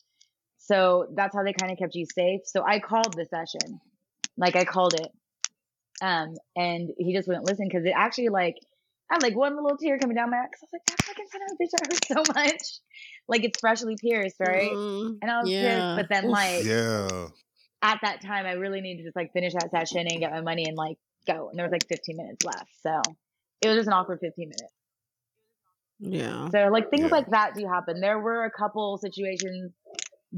So 0.59 1.07
that's 1.15 1.35
how 1.35 1.43
they 1.43 1.53
kind 1.53 1.71
of 1.71 1.77
kept 1.79 1.95
you 1.95 2.05
safe. 2.05 2.41
So 2.45 2.63
I 2.63 2.79
called 2.79 3.13
the 3.15 3.25
session, 3.25 3.81
like 4.37 4.55
I 4.55 4.63
called 4.63 4.93
it, 4.93 5.11
um, 6.01 6.35
and 6.55 6.89
he 6.97 7.13
just 7.13 7.27
wouldn't 7.27 7.45
listen 7.45 7.67
because 7.67 7.85
it 7.85 7.93
actually 7.95 8.29
like 8.29 8.55
I 9.09 9.15
had 9.15 9.23
like 9.23 9.35
one 9.35 9.55
little 9.55 9.77
tear 9.77 9.97
coming 9.97 10.15
down 10.15 10.29
my 10.29 10.37
eyes. 10.37 10.45
I 10.53 10.57
was 10.61 10.69
like, 10.71 10.85
that 10.85 11.01
fucking 11.01 11.25
son 11.31 11.41
of 11.41 11.51
a 11.51 11.63
bitch, 11.63 11.71
that 11.71 11.87
hurt 11.87 12.05
so 12.05 12.33
much. 12.33 12.79
Like 13.27 13.43
it's 13.43 13.59
freshly 13.59 13.95
pierced, 13.99 14.37
right? 14.39 14.77
Mm, 14.77 15.17
And 15.21 15.31
I 15.31 15.41
was 15.41 15.51
yeah. 15.51 15.95
pissed, 15.95 15.95
but 15.95 16.09
then 16.09 16.29
like 16.29 16.65
Yeah. 16.65 17.27
At 17.83 17.99
that 18.01 18.21
time, 18.21 18.45
I 18.47 18.53
really 18.53 18.81
needed 18.81 18.99
to 18.99 19.07
just 19.09 19.15
like 19.15 19.33
finish 19.33 19.53
that 19.53 19.69
session 19.69 20.07
and 20.09 20.19
get 20.19 20.31
my 20.31 20.41
money 20.41 20.65
and 20.67 20.77
like 20.77 20.97
go. 21.27 21.49
And 21.49 21.59
there 21.59 21.65
was 21.65 21.71
like 21.71 21.87
15 21.87 22.17
minutes 22.17 22.45
left, 22.45 22.71
so 22.81 23.01
it 23.61 23.67
was 23.67 23.77
just 23.77 23.87
an 23.87 23.93
awkward 23.93 24.19
15 24.21 24.47
minutes. 24.49 24.73
Yeah. 25.99 26.49
So 26.49 26.69
like 26.71 26.89
things 26.89 27.05
Yeah. 27.05 27.15
like 27.17 27.27
that 27.29 27.55
do 27.55 27.67
happen. 27.67 27.99
There 28.01 28.19
were 28.19 28.45
a 28.45 28.51
couple 28.51 28.97
situations 28.97 29.73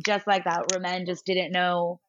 just 0.06 0.28
like 0.28 0.44
that 0.46 0.66
where 0.72 0.82
men 0.82 1.06
just 1.06 1.26
didn't 1.26 1.52
know 1.52 2.00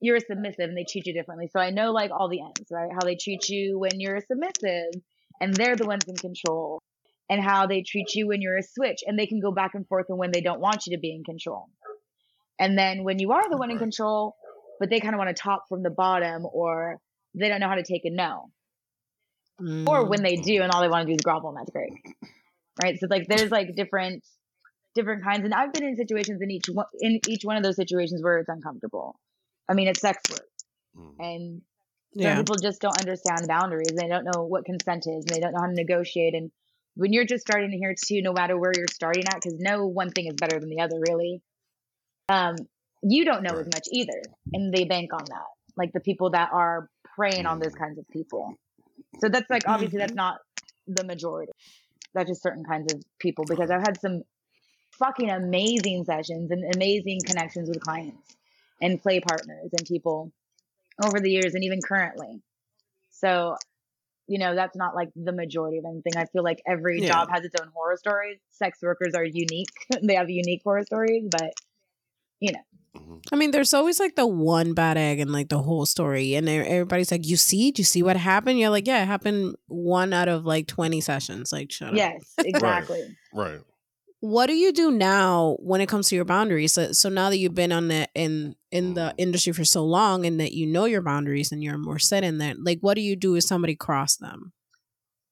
you're 0.00 0.16
a 0.16 0.20
submissive 0.20 0.68
and 0.68 0.76
they 0.76 0.84
treat 0.90 1.06
you 1.06 1.12
differently. 1.12 1.48
So 1.52 1.60
I 1.60 1.70
know 1.70 1.92
like 1.92 2.10
all 2.10 2.28
the 2.28 2.40
ends, 2.40 2.68
right? 2.70 2.90
How 2.92 3.04
they 3.04 3.16
treat 3.16 3.48
you 3.48 3.78
when 3.78 4.00
you're 4.00 4.16
a 4.16 4.22
submissive 4.22 5.02
and 5.40 5.52
they're 5.54 5.76
the 5.76 5.86
ones 5.86 6.04
in 6.06 6.14
control. 6.16 6.80
And 7.30 7.44
how 7.44 7.66
they 7.66 7.82
treat 7.82 8.14
you 8.14 8.26
when 8.28 8.40
you're 8.40 8.56
a 8.56 8.62
switch 8.62 9.00
and 9.06 9.18
they 9.18 9.26
can 9.26 9.38
go 9.38 9.52
back 9.52 9.72
and 9.74 9.86
forth 9.86 10.06
and 10.08 10.18
when 10.18 10.30
they 10.32 10.40
don't 10.40 10.60
want 10.60 10.86
you 10.86 10.96
to 10.96 11.00
be 11.00 11.14
in 11.14 11.24
control. 11.24 11.66
And 12.58 12.76
then 12.78 13.04
when 13.04 13.18
you 13.18 13.32
are 13.32 13.48
the 13.48 13.56
one 13.56 13.70
in 13.70 13.78
control, 13.78 14.34
but 14.80 14.90
they 14.90 15.00
kind 15.00 15.14
of 15.14 15.18
want 15.18 15.34
to 15.34 15.40
talk 15.40 15.68
from 15.68 15.82
the 15.82 15.90
bottom 15.90 16.46
or 16.50 16.98
they 17.34 17.48
don't 17.48 17.60
know 17.60 17.68
how 17.68 17.74
to 17.76 17.82
take 17.82 18.04
a 18.04 18.10
no. 18.10 18.50
Or 19.60 20.04
Mm. 20.04 20.08
when 20.08 20.22
they 20.22 20.36
do 20.36 20.62
and 20.62 20.70
all 20.70 20.80
they 20.82 20.88
want 20.88 21.06
to 21.06 21.12
do 21.12 21.16
is 21.16 21.20
grovel 21.22 21.50
and 21.50 21.58
that's 21.58 21.70
great. 21.70 21.92
Right? 22.80 22.98
So 23.00 23.08
like 23.10 23.26
there's 23.26 23.50
like 23.50 23.74
different 23.74 24.24
different 24.94 25.22
kinds 25.22 25.44
and 25.44 25.52
i've 25.54 25.72
been 25.72 25.84
in 25.84 25.94
situations 25.96 26.40
in 26.42 26.50
each 26.50 26.66
one 26.68 26.86
in 27.00 27.20
each 27.28 27.44
one 27.44 27.56
of 27.56 27.62
those 27.62 27.76
situations 27.76 28.22
where 28.22 28.38
it's 28.38 28.48
uncomfortable. 28.48 29.18
I 29.68 29.74
mean 29.74 29.88
it's 29.88 30.00
sex 30.00 30.22
work. 30.30 30.48
Mhm. 30.96 31.14
and 31.18 31.62
some 32.14 32.22
yeah. 32.22 32.36
people 32.36 32.56
just 32.56 32.80
don't 32.80 32.98
understand 32.98 33.46
boundaries. 33.48 33.92
They 33.94 34.08
don't 34.08 34.24
know 34.24 34.44
what 34.44 34.64
consent 34.64 35.06
is. 35.06 35.24
And 35.26 35.28
they 35.28 35.40
don't 35.40 35.52
know 35.52 35.60
how 35.60 35.66
to 35.66 35.74
negotiate. 35.74 36.34
And 36.34 36.50
when 36.94 37.12
you're 37.12 37.26
just 37.26 37.42
starting 37.46 37.70
here 37.72 37.94
too 38.06 38.22
no 38.22 38.32
matter 38.32 38.56
where 38.56 38.72
you're 38.76 38.86
starting 38.88 39.24
at 39.26 39.34
because 39.42 39.58
no 39.58 39.86
one 39.86 40.10
thing 40.10 40.26
is 40.28 40.34
better 40.34 40.58
than 40.60 40.70
the 40.70 40.80
other 40.80 41.00
really 41.08 41.42
um 42.28 42.56
you 43.02 43.24
don't 43.24 43.42
know 43.42 43.58
as 43.58 43.66
much 43.68 43.86
either 43.92 44.20
and 44.52 44.72
they 44.74 44.84
bank 44.84 45.12
on 45.12 45.24
that 45.28 45.46
like 45.76 45.92
the 45.92 46.00
people 46.00 46.30
that 46.30 46.50
are 46.52 46.90
preying 47.16 47.46
on 47.46 47.58
those 47.60 47.74
Mhm. 47.74 47.78
kinds 47.78 47.98
of 47.98 48.08
people. 48.08 48.54
So 49.20 49.28
that's 49.28 49.48
like 49.48 49.64
obviously 49.66 49.98
that's 49.98 50.12
Mhm. 50.12 50.16
not 50.16 50.38
the 50.86 51.04
majority. 51.04 51.52
That's 52.14 52.28
just 52.28 52.42
certain 52.42 52.64
kinds 52.64 52.92
of 52.92 53.02
people 53.18 53.44
because 53.44 53.70
i've 53.70 53.82
had 53.82 54.00
some 54.00 54.22
fucking 54.98 55.30
amazing 55.30 56.04
sessions 56.04 56.50
and 56.50 56.64
amazing 56.74 57.20
connections 57.24 57.68
with 57.68 57.80
clients 57.80 58.36
and 58.82 59.00
play 59.00 59.20
partners 59.20 59.70
and 59.72 59.86
people 59.86 60.32
over 61.02 61.20
the 61.20 61.30
years 61.30 61.54
and 61.54 61.64
even 61.64 61.80
currently. 61.82 62.42
So 63.10 63.56
you 64.26 64.38
know 64.38 64.54
that's 64.54 64.76
not 64.76 64.94
like 64.94 65.10
the 65.16 65.32
majority 65.32 65.78
of 65.78 65.84
anything. 65.84 66.16
I 66.16 66.26
feel 66.26 66.42
like 66.44 66.62
every 66.66 67.00
Yeah. 67.00 67.08
job 67.08 67.30
has 67.30 67.44
its 67.44 67.54
own 67.54 67.68
horror 67.74 67.96
stories. 67.96 68.38
Sex 68.50 68.80
workers 68.82 69.14
are 69.14 69.24
unique. 69.24 69.72
They 70.02 70.14
have 70.16 70.30
unique 70.30 70.62
horror 70.64 70.84
stories 70.84 71.28
but 71.30 71.54
you 72.40 72.52
know 72.52 72.60
Mhm. 72.96 73.20
I 73.30 73.36
mean, 73.36 73.50
there's 73.50 73.74
always 73.74 74.00
like 74.00 74.16
the 74.16 74.26
one 74.26 74.72
bad 74.72 74.96
egg 74.96 75.20
in 75.20 75.30
like 75.30 75.50
the 75.50 75.60
whole 75.62 75.84
story, 75.84 76.34
and 76.34 76.48
everybody's 76.48 77.10
like, 77.12 77.26
"You 77.26 77.36
see? 77.36 77.70
Do 77.70 77.80
you 77.80 77.84
see 77.84 78.02
what 78.02 78.16
happened?" 78.16 78.58
You're 78.58 78.70
like, 78.70 78.86
"Yeah, 78.86 79.02
it 79.02 79.06
happened 79.06 79.56
one 79.66 80.12
out 80.14 80.26
of 80.28 80.46
like 80.46 80.66
20 80.66 81.00
sessions." 81.02 81.52
Like, 81.52 81.70
shut 81.70 81.90
up. 81.90 81.94
yes 81.94 82.34
exactly 82.38 83.02
Right. 83.34 83.60
What 84.20 84.46
do 84.46 84.54
you 84.54 84.72
do 84.72 84.90
now 84.90 85.56
when 85.60 85.80
it 85.80 85.88
comes 85.88 86.08
to 86.08 86.16
your 86.16 86.24
boundaries? 86.24 86.72
So, 86.72 86.90
so 86.92 87.08
now 87.08 87.28
that 87.30 87.36
you've 87.36 87.54
been 87.54 87.70
on 87.72 87.88
the 87.88 88.08
in 88.14 88.56
in 88.72 88.94
the 88.94 89.10
Mhm. 89.12 89.14
industry 89.18 89.52
for 89.52 89.64
so 89.66 89.84
long, 89.84 90.24
and 90.26 90.40
that 90.40 90.52
you 90.52 90.66
know 90.66 90.86
your 90.86 91.02
boundaries 91.02 91.52
and 91.52 91.62
you're 91.62 91.78
more 91.78 91.98
set 92.00 92.24
in 92.24 92.38
there, 92.38 92.54
like, 92.58 92.78
what 92.80 92.94
do 92.94 93.02
you 93.02 93.14
do 93.16 93.36
if 93.36 93.44
somebody 93.44 93.76
cross 93.76 94.16
them? 94.16 94.52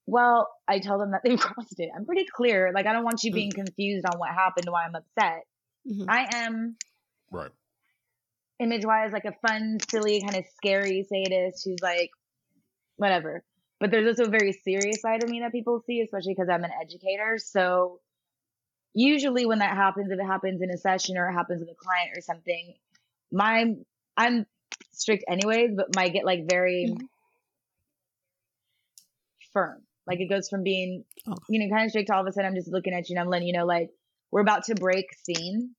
well 0.09 0.47
i 0.69 0.79
tell 0.79 0.97
them 0.97 1.11
that 1.11 1.21
they 1.23 1.35
crossed 1.45 1.79
it 1.81 1.89
i'm 1.95 2.05
pretty 2.05 2.25
clear 2.33 2.71
like 2.73 2.85
i 2.85 2.93
don't 2.93 3.03
want 3.03 3.23
you 3.23 3.31
Mm. 3.31 3.35
being 3.35 3.51
confused 3.51 4.05
on 4.05 4.17
what 4.17 4.29
happened 4.29 4.65
why 4.69 4.85
i'm 4.85 4.95
upset 4.95 5.41
Mhm. 5.85 6.05
i 6.07 6.29
am 6.33 6.77
Right. 7.31 7.51
image 8.59 8.85
wise 8.85 9.11
like 9.11 9.25
a 9.25 9.33
fun, 9.47 9.77
silly, 9.89 10.21
kind 10.21 10.35
of 10.35 10.45
scary 10.55 11.03
sadist 11.03 11.63
who's 11.65 11.81
like, 11.81 12.11
whatever. 12.97 13.43
But 13.79 13.91
there's 13.91 14.07
also 14.07 14.25
a 14.27 14.31
very 14.31 14.53
serious 14.53 15.01
side 15.01 15.21
of 15.23 15.29
me 15.29 15.41
that 15.41 15.51
people 15.51 15.81
see, 15.85 16.01
especially 16.01 16.33
because 16.33 16.49
I'm 16.49 16.63
an 16.63 16.71
educator. 16.81 17.37
So 17.37 18.01
usually 18.93 19.45
when 19.45 19.59
that 19.59 19.75
happens, 19.75 20.11
if 20.11 20.19
it 20.19 20.25
happens 20.25 20.61
in 20.61 20.71
a 20.71 20.77
session 20.77 21.17
or 21.17 21.29
it 21.29 21.33
happens 21.33 21.61
with 21.61 21.69
a 21.69 21.75
client 21.75 22.17
or 22.17 22.21
something, 22.21 22.75
my 23.31 23.75
I'm 24.17 24.45
strict 24.93 25.25
anyways, 25.29 25.71
but 25.75 25.93
my 25.95 26.09
get 26.09 26.25
like 26.25 26.47
very 26.47 26.85
Mhm. 26.87 27.07
firm. 29.53 29.83
Like 30.07 30.19
it 30.19 30.29
goes 30.29 30.49
from 30.49 30.63
being, 30.63 31.05
Okay. 31.27 31.43
you 31.49 31.59
know, 31.59 31.73
kind 31.73 31.85
of 31.85 31.91
strict 31.91 32.07
to 32.07 32.15
all 32.15 32.21
of 32.21 32.27
a 32.27 32.31
sudden 32.31 32.49
I'm 32.49 32.55
just 32.55 32.71
looking 32.71 32.93
at 32.93 33.09
you 33.09 33.15
and 33.15 33.21
I'm 33.21 33.29
letting 33.29 33.47
you 33.47 33.53
know, 33.53 33.65
like, 33.65 33.89
we're 34.31 34.41
about 34.41 34.65
to 34.65 34.75
break 34.75 35.13
scene. 35.13 35.75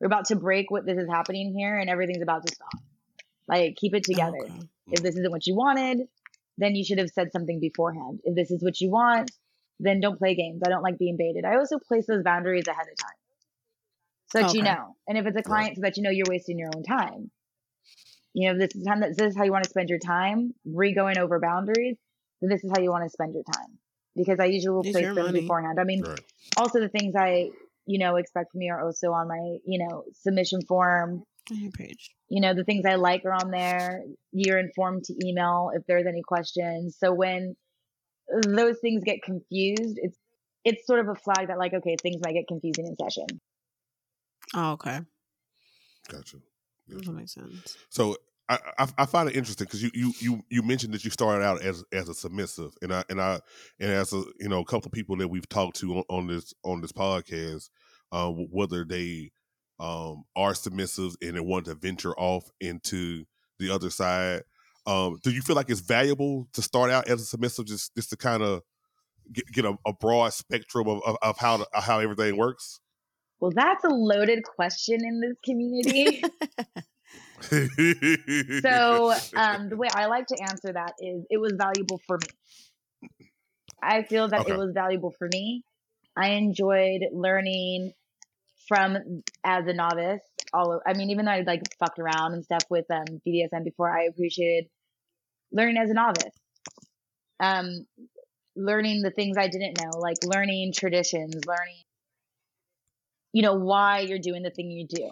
We're 0.00 0.06
about 0.06 0.26
to 0.26 0.36
break 0.36 0.70
what 0.70 0.86
this 0.86 0.98
is 0.98 1.08
happening 1.08 1.54
here 1.56 1.78
and 1.78 1.88
everything's 1.88 2.22
about 2.22 2.46
to 2.46 2.54
stop. 2.54 2.82
Like, 3.48 3.76
keep 3.76 3.94
it 3.94 4.04
together. 4.04 4.38
Okay. 4.42 4.68
If 4.88 5.02
this 5.02 5.16
isn't 5.16 5.30
what 5.30 5.46
you 5.46 5.54
wanted, 5.54 6.08
then 6.58 6.74
you 6.74 6.84
should 6.84 6.98
have 6.98 7.10
said 7.10 7.32
something 7.32 7.60
beforehand. 7.60 8.20
If 8.24 8.34
this 8.34 8.50
is 8.50 8.62
what 8.62 8.80
you 8.80 8.90
want, 8.90 9.30
then 9.78 10.00
don't 10.00 10.18
play 10.18 10.34
games. 10.34 10.62
I 10.64 10.70
don't 10.70 10.82
like 10.82 10.98
being 10.98 11.16
baited. 11.16 11.44
I 11.44 11.56
also 11.56 11.78
place 11.78 12.06
those 12.06 12.22
boundaries 12.22 12.66
ahead 12.66 12.86
of 12.90 12.96
time 12.96 13.16
so 14.28 14.40
that 14.40 14.54
you 14.54 14.62
know. 14.62 14.96
And 15.06 15.18
if 15.18 15.26
it's 15.26 15.36
a 15.36 15.42
client, 15.42 15.76
so 15.76 15.82
that 15.82 15.96
you 15.96 16.02
know 16.02 16.10
you're 16.10 16.26
wasting 16.28 16.58
your 16.58 16.70
own 16.74 16.82
time. 16.82 17.30
You 18.34 18.52
know, 18.52 18.58
this 18.58 18.74
is 18.74 18.84
time 18.84 19.00
that 19.00 19.16
this 19.16 19.28
is 19.28 19.36
how 19.36 19.44
you 19.44 19.52
want 19.52 19.64
to 19.64 19.70
spend 19.70 19.88
your 19.88 19.98
time, 19.98 20.54
re 20.64 20.92
going 20.92 21.18
over 21.18 21.38
boundaries, 21.40 21.96
then 22.40 22.50
this 22.50 22.62
is 22.64 22.70
how 22.74 22.82
you 22.82 22.90
want 22.90 23.04
to 23.04 23.10
spend 23.10 23.34
your 23.34 23.44
time. 23.44 23.78
Because 24.14 24.40
I 24.40 24.46
usually 24.46 24.74
will 24.74 24.82
place 24.82 25.04
them 25.04 25.14
money. 25.14 25.40
beforehand. 25.40 25.78
I 25.80 25.84
mean, 25.84 26.02
Right. 26.02 26.20
also 26.56 26.80
the 26.80 26.88
things 26.88 27.14
I, 27.16 27.50
you 27.86 27.98
know, 27.98 28.16
expect 28.16 28.52
from 28.52 28.60
me 28.60 28.70
are 28.70 28.84
also 28.84 29.12
on 29.12 29.28
my, 29.28 29.58
you 29.64 29.86
know, 29.86 30.04
submission 30.12 30.60
form. 30.62 31.22
On 31.50 31.60
your 31.60 31.70
page. 31.70 32.10
You 32.28 32.40
know, 32.40 32.54
the 32.54 32.64
things 32.64 32.84
I 32.84 32.96
like 32.96 33.24
are 33.24 33.32
on 33.32 33.50
there. 33.50 34.02
You're 34.32 34.58
informed 34.58 35.04
to 35.04 35.14
email 35.24 35.70
if 35.74 35.86
there's 35.86 36.06
any 36.06 36.22
questions. 36.22 36.96
So 36.98 37.12
when 37.12 37.56
those 38.44 38.78
things 38.80 39.04
get 39.04 39.22
confused, 39.22 39.98
it's 40.02 40.18
it's 40.64 40.84
sort 40.84 40.98
of 40.98 41.08
a 41.08 41.14
flag 41.14 41.46
that 41.46 41.58
like, 41.58 41.74
okay, 41.74 41.94
things 42.02 42.20
might 42.24 42.32
get 42.32 42.48
confusing 42.48 42.86
in 42.88 42.96
session. 42.96 43.26
Oh, 44.54 44.72
okay. 44.72 45.00
Gotcha. 46.08 46.38
That 46.88 47.12
makes 47.12 47.34
sense. 47.34 47.76
So 47.88 48.16
I, 48.48 48.58
I 48.78 48.88
I 48.98 49.06
find 49.06 49.28
it 49.28 49.36
interesting 49.36 49.64
because 49.64 49.82
you, 49.82 49.90
you 49.94 50.12
you 50.20 50.42
you 50.50 50.62
mentioned 50.62 50.94
that 50.94 51.04
you 51.04 51.10
started 51.10 51.44
out 51.44 51.62
as 51.62 51.82
as 51.92 52.08
a 52.08 52.14
submissive, 52.14 52.72
and 52.80 52.92
I 52.92 53.04
and 53.08 53.20
I 53.20 53.40
and 53.80 53.90
as 53.90 54.12
a 54.12 54.22
you 54.38 54.48
know 54.48 54.60
a 54.60 54.64
couple 54.64 54.86
of 54.86 54.92
people 54.92 55.16
that 55.16 55.28
we've 55.28 55.48
talked 55.48 55.76
to 55.80 55.96
on, 55.96 56.04
on 56.08 56.26
this 56.28 56.54
on 56.64 56.80
this 56.80 56.92
podcast, 56.92 57.70
uh, 58.12 58.30
whether 58.30 58.84
they 58.84 59.32
um, 59.80 60.24
are 60.36 60.52
submissives 60.52 61.14
and 61.20 61.36
they 61.36 61.40
want 61.40 61.66
to 61.66 61.74
venture 61.74 62.14
off 62.14 62.44
into 62.60 63.24
the 63.58 63.70
other 63.70 63.90
side. 63.90 64.42
Um, 64.86 65.18
do 65.22 65.30
you 65.30 65.42
feel 65.42 65.56
like 65.56 65.68
it's 65.68 65.80
valuable 65.80 66.46
to 66.52 66.62
start 66.62 66.90
out 66.90 67.08
as 67.08 67.20
a 67.20 67.24
submissive, 67.24 67.66
just 67.66 67.94
just 67.96 68.10
to 68.10 68.16
kind 68.16 68.42
of 68.42 68.62
get, 69.32 69.46
get 69.48 69.64
a, 69.64 69.76
a 69.84 69.92
broad 69.92 70.32
spectrum 70.32 70.88
of, 70.88 71.02
of, 71.04 71.16
of 71.22 71.38
how 71.38 71.56
to, 71.56 71.66
how 71.74 71.98
everything 71.98 72.36
works? 72.36 72.80
Well, 73.40 73.50
that's 73.54 73.84
a 73.84 73.88
loaded 73.88 74.44
question 74.44 75.04
in 75.04 75.20
this 75.20 75.36
community. 75.44 76.22
so 78.64 79.12
um, 79.36 79.68
the 79.68 79.76
way 79.76 79.88
I 79.92 80.06
like 80.06 80.26
to 80.28 80.38
answer 80.40 80.72
that 80.72 80.94
is 81.00 81.24
it 81.30 81.38
was 81.38 81.54
valuable 81.56 82.00
for 82.06 82.18
me. 82.18 82.28
I 83.82 84.02
feel 84.02 84.28
that 84.28 84.42
Okay. 84.42 84.52
it 84.52 84.56
was 84.56 84.72
valuable 84.74 85.12
for 85.18 85.28
me. 85.28 85.62
I 86.16 86.30
enjoyed 86.30 87.02
learning 87.12 87.92
from 88.68 88.96
as 89.44 89.66
a 89.66 89.72
novice. 89.74 90.22
All 90.52 90.72
of, 90.72 90.82
I 90.86 90.94
mean, 90.94 91.10
even 91.10 91.26
though 91.26 91.32
I 91.32 91.42
like 91.42 91.62
fucked 91.78 91.98
around 91.98 92.34
and 92.34 92.44
stuff 92.44 92.64
with 92.70 92.86
um, 92.90 93.04
BDSM 93.26 93.64
before, 93.64 93.90
I 93.90 94.04
appreciated 94.04 94.70
learning 95.52 95.76
as 95.78 95.90
a 95.90 95.94
novice. 95.94 96.34
Um, 97.40 97.86
learning 98.56 99.02
the 99.02 99.10
things 99.10 99.36
I 99.38 99.48
didn't 99.48 99.78
know, 99.80 99.98
like 99.98 100.16
learning 100.24 100.72
traditions, 100.74 101.34
learning, 101.46 101.82
you 103.32 103.42
know, 103.42 103.54
why 103.54 104.00
you're 104.00 104.18
doing 104.18 104.42
the 104.42 104.50
thing 104.50 104.70
you 104.70 104.86
do, 104.86 105.10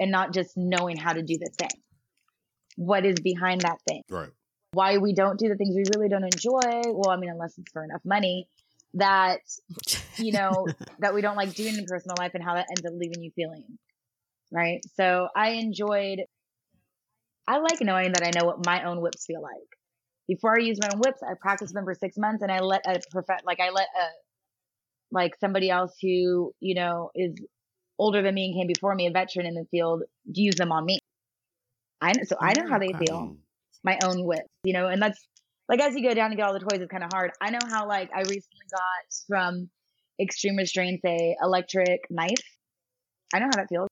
and 0.00 0.10
not 0.10 0.32
just 0.32 0.56
knowing 0.56 0.96
how 0.96 1.12
to 1.12 1.22
do 1.22 1.38
the 1.38 1.50
thing. 1.58 1.80
What 2.76 3.04
is 3.04 3.20
behind 3.20 3.60
that 3.60 3.78
thing? 3.86 4.02
right. 4.10 4.30
why 4.72 4.98
we 4.98 5.12
don't 5.12 5.38
do 5.38 5.48
the 5.48 5.56
things 5.56 5.76
we 5.76 5.84
really 5.94 6.08
don't 6.08 6.24
enjoy. 6.24 6.82
Well, 6.92 7.10
I 7.10 7.16
mean, 7.16 7.30
unless 7.30 7.56
it's 7.58 7.70
for 7.70 7.84
enough 7.84 8.02
money, 8.04 8.48
that 8.94 9.40
you 10.16 10.32
know 10.32 10.66
that 10.98 11.14
we 11.14 11.20
don't 11.20 11.36
like 11.36 11.54
doing 11.54 11.76
in 11.76 11.84
personal 11.86 12.16
life 12.18 12.32
and 12.34 12.42
how 12.42 12.54
that 12.54 12.66
ends 12.70 12.84
up 12.84 12.92
leaving 12.98 13.22
you 13.22 13.30
feeling 13.36 13.64
right 14.52 14.80
so 14.96 15.28
i 15.36 15.50
enjoyed 15.50 16.20
i 17.46 17.58
like 17.58 17.80
knowing 17.80 18.12
that 18.12 18.24
i 18.24 18.30
know 18.36 18.44
what 18.44 18.64
my 18.66 18.84
own 18.84 19.00
whips 19.00 19.26
feel 19.26 19.40
like 19.40 19.52
before 20.26 20.58
i 20.58 20.62
use 20.62 20.78
my 20.80 20.88
own 20.92 21.00
whips 21.00 21.22
i 21.22 21.34
practice 21.40 21.72
them 21.72 21.84
for 21.84 21.94
six 21.94 22.16
months 22.16 22.42
and 22.42 22.50
i 22.50 22.58
let 22.58 22.82
a 22.86 23.00
perfect 23.10 23.46
like 23.46 23.60
i 23.60 23.70
let 23.70 23.86
a 23.96 24.06
like 25.12 25.32
somebody 25.40 25.70
else 25.70 25.94
who 26.00 26.52
you 26.60 26.74
know 26.74 27.10
is 27.14 27.34
older 28.00 28.22
than 28.22 28.34
me 28.34 28.46
and 28.46 28.54
came 28.54 28.66
before 28.66 28.94
me 28.94 29.06
a 29.06 29.10
veteran 29.10 29.46
in 29.46 29.54
the 29.54 29.66
field 29.70 30.02
to 30.34 30.40
use 30.40 30.56
them 30.56 30.72
on 30.72 30.84
me 30.84 30.98
i 32.00 32.12
know 32.12 32.22
so 32.24 32.36
i 32.40 32.52
know 32.58 32.68
how 32.68 32.78
they 32.78 32.92
feel 33.04 33.36
my 33.84 33.98
own 34.04 34.24
whip 34.24 34.46
you 34.64 34.72
know 34.72 34.88
and 34.88 35.00
that's 35.00 35.20
like 35.70 35.80
as 35.80 35.94
you 35.94 36.02
go 36.02 36.12
down 36.12 36.32
and 36.32 36.36
get 36.36 36.46
all 36.46 36.52
the 36.52 36.58
toys, 36.58 36.80
it's 36.80 36.90
kind 36.90 37.04
of 37.04 37.10
hard. 37.12 37.30
I 37.40 37.50
know 37.50 37.60
how 37.70 37.86
like 37.86 38.10
I 38.12 38.18
recently 38.22 38.66
got 38.72 39.14
from 39.28 39.70
Extreme 40.20 40.56
Restraints 40.56 41.02
a 41.06 41.36
electric 41.40 42.00
knife. 42.10 42.42
I 43.32 43.38
know 43.38 43.46
how 43.46 43.56
that 43.56 43.68
feels. 43.68 43.88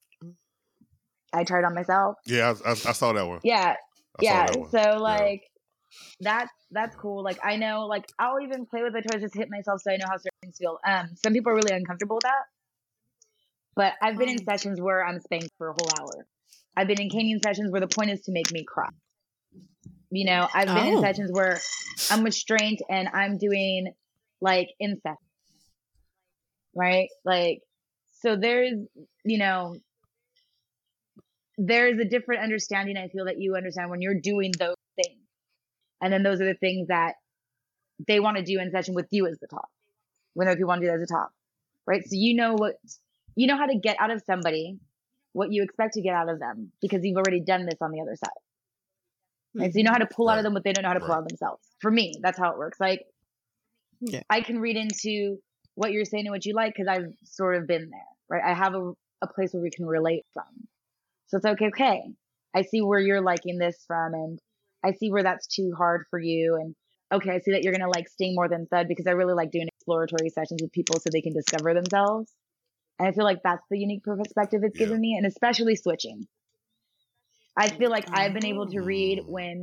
I 1.32 1.44
tried 1.44 1.64
on 1.64 1.74
myself. 1.74 2.16
Yeah, 2.26 2.54
I, 2.66 2.70
I, 2.70 2.72
I 2.72 2.74
saw 2.74 3.12
that 3.12 3.26
one. 3.26 3.38
Yeah, 3.44 3.74
I 4.18 4.22
yeah. 4.22 4.46
So 4.72 4.96
like 4.98 5.42
yeah. 6.18 6.38
that's 6.38 6.52
that's 6.72 6.96
cool. 6.96 7.22
Like 7.22 7.38
I 7.44 7.54
know, 7.54 7.86
like 7.86 8.06
I'll 8.18 8.40
even 8.40 8.66
play 8.66 8.82
with 8.82 8.92
the 8.92 9.02
toys 9.02 9.22
just 9.22 9.36
hit 9.36 9.48
myself 9.48 9.80
so 9.80 9.92
I 9.92 9.98
know 9.98 10.06
how 10.10 10.16
certain 10.16 10.30
things 10.42 10.56
feel. 10.58 10.78
Um, 10.84 11.10
some 11.22 11.32
people 11.32 11.52
are 11.52 11.56
really 11.56 11.76
uncomfortable 11.76 12.16
with 12.16 12.24
that, 12.24 12.42
but 13.78 13.92
I've 14.02 14.18
been 14.18 14.28
in 14.28 14.44
sessions 14.44 14.80
where 14.80 15.06
I'm 15.06 15.20
spanked 15.20 15.50
for 15.56 15.68
a 15.68 15.72
whole 15.72 15.88
hour. 16.00 16.26
I've 16.76 16.88
been 16.88 17.00
in 17.00 17.08
caning 17.10 17.38
sessions 17.38 17.70
where 17.70 17.80
the 17.80 17.86
point 17.86 18.10
is 18.10 18.20
to 18.22 18.32
make 18.32 18.50
me 18.50 18.64
cry. 18.64 18.88
You 20.10 20.24
know, 20.24 20.48
I've 20.52 20.66
been 20.66 20.94
oh. 20.94 20.96
in 20.96 21.00
sessions 21.00 21.30
where 21.32 21.60
I'm 22.10 22.24
restrained 22.24 22.80
and 22.90 23.06
I'm 23.06 23.38
doing 23.38 23.92
like 24.40 24.66
incest. 24.80 25.22
Right? 26.74 27.08
Like, 27.24 27.60
so 28.20 28.34
there's, 28.34 28.74
you 29.24 29.38
know, 29.38 29.76
there's 31.56 32.00
a 32.00 32.04
different 32.04 32.42
understanding 32.42 32.96
I 32.96 33.06
feel 33.06 33.26
that 33.26 33.38
you 33.38 33.54
understand 33.54 33.90
when 33.90 34.02
you're 34.02 34.20
doing 34.20 34.50
those 34.58 34.74
things. 34.96 35.20
And 36.02 36.12
then 36.12 36.24
those 36.24 36.40
are 36.40 36.46
the 36.46 36.54
things 36.54 36.88
that 36.88 37.12
they 38.08 38.18
want 38.18 38.38
to 38.38 38.42
do 38.42 38.58
in 38.58 38.72
session 38.72 38.94
with 38.94 39.06
you 39.12 39.28
as 39.28 39.38
the 39.38 39.46
top. 39.46 39.68
When 40.34 40.48
other 40.48 40.56
people 40.56 40.66
want 40.66 40.80
to 40.80 40.88
do 40.88 40.90
that 40.90 41.00
as 41.00 41.08
a 41.08 41.14
top. 41.14 41.30
Right? 41.86 42.02
So 42.02 42.16
you 42.16 42.34
know 42.34 42.54
what 42.54 42.74
you 43.38 43.46
know 43.46 43.56
how 43.56 43.66
to 43.66 43.78
get 43.78 43.96
out 44.00 44.10
of 44.10 44.20
somebody 44.26 44.78
what 45.32 45.52
you 45.52 45.62
expect 45.62 45.94
to 45.94 46.02
get 46.02 46.14
out 46.14 46.28
of 46.28 46.40
them 46.40 46.72
because 46.82 47.04
you've 47.04 47.16
already 47.16 47.40
done 47.40 47.64
this 47.64 47.80
on 47.80 47.92
the 47.92 48.00
other 48.00 48.16
side. 48.16 48.30
Right? 49.54 49.72
So 49.72 49.78
you 49.78 49.84
know 49.84 49.92
how 49.92 49.98
to 49.98 50.06
pull 50.06 50.26
right. 50.26 50.32
out 50.32 50.38
of 50.38 50.44
them 50.44 50.54
what 50.54 50.64
they 50.64 50.72
don't 50.72 50.82
know 50.82 50.88
how 50.88 50.94
to 50.94 51.00
pull 51.00 51.12
out 51.12 51.22
of 51.22 51.28
themselves. 51.28 51.62
For 51.80 51.90
me, 51.90 52.14
that's 52.20 52.36
how 52.36 52.50
it 52.50 52.58
works. 52.58 52.80
Like 52.80 53.04
yeah. 54.00 54.22
I 54.28 54.40
can 54.40 54.58
read 54.58 54.76
into 54.76 55.38
what 55.76 55.92
you're 55.92 56.04
saying 56.04 56.26
and 56.26 56.32
what 56.32 56.44
you 56.44 56.54
like 56.54 56.74
because 56.74 56.88
I've 56.88 57.12
sort 57.24 57.54
of 57.54 57.68
been 57.68 57.88
there, 57.90 58.00
right? 58.28 58.42
I 58.44 58.54
have 58.54 58.74
a, 58.74 58.92
a 59.22 59.28
place 59.28 59.52
where 59.52 59.62
we 59.62 59.70
can 59.70 59.86
relate 59.86 60.24
from. 60.34 60.66
So 61.28 61.36
it's 61.36 61.46
okay, 61.46 61.66
okay. 61.66 62.02
I 62.56 62.62
see 62.62 62.82
where 62.82 62.98
you're 62.98 63.20
liking 63.20 63.58
this 63.58 63.84
from 63.86 64.14
and 64.14 64.40
I 64.84 64.92
see 64.92 65.12
where 65.12 65.22
that's 65.22 65.46
too 65.46 65.72
hard 65.78 66.06
for 66.10 66.18
you. 66.18 66.56
And 66.56 66.74
okay, 67.12 67.30
I 67.30 67.38
see 67.38 67.52
that 67.52 67.62
you're 67.62 67.72
going 67.72 67.82
to 67.82 67.96
like 67.96 68.08
Sting 68.08 68.34
more 68.34 68.48
than 68.48 68.66
Thud 68.66 68.88
because 68.88 69.06
I 69.06 69.12
really 69.12 69.34
like 69.34 69.52
doing 69.52 69.68
exploratory 69.68 70.30
sessions 70.30 70.60
with 70.60 70.72
people 70.72 70.98
so 70.98 71.10
they 71.12 71.20
can 71.20 71.34
discover 71.34 71.74
themselves. 71.74 72.32
And 72.98 73.08
I 73.08 73.12
feel 73.12 73.24
like 73.24 73.42
that's 73.42 73.62
the 73.70 73.78
unique 73.78 74.02
perspective 74.04 74.62
it's 74.64 74.78
yeah. 74.78 74.86
given 74.86 75.00
me 75.00 75.16
and 75.16 75.26
especially 75.26 75.76
switching. 75.76 76.26
I 77.56 77.68
feel 77.68 77.90
like 77.90 78.06
I've 78.10 78.34
been 78.34 78.46
able 78.46 78.68
to 78.68 78.80
read 78.80 79.20
oh. 79.20 79.30
when 79.30 79.62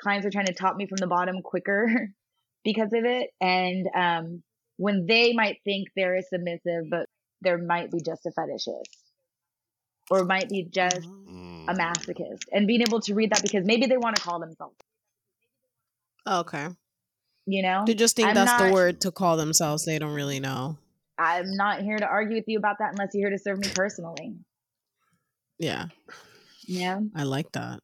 clients 0.00 0.26
are 0.26 0.30
trying 0.30 0.46
to 0.46 0.54
top 0.54 0.76
me 0.76 0.86
from 0.86 0.96
the 0.96 1.06
bottom 1.06 1.42
quicker 1.42 2.08
because 2.64 2.92
of 2.92 3.04
it. 3.04 3.30
And 3.40 3.88
um, 3.94 4.42
when 4.76 5.06
they 5.06 5.32
might 5.32 5.58
think 5.64 5.88
they're 5.96 6.16
a 6.16 6.22
submissive, 6.22 6.84
but 6.90 7.06
there 7.40 7.58
might 7.58 7.90
be 7.90 7.98
just 8.04 8.26
a 8.26 8.30
fetishist 8.30 8.82
or 10.10 10.24
might 10.24 10.48
be 10.48 10.64
just 10.64 10.98
a 10.98 11.00
mm. 11.00 11.66
masochist. 11.66 12.42
And 12.52 12.66
being 12.66 12.82
able 12.82 13.00
to 13.00 13.14
read 13.14 13.30
that 13.30 13.42
because 13.42 13.64
maybe 13.64 13.86
they 13.86 13.96
want 13.96 14.16
to 14.16 14.22
call 14.22 14.40
themselves. 14.40 14.76
Okay. 16.28 16.68
You 17.46 17.62
know? 17.62 17.84
They 17.86 17.94
just 17.94 18.14
think 18.14 18.28
I'm 18.28 18.34
that's 18.34 18.52
not, 18.52 18.66
the 18.66 18.72
word 18.72 19.00
to 19.02 19.10
call 19.10 19.36
themselves. 19.36 19.84
They 19.84 19.98
don't 19.98 20.14
really 20.14 20.38
know. 20.40 20.78
I'm 21.18 21.54
not 21.56 21.82
here 21.82 21.98
to 21.98 22.06
argue 22.06 22.36
with 22.36 22.44
you 22.46 22.58
about 22.58 22.76
that 22.78 22.92
unless 22.92 23.10
you're 23.14 23.28
here 23.28 23.36
to 23.36 23.42
serve 23.42 23.58
me 23.58 23.68
personally. 23.74 24.34
Yeah. 25.58 25.86
Yeah. 26.66 27.00
I 27.14 27.24
like 27.24 27.52
that. 27.52 27.80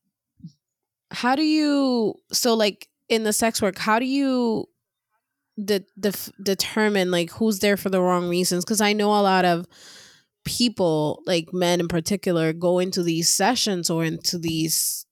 How 1.11 1.37
do 1.37 1.43
you 1.43 2.15
so 2.33 2.55
like 2.55 2.89
in 3.09 3.25
the 3.25 3.33
sex 3.33 3.63
work, 3.63 3.79
how 3.79 3.99
do 3.99 4.05
you 4.05 4.67
de- 5.63 5.85
de- 5.99 6.33
determine 6.43 7.11
like 7.11 7.31
who's 7.31 7.61
there 7.61 7.77
for 7.77 7.91
the 7.91 8.01
wrong 8.01 8.29
reasons 8.29 8.65
because 8.65 8.81
I 8.81 8.93
know 8.93 9.11
a 9.11 9.23
lot 9.23 9.45
of 9.45 9.67
people, 10.45 11.23
like 11.27 11.53
men 11.53 11.81
in 11.81 11.89
particular, 11.89 12.53
go 12.53 12.79
into 12.79 13.03
these 13.03 13.29
sessions 13.29 13.91
or 13.91 14.05
into 14.05 14.39
these 14.39 15.07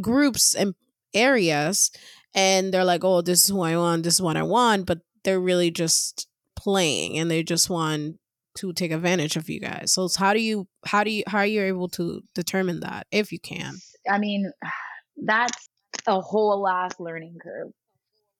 groups 0.00 0.54
and 0.54 0.74
areas 1.14 1.90
and 2.34 2.72
they're 2.74 2.84
like, 2.84 3.04
"Oh, 3.04 3.20
this 3.22 3.44
is 3.44 3.48
who 3.48 3.60
I 3.62 3.76
want, 3.76 4.02
this 4.02 4.14
is 4.14 4.22
what 4.22 4.36
I 4.36 4.42
want," 4.42 4.86
but 4.86 4.98
they're 5.24 5.40
really 5.40 5.70
just 5.70 6.26
playing 6.64 7.18
and 7.18 7.30
they 7.30 7.42
just 7.42 7.68
want 7.68 8.18
to 8.56 8.72
take 8.72 8.90
advantage 8.90 9.36
of 9.36 9.48
you 9.50 9.60
guys. 9.60 9.92
So 9.92 10.08
how 10.16 10.32
do 10.32 10.40
you 10.40 10.66
how 10.86 11.04
do 11.04 11.10
you 11.10 11.24
how 11.26 11.38
are 11.38 11.46
you 11.46 11.62
able 11.62 11.88
to 11.90 12.22
determine 12.34 12.80
that 12.80 13.06
if 13.10 13.30
you 13.30 13.38
can? 13.38 13.74
I 14.10 14.18
mean, 14.18 14.50
that's 15.24 15.68
a 16.06 16.20
whole 16.20 16.60
last 16.60 16.98
learning 16.98 17.36
curve. 17.42 17.72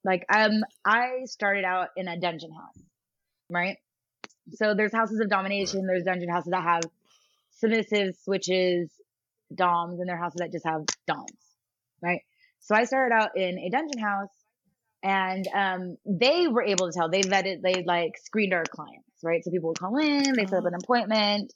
Like 0.04 0.24
um 0.34 0.64
I 0.84 1.24
started 1.26 1.64
out 1.64 1.88
in 1.96 2.08
a 2.08 2.18
dungeon 2.18 2.50
house, 2.52 2.82
right? 3.50 3.76
So 4.52 4.74
there's 4.74 4.92
houses 4.92 5.20
of 5.20 5.28
domination, 5.28 5.86
there's 5.86 6.04
dungeon 6.04 6.28
houses 6.28 6.50
that 6.50 6.62
have 6.62 6.82
submissive 7.52 8.14
switches, 8.22 8.90
doms, 9.54 10.00
and 10.00 10.08
there 10.08 10.16
are 10.16 10.22
houses 10.22 10.38
that 10.38 10.52
just 10.52 10.66
have 10.66 10.82
doms, 11.06 11.30
right? 12.02 12.20
So 12.60 12.74
I 12.74 12.84
started 12.84 13.14
out 13.14 13.30
in 13.36 13.58
a 13.58 13.70
dungeon 13.70 13.98
house 13.98 14.28
and 15.04 15.46
um, 15.54 15.96
they 16.04 16.48
were 16.48 16.64
able 16.64 16.90
to 16.90 16.92
tell 16.96 17.08
they 17.08 17.20
vetted 17.20 17.62
they 17.62 17.84
like 17.84 18.16
screened 18.18 18.52
our 18.52 18.64
clients 18.64 19.04
right? 19.22 19.42
So 19.44 19.50
people 19.50 19.68
would 19.70 19.78
call 19.78 19.96
in 19.98 20.34
they 20.34 20.46
set 20.46 20.58
up 20.58 20.64
an 20.64 20.74
uh-huh. 20.74 20.78
appointment 20.82 21.52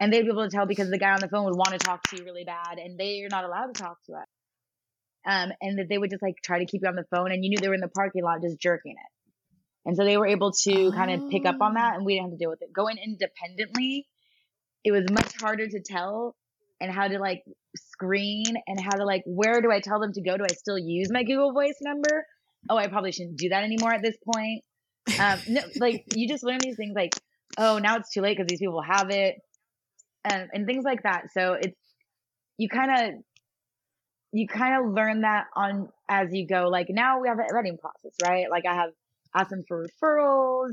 and 0.00 0.12
they'd 0.12 0.22
be 0.22 0.28
able 0.28 0.44
to 0.44 0.50
tell 0.50 0.66
because 0.66 0.90
the 0.90 0.98
guy 0.98 1.12
on 1.12 1.20
the 1.20 1.28
phone 1.28 1.44
would 1.44 1.56
want 1.56 1.70
to 1.70 1.78
talk 1.78 2.02
to 2.10 2.16
you 2.16 2.24
really 2.24 2.44
bad 2.44 2.78
and 2.78 2.98
they're 2.98 3.28
not 3.30 3.44
allowed 3.44 3.74
to 3.74 3.80
talk 3.80 3.98
to 4.06 4.14
us. 4.14 4.26
Um, 5.26 5.52
and 5.62 5.78
that 5.78 5.88
they 5.88 5.96
would 5.96 6.10
just 6.10 6.22
like 6.22 6.34
try 6.44 6.58
to 6.58 6.66
keep 6.66 6.82
you 6.82 6.88
on 6.88 6.96
the 6.96 7.06
phone 7.10 7.32
and 7.32 7.42
you 7.42 7.50
knew 7.50 7.56
they 7.58 7.68
were 7.68 7.74
in 7.74 7.80
the 7.80 7.88
parking 7.88 8.22
lot 8.22 8.42
just 8.42 8.60
jerking 8.60 8.92
it. 8.92 9.88
And 9.88 9.96
so 9.96 10.04
they 10.04 10.18
were 10.18 10.26
able 10.26 10.52
to 10.52 10.92
kind 10.92 11.10
of 11.10 11.30
pick 11.30 11.46
up 11.46 11.56
on 11.62 11.74
that 11.74 11.94
and 11.94 12.04
we 12.04 12.14
didn't 12.14 12.30
have 12.30 12.32
to 12.32 12.38
deal 12.38 12.50
with 12.50 12.60
it. 12.60 12.72
Going 12.72 12.98
independently 12.98 14.06
it 14.84 14.92
was 14.92 15.04
much 15.10 15.32
harder 15.40 15.66
to 15.66 15.80
tell 15.80 16.36
and 16.80 16.92
how 16.92 17.08
to 17.08 17.18
like 17.18 17.42
screen 17.74 18.44
and 18.66 18.78
how 18.78 18.96
to 18.96 19.04
like 19.04 19.22
where 19.26 19.62
do 19.62 19.72
i 19.72 19.80
tell 19.80 19.98
them 19.98 20.12
to 20.12 20.20
go? 20.20 20.36
Do 20.36 20.44
i 20.44 20.54
still 20.54 20.78
use 20.78 21.10
my 21.10 21.24
google 21.24 21.52
voice 21.52 21.78
number 21.80 22.26
oh, 22.68 22.76
I 22.76 22.88
probably 22.88 23.12
shouldn't 23.12 23.36
do 23.36 23.50
that 23.50 23.64
anymore 23.64 23.92
at 23.92 24.02
this 24.02 24.16
point. 24.32 24.62
Um, 25.18 25.38
no, 25.48 25.62
like 25.80 26.04
you 26.14 26.28
just 26.28 26.44
learn 26.44 26.58
these 26.60 26.76
things 26.76 26.94
like, 26.94 27.14
oh, 27.58 27.78
now 27.78 27.96
it's 27.96 28.12
too 28.12 28.20
late 28.20 28.36
because 28.36 28.48
these 28.48 28.60
people 28.60 28.82
have 28.82 29.10
it, 29.10 29.36
and 30.24 30.48
and 30.52 30.66
things 30.66 30.84
like 30.84 31.02
that. 31.02 31.32
So 31.32 31.54
it's 31.54 31.78
you 32.58 32.68
kind 32.68 32.90
of 32.90 33.14
you 34.32 34.48
kind 34.48 34.84
of 34.84 34.92
learn 34.92 35.20
that 35.22 35.46
on 35.54 35.88
as 36.08 36.28
you 36.32 36.46
go. 36.46 36.68
Like 36.68 36.88
now 36.90 37.20
we 37.20 37.28
have 37.28 37.38
a 37.38 37.42
vetting 37.42 37.78
process, 37.78 38.14
right? 38.24 38.46
Like 38.50 38.64
I 38.66 38.74
have 38.74 38.90
asked 39.34 39.50
them 39.50 39.64
for 39.68 39.86
referrals. 39.86 40.72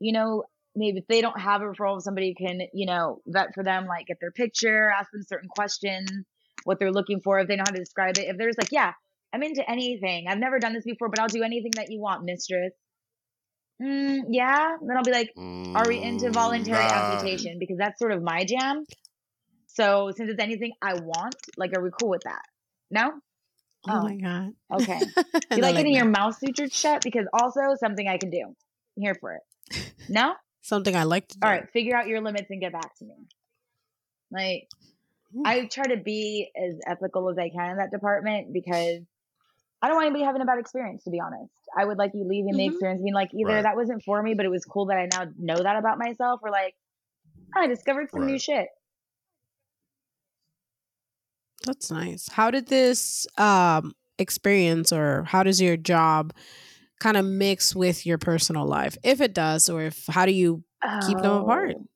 You 0.00 0.12
know, 0.12 0.44
maybe 0.74 0.98
if 0.98 1.06
they 1.06 1.20
don't 1.20 1.38
have 1.38 1.62
a 1.62 1.64
referral, 1.64 2.00
somebody 2.00 2.34
can 2.34 2.60
you 2.72 2.86
know 2.86 3.20
vet 3.26 3.54
for 3.54 3.62
them, 3.62 3.86
like 3.86 4.06
get 4.06 4.18
their 4.20 4.32
picture, 4.32 4.90
ask 4.90 5.10
them 5.10 5.22
certain 5.22 5.48
questions, 5.48 6.10
what 6.64 6.78
they're 6.78 6.92
looking 6.92 7.20
for, 7.20 7.38
if 7.38 7.48
they 7.48 7.56
know 7.56 7.64
how 7.66 7.72
to 7.72 7.78
describe 7.78 8.18
it. 8.18 8.28
If 8.28 8.38
there's 8.38 8.56
like, 8.58 8.72
yeah, 8.72 8.92
I'm 9.34 9.42
into 9.42 9.68
anything. 9.68 10.26
I've 10.28 10.38
never 10.38 10.60
done 10.60 10.74
this 10.74 10.84
before, 10.84 11.08
but 11.08 11.18
I'll 11.18 11.26
do 11.26 11.42
anything 11.42 11.72
that 11.74 11.90
you 11.90 12.00
want, 12.00 12.24
mistress. 12.24 12.72
Mm, 13.82 14.26
yeah. 14.30 14.76
Then 14.80 14.96
I'll 14.96 15.02
be 15.02 15.10
like, 15.10 15.32
mm, 15.36 15.74
are 15.74 15.88
we 15.88 16.00
into 16.00 16.30
voluntary 16.30 16.84
nah. 16.84 17.12
amputation? 17.12 17.58
Because 17.58 17.76
that's 17.76 17.98
sort 17.98 18.12
of 18.12 18.22
my 18.22 18.44
jam. 18.44 18.84
So 19.66 20.12
since 20.16 20.30
it's 20.30 20.40
anything 20.40 20.72
I 20.80 20.94
want, 20.94 21.34
like, 21.56 21.76
are 21.76 21.82
we 21.82 21.90
cool 22.00 22.10
with 22.10 22.22
that? 22.26 22.42
No? 22.92 23.10
Oh, 23.88 23.92
oh 23.92 24.02
my 24.04 24.14
God. 24.14 24.52
Okay. 24.72 25.00
you 25.50 25.62
like 25.62 25.74
getting 25.74 25.94
your 25.94 26.04
mouth 26.04 26.38
sutured 26.40 26.72
shut? 26.72 27.02
Because 27.02 27.26
also 27.32 27.74
something 27.80 28.06
I 28.06 28.18
can 28.18 28.30
do. 28.30 28.44
I'm 28.46 29.02
here 29.02 29.16
for 29.20 29.34
it. 29.34 29.92
No? 30.08 30.34
something 30.62 30.94
I 30.94 31.02
like 31.02 31.26
to 31.26 31.38
do. 31.38 31.44
All 31.44 31.50
right. 31.50 31.68
Figure 31.72 31.96
out 31.96 32.06
your 32.06 32.20
limits 32.20 32.46
and 32.50 32.60
get 32.60 32.72
back 32.72 32.94
to 32.98 33.04
me. 33.04 33.16
Like, 34.30 34.68
I 35.44 35.66
try 35.66 35.86
to 35.86 35.96
be 35.96 36.52
as 36.56 36.78
ethical 36.86 37.28
as 37.30 37.36
I 37.36 37.48
can 37.48 37.72
in 37.72 37.76
that 37.78 37.90
department 37.90 38.52
because 38.52 39.00
I 39.84 39.88
don't 39.88 39.96
want 39.96 40.06
anybody 40.06 40.24
having 40.24 40.40
a 40.40 40.46
bad 40.46 40.58
experience, 40.58 41.04
to 41.04 41.10
be 41.10 41.20
honest. 41.20 41.52
I 41.76 41.84
would 41.84 41.98
like 41.98 42.12
you 42.14 42.24
leaving 42.26 42.52
mm-hmm. 42.52 42.56
the 42.56 42.66
experience 42.68 43.02
being 43.02 43.12
like, 43.12 43.28
either 43.34 43.56
right. 43.56 43.62
that 43.64 43.76
wasn't 43.76 44.02
for 44.02 44.22
me, 44.22 44.32
but 44.32 44.46
it 44.46 44.48
was 44.48 44.64
cool 44.64 44.86
that 44.86 44.96
I 44.96 45.08
now 45.12 45.30
know 45.38 45.62
that 45.62 45.76
about 45.76 45.98
myself, 45.98 46.40
or 46.42 46.50
like, 46.50 46.74
I 47.54 47.66
discovered 47.66 48.10
some 48.10 48.22
right. 48.22 48.30
new 48.30 48.38
shit. 48.38 48.68
That's 51.66 51.90
nice. 51.90 52.30
How 52.30 52.50
did 52.50 52.68
this 52.68 53.26
um, 53.36 53.92
experience, 54.18 54.90
or 54.90 55.24
how 55.24 55.42
does 55.42 55.60
your 55.60 55.76
job 55.76 56.32
kind 56.98 57.18
of 57.18 57.26
mix 57.26 57.76
with 57.76 58.06
your 58.06 58.16
personal 58.16 58.66
life? 58.66 58.96
If 59.04 59.20
it 59.20 59.34
does, 59.34 59.68
or 59.68 59.82
if 59.82 60.06
how 60.08 60.24
do 60.24 60.32
you 60.32 60.64
keep 61.06 61.18
them 61.18 61.42
apart? 61.42 61.74
Oh. 61.78 61.86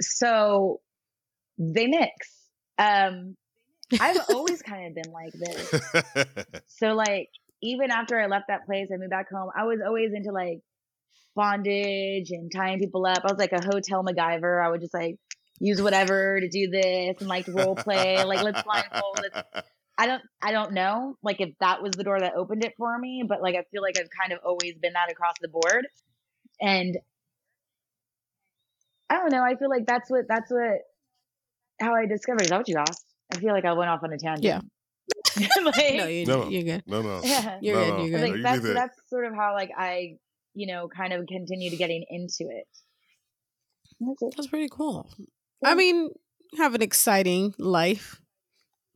So 0.00 0.80
they 1.58 1.88
mix. 1.88 2.12
Um, 2.78 3.36
I've 4.00 4.20
always 4.30 4.62
kind 4.62 4.86
of 4.88 4.94
been 4.94 5.12
like 5.12 5.32
this. 5.32 6.64
So 6.66 6.94
like 6.94 7.28
even 7.62 7.90
after 7.90 8.20
I 8.20 8.26
left 8.26 8.46
that 8.48 8.66
place, 8.66 8.88
I 8.92 8.96
moved 8.96 9.10
back 9.10 9.30
home. 9.30 9.50
I 9.56 9.64
was 9.64 9.80
always 9.84 10.12
into 10.14 10.32
like 10.32 10.60
bondage 11.34 12.30
and 12.30 12.50
tying 12.54 12.78
people 12.78 13.06
up. 13.06 13.20
I 13.24 13.32
was 13.32 13.38
like 13.38 13.52
a 13.52 13.64
hotel 13.64 14.04
MacGyver. 14.04 14.64
I 14.64 14.68
would 14.68 14.80
just 14.80 14.94
like 14.94 15.16
use 15.60 15.80
whatever 15.80 16.40
to 16.40 16.48
do 16.48 16.68
this 16.70 17.16
and 17.20 17.28
like 17.28 17.46
role 17.48 17.74
play. 17.74 18.22
Like 18.24 18.42
let's 18.42 18.62
blindfold. 18.62 19.20
Let's... 19.22 19.66
I 19.98 20.06
don't. 20.06 20.22
I 20.42 20.50
don't 20.52 20.72
know. 20.72 21.16
Like 21.22 21.40
if 21.40 21.50
that 21.60 21.82
was 21.82 21.92
the 21.92 22.04
door 22.04 22.18
that 22.18 22.34
opened 22.34 22.64
it 22.64 22.74
for 22.76 22.98
me, 22.98 23.24
but 23.26 23.40
like 23.40 23.54
I 23.54 23.62
feel 23.70 23.80
like 23.80 23.96
I've 23.98 24.10
kind 24.10 24.32
of 24.32 24.40
always 24.44 24.74
been 24.74 24.92
that 24.94 25.10
across 25.10 25.34
the 25.40 25.48
board, 25.48 25.86
and 26.60 26.98
I 29.08 29.18
don't 29.18 29.30
know. 29.30 29.42
I 29.42 29.54
feel 29.54 29.70
like 29.70 29.86
that's 29.86 30.10
what 30.10 30.24
that's 30.28 30.50
what 30.50 30.80
how 31.80 31.94
I 31.94 32.06
discovered. 32.06 32.42
Is 32.42 32.48
that 32.48 32.58
what 32.58 32.68
you 32.68 32.76
asked? 32.76 33.13
I 33.34 33.40
feel 33.40 33.52
like 33.52 33.64
I 33.64 33.72
went 33.72 33.90
off 33.90 34.02
on 34.02 34.12
a 34.12 34.18
tangent. 34.18 34.44
Yeah. 34.44 34.60
like, 35.64 35.94
no, 35.96 36.06
you, 36.06 36.26
No. 36.26 36.48
you're 36.48 36.62
good. 36.62 36.82
no, 36.86 37.02
no. 37.02 37.20
yeah. 37.24 37.58
You're 37.60 37.74
no, 37.76 37.84
good, 37.84 37.90
no. 37.98 38.04
you're 38.04 38.10
good. 38.10 38.16
No, 38.20 38.22
like 38.28 38.36
you 38.36 38.42
that's 38.42 38.60
did 38.60 38.68
that. 38.70 38.74
that's 38.74 39.10
sort 39.10 39.26
of 39.26 39.34
how 39.34 39.54
like 39.54 39.70
I, 39.76 40.16
you 40.54 40.66
know, 40.66 40.88
kind 40.88 41.12
of 41.12 41.26
continued 41.26 41.76
getting 41.78 42.04
into 42.08 42.44
it. 42.50 42.66
That's 44.00 44.22
it. 44.22 44.34
That's 44.36 44.48
pretty 44.48 44.68
cool. 44.70 45.10
Yeah. 45.18 45.70
I 45.70 45.74
mean, 45.74 46.10
have 46.58 46.74
an 46.74 46.82
exciting 46.82 47.54
life 47.58 48.20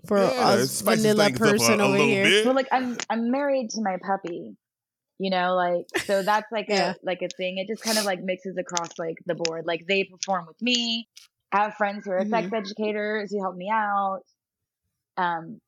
for 0.07 0.19
Yeah, 0.19 0.29
it 0.31 0.61
us 0.61 0.71
spices 0.71 1.03
vanilla 1.05 1.25
things 1.27 1.41
up 1.41 1.47
a- 1.47 1.51
person 1.51 1.81
a 1.81 1.85
over 1.85 1.93
little 1.93 2.07
here. 2.07 2.25
bit. 2.25 2.45
Well, 2.47 2.55
like 2.55 2.69
I'm 2.73 2.97
I'm 3.11 3.31
married 3.31 3.71
to 3.71 3.83
my 3.83 3.97
puppy, 4.05 4.57
you 5.19 5.31
know, 5.31 5.55
like 5.57 5.87
so 6.05 6.23
that's 6.23 6.51
like 6.53 6.67
Yeah. 6.69 6.93
a 6.93 6.95
like 7.03 7.23
a 7.23 7.29
thing. 7.37 7.59
It 7.59 7.67
just 7.69 7.83
kind 7.83 7.99
of 7.99 8.05
like 8.05 8.23
mixes 8.23 8.57
across 8.59 8.91
like 8.99 9.17
the 9.27 9.35
board. 9.35 9.65
Like 9.67 9.87
they 9.89 10.05
perform 10.05 10.47
with 10.47 10.61
me. 10.63 11.09
I 11.53 11.63
have 11.65 11.75
friends 11.75 12.05
who 12.05 12.13
are 12.13 12.21
Mhm. 12.25 12.31
sex 12.31 12.53
educators 12.53 13.31
who 13.33 13.41
help 13.41 13.57
me 13.57 13.71
out. 13.71 14.23
Um, 15.17 15.61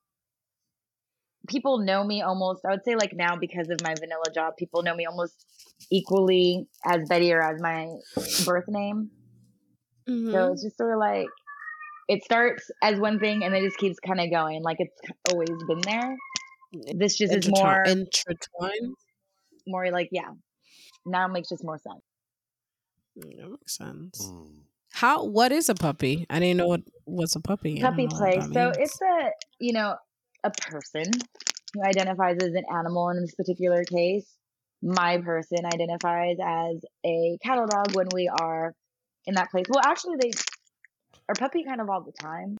people 1.48 1.78
know 1.78 2.04
me 2.04 2.22
almost. 2.22 2.64
I 2.64 2.70
would 2.70 2.84
say 2.84 2.94
like 2.96 3.12
now 3.14 3.36
because 3.36 3.68
of 3.70 3.80
my 3.82 3.94
vanilla 3.94 4.30
job, 4.34 4.56
people 4.56 4.82
know 4.82 4.94
me 4.94 5.06
almost 5.06 5.44
equally 5.90 6.68
as 6.84 7.08
Bettie 7.08 7.32
or 7.32 7.42
as 7.42 7.60
my 7.60 7.88
birth 8.44 8.68
name. 8.68 9.10
Mhm. 10.08 10.30
So 10.32 10.52
it's 10.52 10.62
just 10.62 10.76
sort 10.76 10.92
of 10.92 10.98
like 10.98 11.28
it 12.08 12.24
starts 12.24 12.70
as 12.82 12.98
one 12.98 13.18
thing 13.20 13.42
and 13.44 13.54
then 13.54 13.62
it 13.62 13.66
just 13.66 13.78
keeps 13.78 13.98
kind 14.00 14.20
of 14.20 14.30
going. 14.30 14.62
Like 14.62 14.78
it's 14.80 15.00
always 15.30 15.48
been 15.66 15.80
there. 15.80 16.16
This 16.94 17.16
just 17.16 17.34
is 17.34 17.48
more 17.48 17.82
intertwined. 17.84 18.94
more 19.66 19.90
like 19.90 20.08
yeah. 20.12 20.30
Now 21.06 21.26
it 21.26 21.32
makes 21.32 21.48
just 21.48 21.64
more 21.64 21.78
sense. 21.78 22.02
Mm, 23.18 23.36
That 23.38 23.50
makes 23.50 23.76
sense. 23.76 24.32
Mm. 24.32 24.62
How? 25.00 25.24
What 25.24 25.50
is 25.50 25.70
a 25.70 25.74
puppy? 25.74 26.26
I 26.28 26.38
didn't 26.40 26.58
know 26.58 26.66
what 26.66 26.82
what's 27.06 27.34
a 27.34 27.40
puppy. 27.40 27.80
Puppy 27.80 28.06
play. 28.06 28.38
So 28.52 28.68
it's 28.68 29.00
a 29.00 29.30
you 29.58 29.72
know 29.72 29.96
a 30.44 30.50
person 30.50 31.04
who 31.72 31.82
identifies 31.82 32.36
as 32.36 32.52
an 32.52 32.64
animal 32.70 33.08
in 33.08 33.22
this 33.22 33.34
particular 33.34 33.82
case. 33.84 34.30
My 34.82 35.16
person 35.16 35.64
identifies 35.64 36.36
as 36.44 36.84
a 37.06 37.38
cattle 37.42 37.64
dog 37.66 37.94
when 37.94 38.08
we 38.12 38.28
are 38.28 38.74
in 39.24 39.36
that 39.36 39.50
place. 39.50 39.64
Well, 39.70 39.80
actually, 39.82 40.16
they 40.20 40.32
are 41.30 41.34
puppy 41.34 41.64
kind 41.64 41.80
of 41.80 41.88
all 41.88 42.02
the 42.02 42.12
time. 42.12 42.58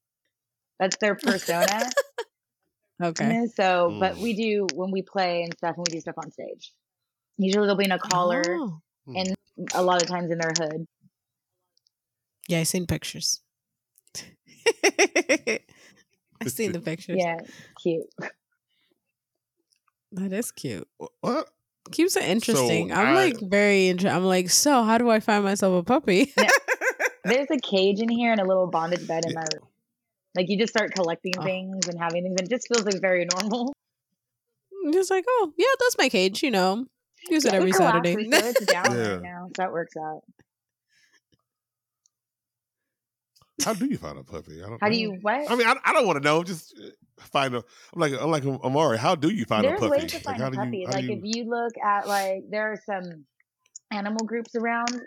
That's 0.79 0.97
their 0.97 1.13
persona. 1.13 1.91
okay. 3.03 3.23
You 3.23 3.33
know, 3.33 3.47
So, 3.55 3.97
but 3.99 4.15
Mm. 4.15 4.21
we 4.23 4.33
do 4.33 4.65
when 4.73 4.89
we 4.89 5.03
play 5.03 5.43
and 5.43 5.53
stuff, 5.55 5.75
and 5.77 5.85
we 5.87 5.93
do 5.93 6.01
stuff 6.01 6.15
on 6.17 6.31
stage. 6.31 6.73
Usually 7.37 7.67
they'll 7.67 7.75
be 7.75 7.85
in 7.85 7.91
a 7.91 7.99
collar, 7.99 8.41
Oh. 8.47 8.81
and 9.15 9.35
a 9.75 9.83
lot 9.83 10.01
of 10.01 10.07
times 10.07 10.31
in 10.31 10.39
their 10.39 10.53
hood. 10.57 10.87
Yeah, 12.47 12.59
I 12.59 12.63
seen 12.63 12.85
pictures. 12.87 13.41
I 14.83 15.59
seen 16.47 16.71
the 16.71 16.79
pictures. 16.81 17.17
Yeah, 17.19 17.37
cute. 17.81 18.05
That 20.13 20.33
is 20.33 20.51
cute. 20.51 20.87
What? 21.21 21.49
Cute's 21.91 22.17
are 22.17 22.21
interesting. 22.21 22.91
I'm 22.91 23.07
I- 23.07 23.13
like 23.13 23.37
very. 23.41 23.87
Inter- 23.87 24.09
I'm 24.09 24.25
like, 24.25 24.49
so 24.49 24.83
how 24.83 24.97
do 24.97 25.09
I 25.09 25.19
find 25.19 25.43
myself 25.43 25.79
a 25.79 25.83
puppy? 25.83 26.33
Yeah. 26.37 26.47
There's 27.23 27.47
a 27.51 27.59
cage 27.59 27.99
in 27.99 28.09
here 28.09 28.31
and 28.31 28.41
a 28.41 28.45
little 28.45 28.65
bondage 28.65 29.07
bed 29.07 29.25
in 29.27 29.35
my 29.35 29.41
room. 29.53 29.67
Like 30.35 30.47
you 30.49 30.57
just 30.57 30.73
start 30.73 30.91
collecting 30.95 31.33
Oh. 31.37 31.43
things 31.43 31.87
and 31.87 31.99
having 31.99 32.23
things, 32.23 32.35
and 32.39 32.47
it 32.47 32.49
just 32.49 32.67
feels 32.67 32.83
like 32.83 32.99
very 32.99 33.27
normal. 33.39 33.73
Just 34.91 35.11
like, 35.11 35.23
oh 35.29 35.53
yeah, 35.55 35.67
that's 35.79 35.97
my 35.99 36.09
cage. 36.09 36.41
You 36.41 36.49
know, 36.49 36.85
use 37.29 37.45
it 37.45 37.53
every 37.53 37.71
Saturday. 37.73 38.15
we- 38.15 38.31
so 38.31 38.37
it's 38.39 38.65
down 38.65 38.97
Yeah. 38.97 39.07
right 39.13 39.21
now, 39.21 39.45
so 39.49 39.51
that 39.57 39.71
works 39.71 39.93
out. 39.95 40.21
How 43.65 43.73
do 43.73 43.85
you 43.85 43.97
find 43.97 44.17
a 44.17 44.23
puppy? 44.23 44.59
I 44.59 44.61
don't 44.63 44.71
know. 44.71 44.77
How 44.81 44.87
do 44.89 44.93
know. 44.93 44.99
you 44.99 45.11
what? 45.21 45.49
I 45.51 45.55
mean, 45.55 45.67
I, 45.67 45.75
I 45.85 45.93
don't 45.93 46.05
want 46.07 46.17
to 46.17 46.23
know. 46.23 46.43
Just 46.43 46.73
uh, 46.79 46.89
find 47.17 47.53
a. 47.55 47.63
I'm 47.93 47.99
like 48.01 48.13
I'm 48.19 48.31
like 48.31 48.43
Irmari. 48.43 48.97
How 48.97 49.15
do 49.15 49.29
you 49.29 49.45
find 49.45 49.63
There's 49.65 49.81
a 49.81 49.87
puppy? 49.89 50.01
ways 50.01 50.11
to 50.11 50.17
Like, 50.17 50.23
find 50.23 50.41
how 50.41 50.47
a 50.47 50.51
do 50.51 50.57
you- 50.57 50.63
puppy. 50.63 50.85
how 50.85 50.91
do 50.91 50.97
like 50.97 51.05
you- 51.05 51.17
if 51.31 51.35
you 51.35 51.49
look 51.49 51.73
at 51.83 52.07
like 52.07 52.43
there 52.49 52.71
are 52.71 52.79
some 52.85 53.25
animal 53.91 54.25
groups 54.25 54.55
around. 54.55 55.01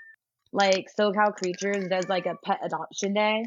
Like 0.52 0.86
SoCal 0.96 1.34
Creatures 1.34 1.88
does 1.88 2.09
like 2.09 2.26
a 2.26 2.36
pet 2.44 2.61
adoption 2.64 3.12
day. 3.12 3.42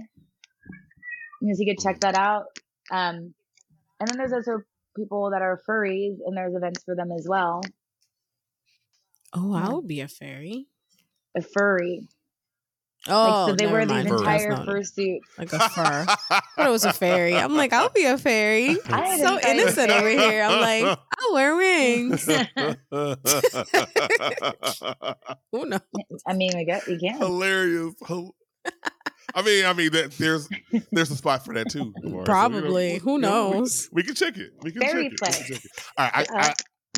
Because 1.39 1.57
you 1.59 1.65
could 1.73 1.81
check 1.81 2.01
that 2.01 2.15
out. 2.15 2.45
Um, 2.91 3.33
and 3.99 4.07
then 4.09 4.17
there's 4.17 4.33
also 4.33 4.61
people 4.95 5.29
that 5.31 5.41
are 5.41 5.61
furries, 5.69 6.17
and 6.25 6.35
there's 6.35 6.53
events 6.53 6.83
for 6.83 6.95
them 6.95 7.11
as 7.13 7.25
well. 7.29 7.61
Oh, 9.33 9.53
I 9.53 9.61
Yeah. 9.61 9.69
would 9.73 9.87
be 9.87 10.01
a 10.01 10.07
fairy. 10.07 10.67
A 11.35 11.41
furry, 11.41 12.07
Oh, 13.09 13.45
like 13.45 13.49
so 13.49 13.55
they 13.55 13.65
never 13.65 13.77
wear 13.77 13.85
mind. 13.85 14.07
these 14.07 14.13
entire 14.19 14.49
That's 14.55 14.65
not- 14.65 14.75
fursuits. 14.75 15.19
like 15.37 15.53
a 15.53 15.59
fur. 15.69 16.05
I 16.29 16.41
thought 16.55 16.67
it 16.67 16.69
was 16.69 16.85
a 16.85 16.93
fairy. 16.93 17.35
I'm 17.37 17.55
like, 17.55 17.73
I'll 17.73 17.89
be 17.89 18.05
a 18.05 18.17
fairy. 18.17 18.77
I'm 18.87 19.17
so 19.19 19.39
innocent 19.47 19.91
over 19.91 20.09
here. 20.09 20.43
I'm 20.43 20.61
like, 20.61 20.99
I'll 21.19 21.33
wear 21.33 21.55
wings. 21.55 22.25
Who 25.51 25.65
knows? 25.65 25.81
I 26.27 26.33
mean, 26.33 26.55
I 26.55 26.63
guess 26.63 26.87
you 26.87 26.97
can. 26.99 27.17
Hilarious. 27.17 27.95
I 29.35 29.41
mean, 29.43 29.65
I 29.65 29.73
mean 29.73 29.91
that 29.91 30.11
there's 30.17 30.47
there's 30.91 31.11
a 31.11 31.15
spot 31.15 31.45
for 31.45 31.53
that 31.53 31.69
too. 31.69 31.93
Irmari. 31.93 32.01
So, 32.01 32.07
you 32.07 32.15
know, 32.17 32.23
Probably. 32.23 32.93
we- 32.93 32.99
Who 32.99 33.11
you 33.13 33.19
know, 33.19 33.49
we- 33.51 33.57
knows? 33.57 33.89
We, 33.91 34.03
can 34.03 34.15
check 34.15 34.37
it. 34.37 34.51
We 34.61 34.71
can 34.71 34.81
Fairy 34.81 35.09
check 35.09 35.13
it. 35.13 35.21
We 35.21 35.27
can 35.27 35.33
check 35.47 35.65
it. 35.65 35.71
All 35.97 36.09
right, 36.13 36.27
I, 36.33 36.53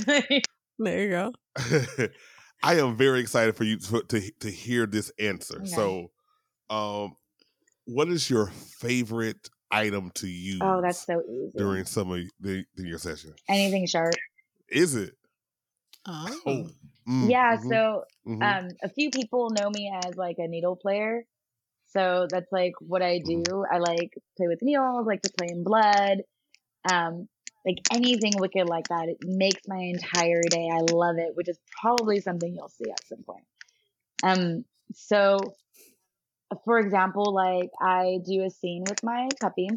I, 0.08 0.42
There 0.80 1.04
you 1.04 1.10
go. 1.10 1.34
I 2.62 2.76
am 2.80 2.96
very 2.96 3.20
excited 3.22 3.56
for 3.56 3.64
you 3.64 3.78
to 3.78 4.02
to, 4.02 4.32
to 4.42 4.52
hear 4.52 4.86
this 4.86 5.12
answer. 5.20 5.58
Okay. 5.62 5.68
So, 5.68 6.12
um, 6.70 7.16
what 7.86 8.10
is 8.10 8.30
your 8.30 8.48
favorite 8.48 9.50
item 9.72 10.12
to 10.16 10.28
use 10.28 10.60
oh, 10.62 10.82
that's 10.82 11.06
so 11.06 11.22
easy. 11.30 11.58
during 11.58 11.86
some 11.86 12.12
of 12.12 12.20
the, 12.40 12.66
the 12.76 12.88
your 12.88 13.00
session? 13.00 13.34
Anything 13.48 13.86
sharp. 13.88 14.16
Is 14.70 14.96
it? 14.96 15.16
Oh. 16.08 16.28
Oh, 16.46 16.68
mm, 17.08 17.30
yeah. 17.30 17.58
mhm, 17.58 17.70
So 17.72 18.04
mhm. 18.28 18.42
um 18.42 18.68
a 18.84 18.90
few 18.90 19.10
people 19.10 19.50
know 19.52 19.70
me 19.70 19.92
as 20.06 20.16
like 20.16 20.38
a 20.40 20.48
needle 20.48 20.76
player 20.76 21.24
so 21.88 22.28
that's 22.30 22.52
like 22.52 22.74
what 22.80 23.02
i 23.02 23.18
do 23.20 23.44
Mm-hmm. 23.44 23.74
i 23.74 23.78
like 23.80 24.14
play 24.38 24.48
with 24.48 24.60
needles 24.62 25.06
like 25.08 25.22
to 25.24 25.32
play 25.38 25.48
in 25.50 25.64
blood 25.64 26.20
um 26.90 27.28
like 27.70 27.78
anything 27.94 28.34
wicked 28.40 28.68
like 28.68 28.88
that 28.90 29.10
it 29.10 29.18
makes 29.22 29.62
my 29.68 29.78
entire 29.78 30.42
day. 30.50 30.70
I 30.74 30.80
love 30.92 31.18
it 31.20 31.36
which 31.36 31.50
is 31.50 31.60
probably 31.82 32.20
something 32.20 32.54
you'll 32.56 32.70
see 32.70 32.90
at 32.90 33.06
some 33.08 33.24
point. 33.24 33.46
Um 34.24 34.66
so 34.94 35.38
for 36.66 36.80
example 36.80 37.34
like 37.34 37.70
i 37.80 38.18
do 38.26 38.44
a 38.44 38.50
scene 38.50 38.84
with 38.90 39.04
my 39.04 39.28
puppy 39.40 39.70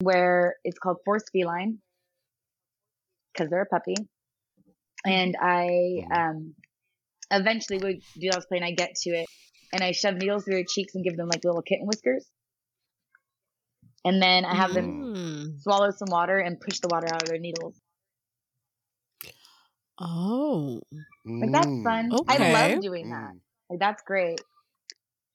where 0.00 0.56
it's 0.64 0.78
called 0.78 0.98
force 1.04 1.24
feline. 1.32 1.78
Because 3.32 3.50
they're 3.50 3.62
a 3.62 3.66
puppy. 3.66 3.96
And 5.06 5.36
i 5.40 5.66
Mhm. 5.68 6.18
um 6.20 6.54
eventually 7.30 7.78
would 7.78 8.02
do 8.18 8.30
that 8.30 8.46
play 8.48 8.58
and 8.58 8.66
I 8.66 8.72
get 8.72 8.94
to 9.04 9.10
it 9.10 9.26
and 9.72 9.82
I 9.82 9.92
shove 9.92 10.16
needles 10.16 10.44
through 10.44 10.54
their 10.54 10.64
cheeks 10.68 10.94
and 10.94 11.04
give 11.04 11.16
them 11.16 11.28
like 11.28 11.44
little 11.44 11.62
kitten 11.62 11.86
whiskers. 11.86 12.26
And 14.04 14.22
then 14.22 14.44
I 14.44 14.54
have 14.54 14.74
them 14.74 15.06
Mm. 15.06 15.60
swallow 15.62 15.90
some 15.90 16.08
water 16.10 16.38
and 16.38 16.60
push 16.60 16.80
the 16.80 16.88
water 16.88 17.08
out 17.12 17.22
of 17.22 17.28
their 17.28 17.38
needles. 17.38 17.80
Oh. 19.98 20.80
Like 21.40 21.52
that's 21.52 21.70
Mm, 21.70 21.82
fun. 21.82 22.12
Okay. 22.12 22.44
I 22.44 22.52
love 22.52 22.80
doing 22.80 23.08
that. 23.10 23.32
mm. 23.32 23.40
Like 23.70 23.78
that's 23.80 24.02
great. 24.02 24.40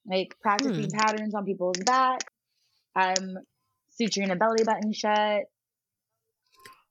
Like 0.06 0.36
practicing 0.40 0.90
patterns 0.90 1.34
on 1.34 1.44
people's 1.44 1.78
back. 1.78 2.20
I'm 2.94 3.38
suturing 4.00 4.30
a 4.32 4.36
belly 4.36 4.64
button 4.64 4.92
shut. 4.92 5.44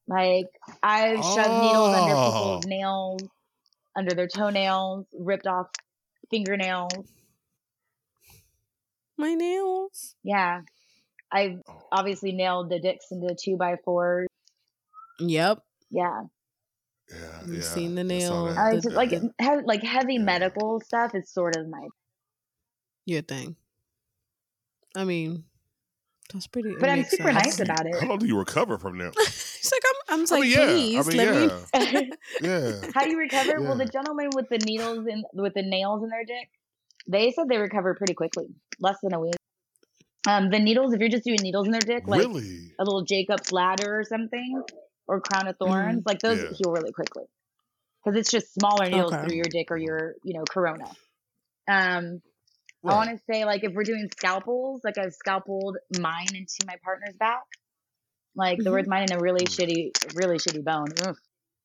Like 0.08 0.48
I've 0.82 1.24
shoved 1.24 1.56
needles 1.56 1.94
under 1.94 2.16
Oh. 2.16 2.22
people's 2.24 2.66
nails, 2.66 3.22
under 3.96 4.14
their 4.16 4.28
toenails, 4.28 5.06
ripped 5.14 5.48
off 5.48 5.68
fingernails. 6.32 7.08
My 9.18 9.34
nails. 9.36 10.16
Yeah. 10.24 10.62
I've 11.32 11.62
Oh. 11.68 11.88
obviously 11.92 12.32
nailed 12.32 12.70
the 12.70 12.80
dicks 12.80 13.08
into 13.12 13.36
two 13.36 13.56
by 13.58 13.76
fours. 13.86 14.28
Yep. 15.20 15.64
Yeah. 15.92 16.24
Yeah, 17.10 17.42
You've 17.46 17.56
yeah. 17.56 17.62
seen 17.62 17.96
the 17.96 18.02
I 18.02 18.20
saw 18.20 18.46
nail. 18.46 18.46
that. 18.54 18.58
I 18.58 18.74
just 18.76 18.92
like 18.92 19.10
he- 19.10 19.62
like 19.66 19.82
heavy 19.84 20.16
Yeah. 20.16 20.22
medical 20.24 20.80
stuff 20.82 21.16
is 21.16 21.30
sort 21.32 21.56
of 21.56 21.68
my. 21.68 21.88
your 23.06 23.22
thing. 23.24 23.56
I 24.96 25.04
mean, 25.06 25.44
that's 26.32 26.46
pretty. 26.48 26.76
But 26.80 26.90
I'm 26.90 27.04
super 27.06 27.32
sense. 27.34 27.46
nice 27.46 27.60
about 27.60 27.86
it. 27.88 27.96
How 28.00 28.08
long 28.10 28.20
do 28.20 28.28
you 28.28 28.38
recover 28.38 28.78
from 28.78 29.00
that? 29.00 29.14
It's 29.18 29.72
like 29.72 29.82
I'm. 29.88 30.20
I'm 30.20 30.22
just 30.24 30.34
I 30.34 30.36
like, 30.36 30.44
mean, 30.44 30.52
yeah. 30.52 30.66
please 30.68 31.08
I 31.08 31.10
mean, 31.10 31.18
let 31.18 31.94
yeah. 31.94 32.00
me. 32.02 32.12
Yeah. 32.42 32.92
How 32.94 33.04
do 33.04 33.10
you 33.10 33.18
recover? 33.18 33.62
Well, 33.62 33.76
the 33.76 33.86
gentleman 33.86 34.30
with 34.36 34.48
the 34.50 34.60
needles 34.60 35.08
in 35.08 35.24
with 35.34 35.54
the 35.56 35.64
nails 35.64 36.04
in 36.04 36.10
their 36.10 36.26
dick, 36.26 36.50
they 37.08 37.32
said 37.32 37.50
they 37.50 37.58
recover 37.58 37.96
pretty 37.96 38.14
quickly, 38.14 38.46
less 38.80 38.98
than 39.02 39.14
a 39.16 39.20
week. 39.20 39.34
Um, 40.28 40.50
the 40.50 40.60
needles, 40.60 40.94
if 40.94 41.00
you're 41.00 41.10
just 41.10 41.24
doing 41.24 41.40
needles 41.42 41.66
in 41.68 41.72
their 41.72 41.82
dick, 41.82 42.08
like 42.08 42.22
really? 42.22 42.74
a 42.80 42.84
little 42.84 43.04
Jacob's 43.04 43.52
ladder 43.52 44.00
or 44.00 44.04
something, 44.04 44.62
or 45.08 45.22
crown 45.22 45.48
of 45.48 45.58
thorns, 45.58 46.04
like 46.06 46.20
those 46.20 46.40
Yeah. 46.40 46.50
heal 46.52 46.72
really 46.72 46.92
quickly 46.92 47.24
because 48.04 48.20
it's 48.20 48.32
just 48.32 48.54
smaller 48.54 48.90
needles 48.90 49.14
Okay. 49.14 49.24
through 49.24 49.36
your 49.36 49.46
dick 49.50 49.72
or 49.72 49.78
your, 49.78 50.16
you 50.24 50.38
know, 50.38 50.44
corona. 50.50 50.86
Um, 51.68 52.22
I 52.86 52.96
want 52.96 53.10
to 53.10 53.18
say 53.30 53.46
like 53.46 53.64
if 53.64 53.74
we're 53.74 53.84
doing 53.84 54.08
scalpels, 54.18 54.82
like 54.84 54.98
I've 54.98 55.14
scalpeled 55.14 55.78
mine 56.00 56.28
into 56.34 56.66
my 56.66 56.76
partner's 56.84 57.16
back, 57.16 57.44
like 58.36 58.58
the 58.60 58.70
Mhm. 58.70 58.74
words 58.74 58.88
mine 58.88 59.04
in 59.04 59.12
a 59.14 59.20
really 59.20 59.46
Mm. 59.46 59.92
shitty, 59.92 60.16
really 60.16 60.38
shitty 60.38 60.64
bone. 60.64 60.88
Ugh. 61.06 61.18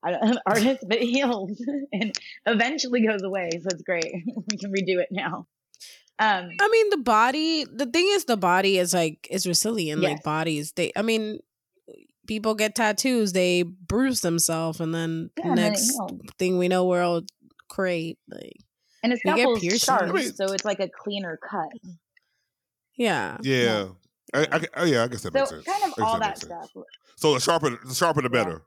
I 0.03 0.11
don't, 0.11 0.39
artist, 0.47 0.85
but 0.87 0.99
it 0.99 1.07
heals 1.07 1.63
and 1.93 2.13
eventually 2.47 3.07
goes 3.07 3.23
away, 3.23 3.51
so 3.63 3.69
it's 3.71 3.83
great. 3.83 4.13
we 4.49 4.57
can 4.57 4.73
redo 4.73 4.99
it 5.01 5.09
now. 5.11 5.47
Um, 6.19 6.49
I 6.61 6.69
mean, 6.69 6.91
the 6.91 6.99
body. 6.99 7.65
The 7.65 7.87
thing 7.87 8.07
is, 8.11 8.25
the 8.27 8.37
body 8.37 8.79
is 8.79 8.95
like 8.95 9.27
is 9.31 9.47
resilient. 9.47 10.01
Yes. 10.03 10.11
Like 10.12 10.23
bodies, 10.23 10.73
they. 10.77 10.93
I 10.95 11.03
mean, 11.03 11.41
people 12.29 12.55
get 12.55 12.75
tattoos. 12.77 13.33
They 13.33 13.62
bruise 13.65 14.21
themselves, 14.21 14.81
and 14.81 14.95
then 14.95 15.31
Yeah, 15.39 15.49
and 15.49 15.59
then 15.59 15.73
next 15.73 15.91
thing 16.39 16.59
we 16.59 16.69
know, 16.69 16.85
we're 16.85 17.03
all 17.03 17.23
great. 17.69 18.19
Like, 18.31 18.57
and 19.03 19.12
a 19.12 19.17
We 19.25 19.35
get 19.35 19.61
piercings. 19.61 19.83
sharp, 19.83 20.17
so 20.37 20.53
it's 20.53 20.65
like 20.65 20.79
a 20.81 20.89
cleaner 20.89 21.37
cut. 21.51 21.69
yeah, 22.97 23.37
Yeah. 23.43 23.89
I, 24.33 24.47
I, 24.51 24.61
oh, 24.79 24.85
yeah, 24.85 25.05
I 25.05 25.09
guess 25.09 25.23
that 25.23 25.33
So 25.33 25.39
makes 25.41 25.51
sense. 25.51 25.65
kind 25.65 25.93
of 25.93 26.05
all 26.05 26.19
that 26.19 26.29
makes 26.31 26.41
sense. 26.41 26.69
stuff. 26.71 26.85
So 27.17 27.35
the 27.35 27.41
sharper, 27.41 27.71
the 27.85 27.95
sharper, 27.95 28.23
the 28.23 28.31
Yeah. 28.33 28.45
better. 28.45 28.62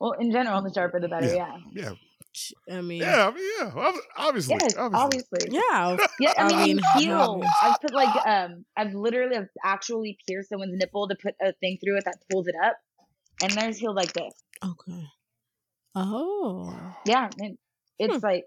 Well, 0.00 0.12
in 0.12 0.30
general, 0.32 0.62
the 0.62 0.72
sharper 0.72 1.00
the 1.00 1.08
better. 1.08 1.34
Yeah. 1.34 1.56
Yeah. 1.72 1.92
Yeah, 2.68 2.78
I 2.78 2.80
mean, 2.80 3.02
yeah, 3.02 3.28
I 3.28 3.30
mean, 3.34 3.44
yeah. 3.60 3.70
ob- 3.74 3.94
Obviously, 4.16 4.56
Yes, 4.60 4.76
obviously. 4.76 5.28
obviously. 5.38 5.48
yeah. 5.50 5.96
Yeah, 6.20 6.32
I 6.38 6.42
I 6.42 6.48
mean, 6.48 6.58
mean, 6.58 6.76
you 6.76 6.82
how 6.82 6.98
heal. 7.36 7.42
I've 7.62 7.80
put 7.80 7.92
like 7.94 8.14
um, 8.26 8.64
I've 8.76 8.94
literally 8.94 9.36
have 9.36 9.48
actually 9.64 10.16
pierced 10.28 10.48
someone's 10.50 10.72
nipple 10.76 11.08
to 11.08 11.14
put 11.14 11.34
a 11.42 11.52
thing 11.54 11.78
through 11.82 11.98
it 11.98 12.04
that 12.06 12.16
pulls 12.30 12.46
it 12.48 12.54
up, 12.64 12.76
and 13.42 13.52
theirs 13.52 13.78
healed 13.78 13.96
like 13.96 14.12
this. 14.12 14.32
Okay. 14.64 15.04
Oh. 15.94 16.74
Yeah, 17.04 17.28
it, 17.38 17.58
it's 17.98 18.22
like 18.22 18.44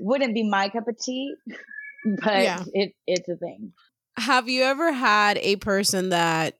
wouldn't 0.00 0.34
be 0.34 0.48
my 0.48 0.68
cup 0.68 0.88
of 0.88 0.98
tea, 0.98 1.34
but 2.22 2.42
Yeah. 2.42 2.62
it 2.72 2.92
it's 3.06 3.28
a 3.28 3.36
thing. 3.36 3.72
Have 4.16 4.48
you 4.48 4.62
ever 4.62 4.92
had 4.92 5.36
a 5.38 5.56
person 5.56 6.08
that 6.10 6.54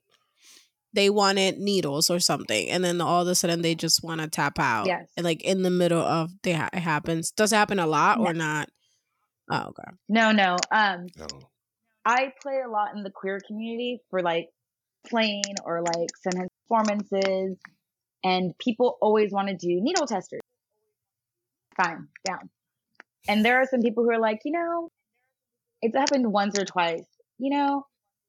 they 0.97 1.11
wanted 1.11 1.59
needles 1.59 2.11
or 2.11 2.19
something, 2.19 2.69
and 2.69 2.83
then 2.83 3.01
all 3.01 3.23
of 3.23 3.29
a 3.29 3.35
sudden 3.37 3.63
they 3.63 3.77
just 3.77 4.03
want 4.03 4.21
to 4.21 4.27
tap 4.29 4.59
out? 4.59 4.87
Yes. 4.87 5.09
And 5.17 5.23
like 5.25 5.45
in 5.45 5.63
the 5.63 5.71
middle 5.71 6.03
of 6.03 6.31
the 6.43 6.51
it 6.51 6.81
happens. 6.81 7.31
Does 7.31 7.53
it 7.53 7.57
happen 7.57 7.79
a 7.79 7.87
lot 7.87 8.19
No. 8.19 8.27
or 8.27 8.35
not? 8.35 8.69
Oh, 9.49 9.67
okay. 9.69 9.97
No, 10.09 10.33
no. 10.33 10.57
Um, 10.73 11.07
No. 11.17 11.27
I 12.05 12.33
play 12.43 12.61
a 12.65 12.69
lot 12.69 12.97
in 12.97 13.03
the 13.03 13.11
queer 13.11 13.41
community 13.47 14.01
for 14.11 14.23
like 14.23 14.49
playing 15.09 15.43
or 15.65 15.83
like 15.83 16.09
sometimes 16.23 16.49
performances, 16.69 17.57
and 18.25 18.57
people 18.59 18.99
always 19.01 19.31
want 19.33 19.49
to 19.49 19.55
do 19.55 19.81
needle 19.81 20.07
testers. 20.07 20.41
Fine, 21.77 22.09
down. 22.25 22.51
And 23.29 23.45
there 23.45 23.61
are 23.61 23.67
some 23.67 23.83
people 23.83 24.05
who 24.05 24.11
are 24.11 24.19
like, 24.21 24.41
you 24.45 24.53
know, 24.53 24.89
it's 25.83 25.97
happened 25.97 26.33
once 26.33 26.59
or 26.59 26.65
twice. 26.65 27.05
You 27.39 27.51
know, 27.51 27.85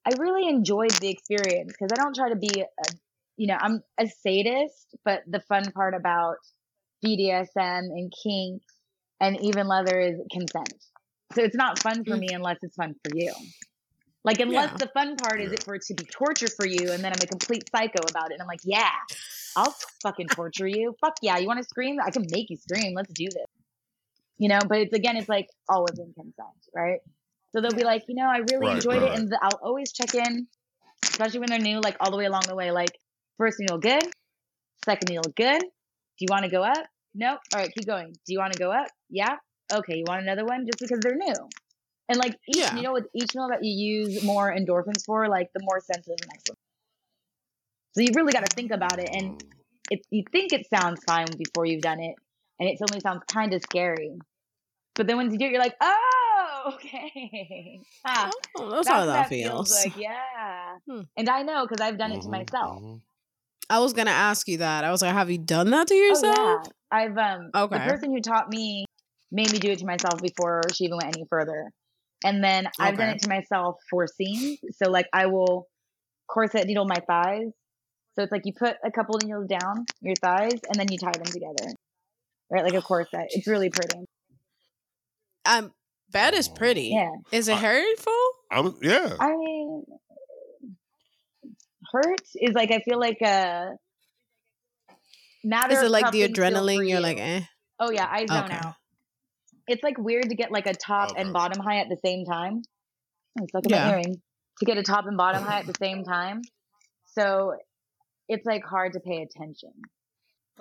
I 0.07 0.11
really 0.17 0.47
enjoyed 0.47 0.91
the 0.91 1.09
experience 1.09 1.73
because 1.73 1.91
I 1.91 2.01
don't 2.01 2.15
try 2.15 2.29
to 2.29 2.37
be 2.37 2.61
a, 2.61 2.93
you 3.35 3.47
know, 3.47 3.57
I'm 3.59 3.81
a 3.99 4.07
sadist, 4.07 4.95
but 5.03 5.23
the 5.27 5.41
fun 5.41 5.69
part 5.73 5.93
about 5.93 6.37
BDSM 7.05 7.89
and 7.91 8.13
kink 8.23 8.61
and 9.19 9.37
even 9.41 9.67
leather 9.67 9.99
is 9.99 10.15
consent. 10.31 10.73
So 11.33 11.43
it's 11.43 11.55
not 11.55 11.79
fun 11.79 12.05
for 12.05 12.15
Mm. 12.15 12.19
me 12.19 12.33
unless 12.33 12.57
it's 12.61 12.75
fun 12.75 12.95
for 13.03 13.17
you. 13.17 13.33
Like 14.23 14.39
unless 14.39 14.71
Yeah. 14.71 14.77
the 14.77 14.87
fun 14.87 15.17
part 15.17 15.41
is 15.41 15.51
it 15.51 15.63
for 15.63 15.75
it 15.75 15.81
to 15.83 15.93
be 15.93 16.05
torture 16.05 16.47
for 16.47 16.65
you, 16.65 16.91
and 16.91 17.03
then 17.03 17.11
I'm 17.11 17.21
a 17.21 17.27
complete 17.27 17.69
psycho 17.69 17.99
about 18.09 18.31
it. 18.31 18.35
And 18.35 18.41
I'm 18.41 18.47
like, 18.47 18.61
yeah, 18.63 18.91
I'll 19.57 19.75
fucking 20.03 20.27
torture 20.29 20.67
you. 20.67 20.95
Fuck 21.01 21.15
yeah, 21.21 21.37
you 21.37 21.47
want 21.47 21.59
to 21.59 21.65
scream? 21.65 21.97
I 22.05 22.11
can 22.11 22.25
make 22.31 22.49
you 22.49 22.57
scream. 22.57 22.93
Let's 22.95 23.13
do 23.13 23.25
this. 23.25 23.45
You 24.37 24.49
know, 24.49 24.61
but 24.67 24.79
it's 24.79 24.93
again, 24.93 25.17
it's 25.17 25.29
like 25.29 25.49
always 25.69 25.99
in 25.99 26.13
consent, 26.13 26.57
right? 26.73 26.99
So 27.57 27.61
they'll 27.61 27.71
be 27.73 27.83
like, 27.83 28.03
you 28.07 28.13
know, 28.13 28.27
I 28.27 28.37
really 28.37 28.67
Right, 28.67 28.75
enjoyed 28.75 29.01
right. 29.01 29.11
it, 29.11 29.17
and 29.17 29.29
the, 29.29 29.39
I'll 29.41 29.59
always 29.63 29.91
check 29.91 30.13
in, 30.13 30.45
especially 31.01 31.39
when 31.39 31.49
they're 31.49 31.57
new, 31.57 31.79
like 31.79 31.97
all 31.99 32.11
the 32.11 32.17
way 32.17 32.25
along 32.25 32.43
the 32.47 32.53
way. 32.53 32.69
Like 32.69 32.91
first 33.39 33.59
needle 33.59 33.79
good, 33.79 34.03
second 34.85 35.09
needle 35.09 35.33
good. 35.35 35.61
Do 35.61 36.19
you 36.19 36.27
want 36.29 36.43
to 36.45 36.51
go 36.51 36.61
up? 36.61 36.85
Nope. 37.15 37.39
All 37.55 37.61
right, 37.61 37.73
keep 37.75 37.87
going. 37.87 38.11
Do 38.11 38.33
you 38.33 38.37
want 38.37 38.53
to 38.53 38.59
go 38.59 38.71
up? 38.71 38.89
Yeah. 39.09 39.37
Okay. 39.73 39.97
You 39.97 40.03
want 40.07 40.21
another 40.21 40.45
one? 40.45 40.67
Just 40.67 40.77
because 40.79 40.99
they're 41.01 41.15
new. 41.15 41.33
And 42.09 42.19
like 42.19 42.35
each, 42.47 42.57
Yeah. 42.57 42.75
you 42.75 42.83
know, 42.83 42.93
with 42.93 43.07
each 43.15 43.33
meal 43.33 43.47
that 43.49 43.63
you 43.63 43.71
use 43.71 44.23
more 44.23 44.55
endorphins 44.55 45.03
for, 45.03 45.27
like 45.27 45.49
the 45.55 45.61
more 45.63 45.79
sensitive 45.79 46.17
the 46.21 46.27
next 46.27 46.49
one. 46.49 46.57
So 47.95 48.01
you 48.01 48.09
really 48.13 48.33
got 48.33 48.45
to 48.47 48.55
think 48.55 48.69
about 48.69 48.99
it, 48.99 49.09
and 49.11 49.43
it, 49.89 50.01
you 50.11 50.23
think 50.31 50.53
it 50.53 50.67
sounds 50.69 51.01
fine 51.07 51.25
before 51.35 51.65
you've 51.65 51.81
done 51.81 52.01
it, 52.01 52.13
and 52.59 52.69
it 52.69 52.77
suddenly 52.77 52.99
sounds 52.99 53.23
kind 53.27 53.51
of 53.55 53.63
scary. 53.63 54.19
But 54.93 55.07
then 55.07 55.17
when 55.17 55.31
you 55.31 55.39
do 55.39 55.45
it, 55.45 55.51
you're 55.51 55.59
like, 55.59 55.75
oh, 55.81 56.16
okay. 56.67 57.79
Ah, 58.05 58.31
Oh, 58.55 58.69
that's, 58.71 58.87
that's 58.87 58.89
how 58.89 59.05
what 59.05 59.13
that 59.13 59.29
feels 59.29 59.69
feels. 59.69 59.85
like. 59.85 59.95
Yeah. 59.97 60.77
Hmm. 60.89 61.01
And 61.17 61.29
I 61.29 61.41
know 61.43 61.65
because 61.67 61.81
I've 61.85 61.97
done 61.97 62.11
it 62.11 62.21
to 62.21 62.27
Mhm, 62.27 62.31
myself. 62.31 62.81
mhm. 62.81 63.01
I 63.69 63.79
was 63.79 63.93
gonna 63.93 64.11
ask 64.11 64.47
you 64.47 64.57
that. 64.59 64.83
I 64.85 64.91
was 64.91 65.01
like, 65.01 65.13
have 65.13 65.29
you 65.29 65.37
done 65.37 65.71
that 65.71 65.87
to 65.87 65.93
Oh, 65.93 66.07
yourself? 66.07 66.35
yeah. 66.35 66.69
I've 66.89 67.17
um 67.17 67.49
okay. 67.53 67.77
the 67.77 67.81
person 67.81 68.13
who 68.13 68.21
taught 68.21 68.49
me 68.49 68.85
made 69.31 69.51
me 69.51 69.59
do 69.59 69.71
it 69.71 69.79
to 69.79 69.85
myself 69.85 70.21
before 70.21 70.61
she 70.73 70.85
even 70.85 70.97
went 70.97 71.15
any 71.17 71.25
further. 71.29 71.69
And 72.23 72.41
then 72.43 72.67
I've 72.79 72.97
done 72.97 73.09
it 73.09 73.19
to 73.23 73.29
myself 73.29 73.75
for 73.89 74.07
scenes. 74.07 74.57
So 74.73 74.89
like 74.89 75.07
I 75.13 75.25
will 75.25 75.67
corset 76.27 76.65
needle 76.65 76.85
my 76.85 76.99
thighs. 77.07 77.51
So 78.15 78.23
it's 78.23 78.31
like 78.31 78.43
you 78.45 78.53
put 78.57 78.75
a 78.85 78.91
couple 78.91 79.19
needles 79.21 79.47
down 79.47 79.85
your 80.01 80.15
thighs 80.15 80.59
and 80.69 80.79
then 80.79 80.87
you 80.89 80.97
tie 80.97 81.11
them 81.11 81.23
together. 81.25 81.73
Right? 82.49 82.63
Like 82.63 82.73
a 82.73 82.81
corset. 82.81 83.25
It's 83.29 83.47
really 83.47 83.69
pretty. 83.69 84.05
Um, 85.45 85.71
that 86.11 86.33
is 86.33 86.47
pretty. 86.47 86.89
Yeah. 86.89 87.09
Is 87.31 87.47
it 87.47 87.55
I- 87.55 87.59
hurtful? 87.59 88.13
I'm 88.51 88.75
yeah. 88.81 89.15
I 89.19 89.35
mean 89.35 89.83
hurt 91.91 92.21
is 92.35 92.53
like 92.53 92.71
I 92.71 92.79
feel 92.79 92.99
like 92.99 93.21
uh 93.21 93.71
matter 95.43 95.73
Is 95.73 95.83
it 95.83 95.91
like 95.91 96.11
the 96.11 96.21
things 96.21 96.37
feel 96.37 96.45
for 96.47 96.51
adrenaline? 96.55 96.89
You're 96.89 96.99
like, 96.99 97.17
eh. 97.19 97.41
Oh 97.79 97.91
yeah, 97.91 98.07
I 98.09 98.25
zone 98.25 98.45
Okay. 98.45 98.55
out. 98.55 98.75
It's 99.67 99.83
like 99.83 99.97
weird 99.97 100.29
to 100.29 100.35
get 100.35 100.51
like 100.51 100.65
a 100.67 100.73
top 100.73 101.11
Okay. 101.11 101.21
and 101.21 101.33
bottom 101.33 101.61
high 101.61 101.77
at 101.79 101.89
the 101.89 101.97
same 102.03 102.25
time. 102.25 102.61
Oh, 103.39 103.43
It's 103.43 103.53
like 103.53 103.63
Yeah. 103.69 103.85
my 103.85 103.91
earring. 103.93 104.21
To 104.59 104.65
get 104.65 104.77
a 104.77 104.83
top 104.83 105.05
and 105.05 105.17
bottom 105.17 105.43
high 105.43 105.59
at 105.59 105.67
the 105.67 105.75
same 105.79 106.03
time. 106.03 106.41
So 107.05 107.55
it's 108.27 108.45
like 108.45 108.63
hard 108.63 108.93
to 108.93 108.99
pay 108.99 109.21
attention. 109.21 109.71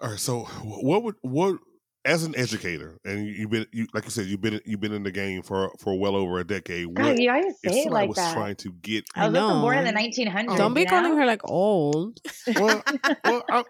All 0.02 0.10
right. 0.10 0.18
So 0.18 0.40
what 0.62 1.02
would 1.02 1.14
what 1.22 1.58
as 2.06 2.24
an 2.24 2.34
educator, 2.36 2.98
and 3.04 3.26
you- 3.26 3.32
you've 3.34 3.50
been 3.50 3.66
you 3.72 3.86
like 3.92 4.04
you 4.04 4.10
said 4.10 4.26
you've 4.26 4.40
been 4.40 4.60
you've 4.64 4.80
been 4.80 4.92
in 4.92 5.02
the 5.02 5.10
game 5.10 5.42
for 5.42 5.70
for 5.78 5.98
well 5.98 6.16
over 6.16 6.38
a 6.38 6.44
decade. 6.46 6.92
God, 6.94 7.18
you 7.18 7.28
guys 7.28 7.44
if 7.46 7.56
say 7.72 7.80
it 7.80 7.84
somebody 7.84 7.90
like 7.90 8.08
was 8.08 8.16
that. 8.16 8.34
trying 8.34 8.56
to 8.56 8.72
get? 8.80 9.04
I 9.14 9.24
I 9.24 9.28
was 9.28 9.38
also 9.38 9.60
born 9.60 9.78
in 9.78 9.84
the 9.84 9.92
1900s. 10.00 10.56
Don't 10.56 10.74
be 10.74 10.82
you 10.82 10.86
calling 10.86 11.16
her 11.16 11.26
like 11.26 11.40
old. 11.44 12.18
Well, 12.54 12.82
well, 13.24 13.44
I, 13.50 13.64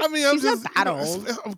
I 0.00 0.08
mean, 0.08 0.26
I'm 0.26 0.34
She's 0.36 0.44
not 0.44 0.62
just 0.62 0.64
that 0.64 0.72
you 0.76 0.84
know, 0.84 0.98
it's- 0.98 1.38
old. 1.38 1.46
I'm, 1.46 1.54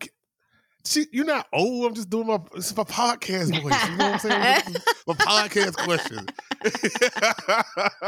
she, 0.87 1.07
you're 1.12 1.25
not 1.25 1.47
old. 1.51 1.87
I'm 1.87 1.95
just 1.95 2.11
doing 2.11 2.27
my 2.27 2.39
it's 2.55 2.77
my 2.77 2.85
podcast 2.85 3.51
voice. 3.62 3.89
You 3.89 3.97
know 3.97 4.11
what 4.11 4.12
I'm 4.12 4.18
saying? 4.64 4.77
My 5.07 5.14
podcast 5.14 5.77
question. 5.83 6.27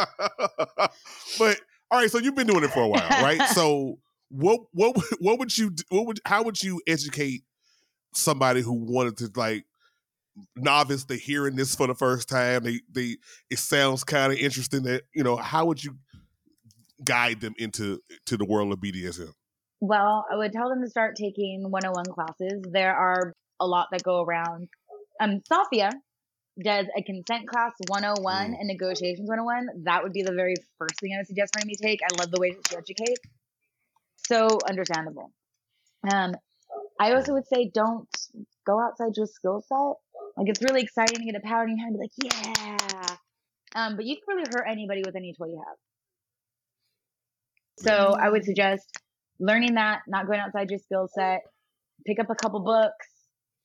but 1.39 1.61
all 1.91 2.01
right, 2.01 2.11
so 2.11 2.19
you've 2.19 2.35
been 2.35 2.47
doing 2.47 2.65
it 2.65 2.71
for 2.71 2.83
a 2.83 2.89
while, 2.89 3.09
right? 3.23 3.41
So 3.51 3.99
what 4.29 4.61
what 4.73 4.97
would- 4.97 5.05
what 5.21 5.39
would 5.39 5.57
you 5.57 5.73
what 5.89 6.07
would 6.07 6.21
how 6.27 6.43
would 6.43 6.63
you 6.63 6.81
educate 6.87 7.43
somebody 8.17 8.63
who 8.63 8.73
wanted 8.73 9.17
to 9.19 9.31
like 9.37 9.65
novice 10.55 11.05
to 11.05 11.15
hearing 11.17 11.57
this 11.57 11.75
for 11.75 11.87
the 11.87 11.95
first 11.95 12.29
time? 12.29 12.65
They 12.65 12.81
they 12.91 13.17
it 13.51 13.59
sounds 13.59 14.05
kind 14.05 14.33
of 14.33 14.39
interesting. 14.39 14.83
That 14.85 15.03
you 15.15 15.23
know 15.25 15.37
how 15.37 15.67
would 15.67 15.83
you 15.83 15.97
guide 17.05 17.41
them 17.41 17.55
into 17.59 18.01
to 18.27 18.37
the 18.37 18.45
world 18.45 18.73
of 18.73 18.79
BDSM? 18.81 19.33
Well, 19.81 20.25
I 20.33 20.37
would 20.37 20.53
tell 20.53 20.71
them 20.71 20.81
to 20.83 20.89
start 20.89 21.17
taking 21.17 21.71
101 21.71 22.07
classes. 22.07 22.63
There 22.71 22.95
are 22.97 23.35
a 23.61 23.67
lot 23.67 23.89
that 23.93 24.03
go 24.03 24.23
around. 24.23 24.69
Um, 25.21 25.43
Sophia 25.47 25.91
does 26.65 26.87
a 26.97 27.03
consent 27.03 27.47
class 27.47 27.73
101 27.89 28.53
Mm. 28.53 28.59
and 28.59 28.67
negotiations 28.69 29.29
101. 29.29 29.85
That 29.85 30.03
would 30.03 30.15
be 30.15 30.23
the 30.23 30.33
very 30.33 30.55
first 30.79 30.99
thing 31.01 31.13
I 31.15 31.19
would 31.19 31.27
suggest 31.27 31.53
for 31.59 31.67
me 31.67 31.75
to 31.75 31.83
take. 31.83 32.01
I 32.03 32.19
love 32.19 32.31
the 32.31 32.41
way 32.41 32.53
that 32.53 32.67
she 32.69 32.77
educates. 32.77 33.21
So 34.17 34.59
understandable. 34.67 35.33
Um, 36.11 36.35
I 36.99 37.13
also 37.13 37.33
would 37.35 37.47
say 37.47 37.71
don't 37.73 38.09
go 38.67 38.81
outside 38.81 39.17
your 39.17 39.27
skill 39.27 39.63
set. 39.67 39.97
Like 40.37 40.49
it's 40.49 40.63
really 40.63 40.83
exciting 40.83 41.19
to 41.19 41.25
get 41.25 41.35
a 41.37 41.47
power 41.47 41.65
in 41.65 41.71
your 41.71 41.79
hand, 41.79 41.97
and 41.97 42.01
be 42.01 42.05
like, 42.05 42.35
yeah. 42.35 43.17
Um, 43.75 43.97
but 43.97 44.07
you 44.07 44.17
can 44.17 44.37
really 44.37 44.49
hurt 44.51 44.65
anybody 44.69 45.03
with 45.05 45.17
any 45.17 45.35
toy 45.35 45.47
you 45.47 45.63
have. 45.67 45.77
So 47.79 48.15
I 48.19 48.31
would 48.31 48.45
suggest 48.45 48.87
learning 49.39 49.75
that, 49.75 50.01
not 50.07 50.27
going 50.27 50.41
outside 50.41 50.71
your 50.71 50.79
skill 50.79 51.09
set. 51.13 51.43
Pick 52.07 52.19
up 52.19 52.31
a 52.31 52.35
couple 52.35 52.61
books. 52.61 53.07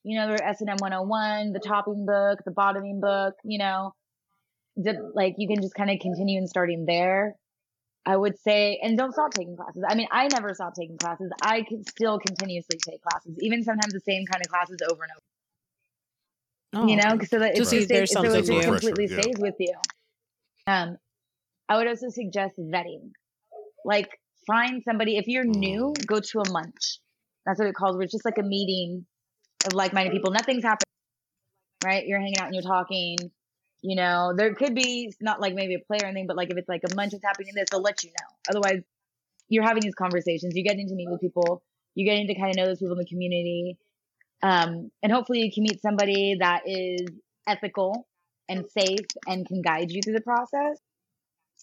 You 0.04 0.20
know, 0.20 0.36
the 0.36 0.44
S 0.46 0.62
and 0.62 0.70
M 0.70 0.78
101, 0.80 1.54
the 1.54 1.60
topping 1.60 2.06
book, 2.06 2.40
the 2.44 2.52
bottoming 2.52 3.00
book. 3.00 3.36
You 3.44 3.60
know, 3.60 3.94
like 5.14 5.36
you 5.38 5.48
can 5.48 5.62
just 5.62 5.76
kind 5.76 5.90
of 5.90 6.00
continue 6.00 6.38
and 6.38 6.50
starting 6.50 6.86
there. 6.86 7.36
I 8.06 8.18
would 8.18 8.40
say, 8.40 8.80
and 8.82 8.98
don't 8.98 9.14
stop 9.14 9.32
taking 9.32 9.56
classes. 9.56 9.84
I 9.88 9.94
mean, 9.96 10.08
I 10.12 10.28
never 10.28 10.54
stop 10.54 10.74
taking 10.74 10.98
classes. 10.98 11.32
I 11.42 11.62
can 11.62 11.84
still 11.84 12.18
continuously 12.20 12.80
take 12.84 13.02
classes, 13.02 13.38
even 13.42 13.64
sometimes 13.64 13.94
the 13.94 14.00
same 14.00 14.26
kind 14.26 14.42
of 14.44 14.52
classes 14.52 14.78
over 14.90 15.04
and 15.04 15.12
over. 15.12 15.22
Oh, 16.74 16.88
you 16.88 16.96
know, 16.96 17.20
so 17.26 17.40
that 17.40 17.52
it 17.52 17.58
just, 17.58 17.72
there's 17.90 18.12
stays, 18.12 18.12
so 18.12 18.24
it 18.24 18.38
just 18.38 18.50
new. 18.50 18.62
completely 18.62 19.08
Pressure, 19.08 19.16
yeah. 19.16 19.22
stays 19.22 19.36
with 19.40 19.56
you. 19.60 19.74
Um, 20.68 20.98
I 21.70 21.78
would 21.78 21.88
also 21.88 22.10
suggest 22.10 22.58
vetting. 22.58 23.12
Like, 23.86 24.10
find 24.48 24.82
somebody. 24.84 25.18
If 25.18 25.28
you're 25.28 25.44
new, 25.44 25.94
go 26.08 26.20
to 26.20 26.40
a 26.40 26.50
munch. 26.50 27.00
That's 27.46 27.60
what 27.60 27.68
it 27.68 27.76
calls. 27.76 27.98
Where 27.98 28.04
it's 28.04 28.14
just 28.14 28.26
like 28.26 28.38
a 28.38 28.44
meeting 28.44 29.06
of 29.66 29.74
like-minded 29.74 30.12
people. 30.12 30.32
Nothing's 30.32 30.64
happening, 30.64 30.86
right? 31.84 32.06
You're 32.06 32.20
hanging 32.20 32.40
out 32.40 32.48
and 32.48 32.56
you're 32.56 32.64
talking. 32.64 33.18
You 33.82 33.96
know, 33.96 34.34
there 34.36 34.54
could 34.54 34.76
be 34.76 35.12
not 35.20 35.42
like 35.42 35.56
maybe 35.56 35.76
a 35.76 35.80
player 35.80 36.02
or 36.04 36.08
anything, 36.08 36.28
but 36.28 36.38
like 36.38 36.52
if 36.52 36.58
it's 36.58 36.70
like 36.70 36.82
a 36.90 36.96
munch 36.96 37.14
is 37.14 37.22
happening 37.24 37.50
in 37.50 37.56
this, 37.56 37.70
they'll 37.72 37.82
let 37.82 38.04
you 38.04 38.10
know. 38.12 38.28
Otherwise, 38.50 38.84
you're 39.50 39.64
having 39.64 39.82
these 39.82 39.96
conversations. 39.96 40.54
You're 40.56 40.64
getting 40.64 40.88
to 40.88 40.96
meet 40.96 41.10
with 41.10 41.20
people. 41.20 41.64
You're 41.96 42.14
getting 42.14 42.28
to 42.28 42.36
kind 42.36 42.52
of 42.52 42.56
know 42.58 42.66
those 42.68 42.80
people 42.80 42.94
in 42.94 43.00
the 43.00 43.06
community. 43.06 43.78
Um, 44.44 44.92
and 45.04 45.12
hopefully 45.12 45.40
you 45.40 45.52
can 45.52 45.64
meet 45.64 45.82
somebody 45.82 46.38
that 46.40 46.62
is 46.66 47.08
ethical 47.48 48.08
and 48.50 48.66
safe 48.70 49.06
and 49.28 49.48
can 49.48 49.62
guide 49.62 49.92
you 49.92 50.02
through 50.02 50.14
the 50.14 50.22
process 50.22 50.80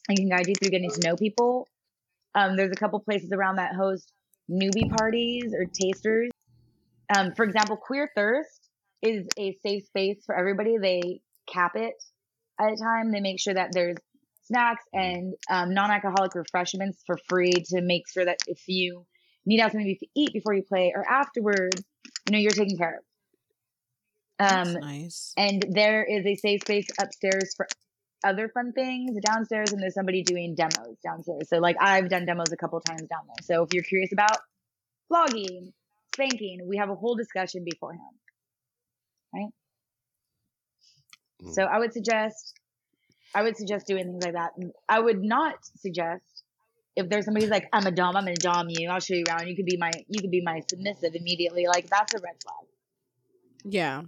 and 0.08 0.16
can 0.16 0.28
guide 0.28 0.46
you 0.46 0.54
through 0.54 0.70
getting 0.70 0.90
to 0.90 1.08
know 1.08 1.16
people. 1.16 1.68
Um, 2.34 2.56
there's 2.56 2.72
a 2.72 2.76
couple 2.78 3.00
places 3.00 3.30
around 3.32 3.56
that 3.56 3.74
host 3.74 4.12
newbie 4.50 4.90
parties 4.96 5.54
or 5.54 5.64
tasters. 5.64 6.30
Um, 7.14 7.32
for 7.34 7.44
example, 7.44 7.76
Queer 7.76 8.10
Thirst 8.14 8.68
is 9.02 9.26
a 9.38 9.56
safe 9.64 9.84
space 9.86 10.22
for 10.24 10.36
everybody. 10.36 10.78
They 10.78 11.20
cap 11.52 11.72
it 11.74 11.94
at 12.60 12.72
a 12.72 12.76
time. 12.76 13.12
They 13.12 13.20
make 13.20 13.40
sure 13.40 13.54
that 13.54 13.72
there's 13.72 13.96
snacks 14.44 14.84
and 14.92 15.34
um, 15.50 15.74
non-alcoholic 15.74 16.34
refreshments 16.34 17.02
for 17.06 17.18
free 17.28 17.52
to 17.52 17.80
make 17.80 18.08
sure 18.08 18.24
that 18.24 18.38
if 18.46 18.62
you 18.66 19.06
need 19.46 19.60
have 19.60 19.72
something 19.72 19.96
to 19.98 20.06
eat 20.14 20.32
before 20.32 20.54
you 20.54 20.62
play 20.62 20.92
or 20.94 21.08
afterwards, 21.08 21.82
you 22.26 22.32
know, 22.32 22.38
you're 22.38 22.50
taken 22.50 22.76
care 22.76 22.98
of. 22.98 23.04
Um, 24.40 24.74
nice. 24.74 25.32
and 25.36 25.64
there 25.68 26.04
is 26.04 26.24
a 26.24 26.36
safe 26.36 26.60
space 26.60 26.86
upstairs 27.00 27.54
for 27.56 27.66
other 28.24 28.48
fun 28.48 28.72
things 28.72 29.18
downstairs 29.20 29.72
and 29.72 29.82
there's 29.82 29.94
somebody 29.94 30.22
doing 30.22 30.54
demos 30.54 30.96
downstairs 31.02 31.48
so 31.48 31.58
like 31.58 31.76
i've 31.80 32.08
done 32.08 32.24
demos 32.24 32.52
a 32.52 32.56
couple 32.56 32.80
times 32.80 33.02
down 33.02 33.20
there 33.26 33.42
so 33.42 33.62
if 33.62 33.72
you're 33.72 33.82
curious 33.82 34.12
about 34.12 34.38
flogging 35.08 35.72
spanking 36.14 36.60
we 36.68 36.76
have 36.76 36.90
a 36.90 36.94
whole 36.94 37.14
discussion 37.14 37.64
beforehand 37.64 38.00
right 39.34 39.50
Mm. 41.42 41.54
so 41.54 41.62
i 41.62 41.78
would 41.78 41.92
suggest 41.92 42.54
i 43.34 43.42
would 43.42 43.56
suggest 43.56 43.86
doing 43.86 44.04
things 44.04 44.24
like 44.24 44.34
that 44.34 44.50
i 44.88 44.98
would 44.98 45.22
not 45.22 45.54
suggest 45.76 46.24
if 46.96 47.08
there's 47.08 47.24
somebody 47.26 47.44
who's 47.44 47.50
like 47.52 47.68
i'm 47.72 47.86
a 47.86 47.90
dom 47.92 48.16
i'm 48.16 48.24
gonna 48.24 48.34
dom 48.36 48.66
you 48.68 48.88
i'll 48.90 48.98
show 49.00 49.14
you 49.14 49.24
around 49.28 49.46
you 49.46 49.54
could 49.56 49.66
be 49.66 49.76
my 49.76 49.90
you 50.08 50.20
could 50.20 50.30
be 50.30 50.42
my 50.42 50.60
submissive 50.68 51.14
immediately 51.14 51.66
like 51.66 51.88
that's 51.88 52.14
a 52.14 52.18
red 52.18 52.34
flag 52.42 52.66
Yeah. 53.64 54.02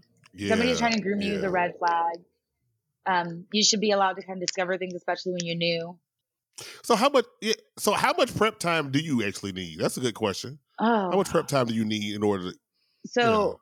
somebody's 0.49 0.78
trying 0.78 0.95
to 0.95 1.01
groom 1.01 1.20
you 1.20 1.35
is 1.35 1.43
a 1.43 1.51
red 1.51 1.72
flag. 1.78 2.20
Um, 3.07 3.47
you 3.53 3.64
should 3.64 3.81
be 3.81 3.91
allowed 3.91 4.14
to 4.16 4.22
kind 4.22 4.41
of 4.41 4.47
discover 4.47 4.76
things, 4.78 4.95
especially 4.95 5.33
when 5.33 5.45
you're 5.45 5.57
new. 5.57 5.99
So 6.85 6.95
how 6.95 7.09
much? 7.09 7.24
Yeah, 7.41 7.55
so 7.78 7.93
how 7.93 8.12
much 8.16 8.35
prep 8.37 8.59
time 8.59 8.91
do 8.91 8.99
you 9.01 9.22
actually 9.26 9.53
need? 9.53 9.78
That's 9.78 9.97
a 9.97 10.01
good 10.01 10.14
question. 10.14 10.59
Oh, 10.78 11.11
How 11.11 11.16
much 11.16 11.31
prep 11.31 11.49
time 11.49 11.66
do 11.66 11.74
you 11.74 11.85
need 11.85 12.14
in 12.14 12.22
order 12.22 12.53
to? 12.53 12.59
so 13.07 13.22
Does, 13.22 13.57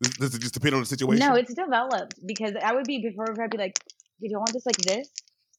does 0.00 0.34
it 0.34 0.40
just 0.40 0.54
depend 0.54 0.74
on 0.74 0.80
the 0.80 0.86
situation? 0.86 1.28
no, 1.28 1.34
it's 1.34 1.52
developed 1.54 2.14
because 2.26 2.54
I 2.62 2.72
would 2.74 2.84
be 2.84 3.00
before 3.02 3.26
I'd 3.40 3.50
be 3.50 3.58
like, 3.58 3.78
you 4.20 4.30
don't 4.30 4.40
want 4.40 4.52
this 4.52 4.66
like 4.66 4.76
this, 4.76 5.08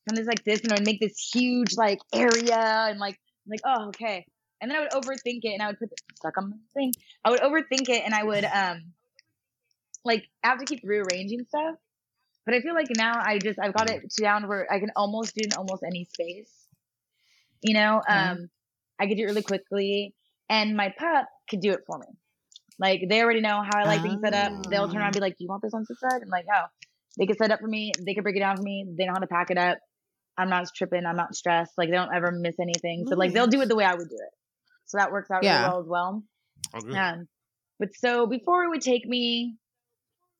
and 0.07 0.17
this 0.17 0.27
like 0.27 0.43
this, 0.43 0.61
and 0.61 0.73
I'd 0.73 0.85
make 0.85 0.99
this 0.99 1.17
huge 1.33 1.75
like 1.77 1.99
area 2.13 2.57
and 2.89 2.99
like 2.99 3.19
like 3.47 3.61
oh 3.65 3.87
okay, 3.89 4.25
and 4.61 4.69
then 4.69 4.77
I 4.77 4.81
would 4.81 4.91
overthink 4.91 5.41
it 5.43 5.53
and 5.53 5.61
I 5.61 5.67
would 5.67 5.79
put 5.79 5.89
stuck 6.15 6.37
on 6.37 6.49
my 6.51 6.57
thing. 6.73 6.93
I 7.23 7.31
would 7.31 7.41
overthink 7.41 7.89
it 7.89 8.03
and 8.05 8.13
I 8.13 8.23
would 8.23 8.45
um 8.45 8.93
like 10.05 10.25
I 10.43 10.49
have 10.49 10.59
to 10.59 10.65
keep 10.65 10.81
rearranging 10.83 11.45
stuff. 11.47 11.75
But 12.45 12.55
I 12.55 12.61
feel 12.61 12.73
like 12.73 12.87
now 12.95 13.19
I 13.21 13.37
just 13.39 13.59
I've 13.59 13.73
got 13.73 13.89
it 13.89 14.01
down 14.19 14.47
where 14.47 14.71
I 14.71 14.79
can 14.79 14.91
almost 14.95 15.35
do 15.35 15.41
it 15.41 15.53
in 15.53 15.57
almost 15.57 15.83
any 15.83 16.05
space. 16.05 16.51
You 17.61 17.73
know, 17.73 18.01
Mhm. 18.09 18.31
um, 18.31 18.49
I 18.99 19.07
could 19.07 19.17
do 19.17 19.23
it 19.23 19.27
really 19.27 19.43
quickly, 19.43 20.15
and 20.49 20.75
my 20.75 20.89
pup 20.97 21.27
could 21.49 21.61
do 21.61 21.71
it 21.71 21.85
for 21.85 21.99
me. 21.99 22.07
Like 22.79 23.03
they 23.09 23.21
already 23.21 23.41
know 23.41 23.61
how 23.61 23.79
I 23.79 23.83
like 23.85 24.01
things 24.01 24.21
set 24.21 24.33
up. 24.33 24.53
They'll 24.69 24.87
turn 24.87 24.97
around 25.01 25.07
and 25.07 25.15
be 25.15 25.19
like, 25.19 25.37
"Do 25.37 25.43
you 25.43 25.49
want 25.49 25.61
this 25.61 25.73
on 25.73 25.85
the 25.87 25.95
side?" 25.95 26.21
I'm 26.21 26.29
like, 26.29 26.45
"Oh." 26.53 26.65
They 27.17 27.25
can 27.25 27.35
set 27.37 27.51
up 27.51 27.59
for 27.59 27.67
me. 27.67 27.91
They 27.99 28.13
can 28.13 28.23
break 28.23 28.37
it 28.37 28.39
down 28.39 28.55
for 28.55 28.63
me. 28.63 28.85
They 28.97 29.05
know 29.05 29.11
how 29.13 29.19
to 29.19 29.27
pack 29.27 29.51
it 29.51 29.57
up. 29.57 29.79
I'm 30.37 30.49
not 30.49 30.69
tripping. 30.73 31.05
I'm 31.05 31.17
not 31.17 31.35
stressed. 31.35 31.73
Like 31.77 31.89
they 31.89 31.95
don't 31.95 32.13
ever 32.15 32.31
miss 32.31 32.55
anything. 32.61 33.05
So 33.09 33.15
like 33.15 33.33
they'll 33.33 33.47
do 33.47 33.59
it 33.61 33.67
the 33.67 33.75
way 33.75 33.83
I 33.83 33.93
would 33.93 34.07
do 34.07 34.15
it. 34.15 34.33
So 34.85 34.99
that 34.99 35.11
works 35.11 35.29
out 35.29 35.43
Yeah. 35.43 35.57
really 35.57 35.69
well 35.69 35.81
as 35.81 35.87
well. 35.87 36.23
Oh, 36.73 36.79
good. 36.79 36.95
Um, 36.95 37.27
but 37.77 37.89
so 37.95 38.25
before 38.25 38.63
it 38.63 38.69
would 38.69 38.81
take 38.81 39.05
me 39.05 39.57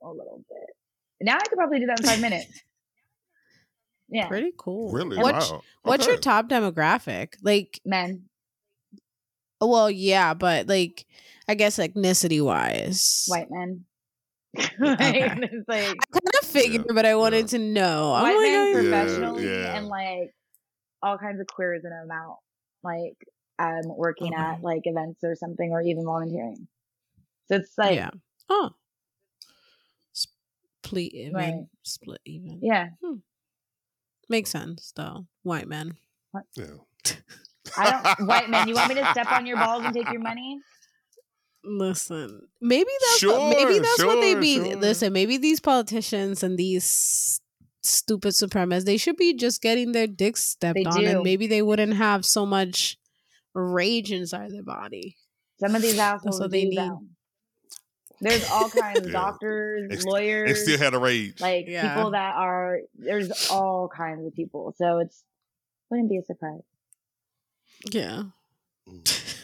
a 0.02 0.08
little 0.08 0.42
bit. 0.48 0.76
Now 1.28 1.36
I 1.36 1.40
could 1.48 1.58
probably 1.58 1.80
do 1.80 1.88
that 1.88 2.00
in 2.00 2.06
five 2.06 2.22
minutes. 2.22 2.62
Yeah, 4.12 4.28
Pretty 4.28 4.54
cool. 4.58 4.92
Really? 4.92 5.18
What's, 5.20 5.52
wow. 5.52 5.62
what's 5.84 6.08
your 6.08 6.18
top 6.18 6.50
demographic? 6.50 7.36
Like, 7.44 7.80
men. 7.86 8.24
well, 9.62 9.92
yeah, 9.92 10.34
but 10.34 10.68
like, 10.68 11.06
I 11.50 11.56
guess 11.56 11.78
ethnicity 11.80 12.42
wise, 12.42 13.26
white 13.28 13.48
men. 13.50 13.86
like, 14.56 14.72
Okay. 14.80 15.20
it's 15.42 15.68
like 15.68 15.86
I 15.88 15.94
kind 16.12 16.36
of 16.42 16.48
figured, 16.48 16.86
but 16.94 17.06
I 17.06 17.16
wanted 17.16 17.48
to 17.50 17.60
know. 17.60 18.14
I'm 18.14 18.24
white 18.24 18.36
like, 18.36 18.42
men 18.44 18.62
I- 18.62 18.68
Yeah, 18.70 18.74
professionally 18.82 19.46
yeah. 19.46 19.76
and 19.78 19.88
like 19.88 20.34
all 21.02 21.18
kinds 21.18 21.40
of 21.42 21.48
queers 21.48 21.84
in 21.84 21.92
and 21.92 22.12
out. 22.12 22.38
Like 22.84 23.18
um 23.58 23.82
working 23.98 24.34
at 24.34 24.54
Okay. 24.54 24.62
like 24.64 24.82
events 24.86 25.24
or 25.24 25.36
something 25.36 25.72
or 25.72 25.82
even 25.82 26.06
volunteering. 26.06 26.68
So 27.48 27.56
it's 27.58 27.74
like 27.78 27.96
yeah. 27.96 28.12
Oh. 28.48 28.70
Split 30.14 31.14
even. 31.14 31.34
Right. 31.34 31.66
Split 31.84 32.22
even. 32.26 32.60
yeah. 32.62 32.90
Makes 34.30 34.52
sense 34.52 34.94
though. 34.96 35.26
White 35.44 35.68
men. 35.68 35.96
Yeah. 36.56 36.66
I 37.78 38.14
don't 38.18 38.28
white 38.28 38.50
men, 38.50 38.68
you 38.68 38.76
want 38.76 38.90
me 38.90 38.96
to 38.96 39.06
step 39.12 39.32
on 39.32 39.46
your 39.46 39.58
balls 39.58 39.84
and 39.84 39.94
take 39.94 40.10
your 40.12 40.22
money? 40.22 40.60
Listen, 41.64 42.42
maybe 42.62 42.90
that's 43.12 43.26
what, 43.26 43.50
maybe 43.50 43.74
Sure, 43.74 43.82
that's 43.82 44.04
what 44.06 44.22
they 44.22 44.32
sure, 44.34 44.42
be. 44.42 44.56
sure. 44.56 44.76
Listen, 44.78 45.14
maybe 45.14 45.38
these 45.38 45.60
politicians 45.60 46.42
and 46.42 46.58
these 46.58 47.42
stupid 47.84 48.30
supremacists, 48.34 48.86
they 48.86 48.98
should 48.98 49.18
be 49.18 49.34
just 49.34 49.62
getting 49.62 49.92
their 49.92 50.08
dicks 50.08 50.44
stepped 50.44 50.76
They 50.76 50.86
on, 50.86 51.00
do. 51.02 51.06
and 51.06 51.24
maybe 51.24 51.48
they 51.48 51.62
wouldn't 51.62 51.94
have 51.96 52.26
so 52.26 52.46
much 52.46 52.98
rage 53.54 54.12
inside 54.12 54.52
their 54.52 54.64
body. 54.64 55.18
Some 55.60 55.76
of 55.76 55.82
these 55.82 55.98
assholes 56.00 56.40
what 56.40 56.52
they 56.52 56.64
need. 56.66 56.78
though. 56.78 57.02
There's 58.22 58.50
all 58.50 58.70
kinds 58.70 59.00
of 59.00 59.06
Yeah. 59.08 59.12
doctors, 59.12 59.92
And 59.92 60.04
lawyers. 60.06 60.50
They 60.50 60.54
still 60.74 60.78
had 60.78 60.94
a 60.94 61.00
rage. 61.00 61.40
like 61.42 61.66
Yeah. 61.68 61.94
people 61.96 62.12
that 62.12 62.36
are 62.36 62.80
there's 62.96 63.50
all 63.50 63.90
kinds 63.90 64.26
of 64.26 64.34
people 64.34 64.74
so 64.78 65.00
it's 65.00 65.24
wouldn't 65.90 66.10
be 66.10 66.18
a 66.18 66.24
surprise 66.24 66.62
Yeah. 67.92 68.24
Mm. 68.90 69.36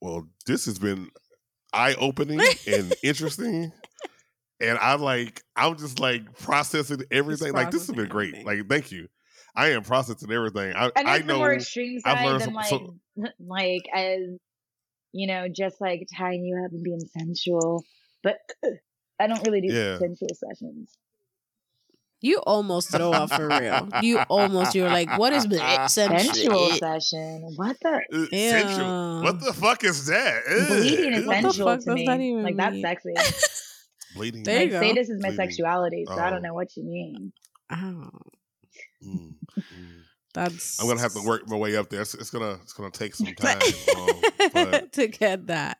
Well, 0.00 0.28
this 0.46 0.66
has 0.66 0.78
been 0.78 1.08
eye 1.72 1.94
opening 1.98 2.40
and 2.66 2.94
interesting. 3.02 3.72
And 4.60 4.78
I'm 4.78 5.00
like, 5.00 5.42
I'm 5.56 5.76
just 5.76 6.00
like 6.00 6.38
processing 6.38 7.02
everything. 7.10 7.52
Like 7.52 7.70
this 7.70 7.86
has 7.86 7.94
been 7.94 8.08
great. 8.08 8.34
everything. 8.34 8.46
Like, 8.46 8.68
thank 8.68 8.90
you. 8.92 9.08
I 9.54 9.68
am 9.70 9.82
processing 9.82 10.30
everything. 10.30 10.72
I, 10.76 10.90
and 10.96 11.08
I 11.08 11.16
it's 11.16 11.26
the 11.26 11.32
know. 11.32 11.38
more 11.38 11.52
extreme 11.54 12.00
I've 12.04 12.18
side 12.18 12.26
learned 12.26 12.40
than 12.42 12.54
like 12.54 12.66
some- 12.66 13.00
like 13.40 13.82
as 13.94 14.20
you 15.12 15.26
know 15.26 15.48
just 15.48 15.80
like 15.80 16.06
tying 16.16 16.44
you 16.44 16.62
up 16.64 16.70
and 16.70 16.82
being 16.84 17.00
sensual 17.18 17.82
but 18.22 18.36
i 19.18 19.26
don't 19.26 19.44
really 19.46 19.62
do 19.62 19.72
Yeah. 19.72 19.98
sensual 19.98 20.28
sessions 20.34 20.92
You 22.20 22.38
almost 22.38 22.90
throw 22.90 23.12
up 23.12 23.30
for 23.32 23.46
real. 23.48 23.88
You 24.02 24.18
almost 24.28 24.74
you're 24.74 24.88
like, 24.88 25.18
what 25.18 25.32
is 25.32 25.44
it? 25.44 25.60
sensual 25.90 26.70
session 26.70 27.52
what 27.56 27.76
the 27.80 28.00
Uh, 28.12 28.26
sensual. 28.36 29.22
What 29.22 29.40
the 29.40 29.52
fuck 29.52 29.84
is 29.84 30.06
that? 30.06 30.42
Ugh. 30.50 30.68
bleeding 30.68 31.12
is 31.14 31.26
What 31.26 31.42
sensual 31.42 31.78
to 31.78 31.94
me 31.94 32.06
that 32.06 32.20
even 32.20 32.42
like 32.42 32.56
that's 32.56 32.80
sexy 32.80 33.14
Bleeding. 34.16 34.42
There 34.42 34.56
you 34.62 34.62
like 34.64 34.70
go. 34.72 34.80
say 34.80 34.94
this 34.94 35.08
is 35.10 35.22
my 35.22 35.28
Bleeding. 35.28 35.46
sexuality 35.46 36.04
so 36.08 36.14
i 36.14 36.26
Oh. 36.26 36.30
don't 36.30 36.42
know 36.42 36.54
what 36.54 36.76
you 36.76 36.82
mean 36.84 37.32
Oh. 37.70 38.10
Mm, 39.06 39.34
mm. 39.56 39.64
That's 40.34 40.80
I'm 40.80 40.86
gonna 40.88 41.00
have 41.00 41.14
to 41.14 41.22
work 41.22 41.48
my 41.48 41.56
way 41.56 41.76
up 41.76 41.88
there. 41.88 42.00
It's, 42.02 42.14
it's 42.14 42.30
gonna 42.30 42.58
it's 42.62 42.72
gonna 42.72 42.90
take 42.90 43.14
some 43.14 43.34
time. 43.34 43.58
um, 44.54 44.88
to 44.92 45.06
get 45.08 45.46
that. 45.48 45.78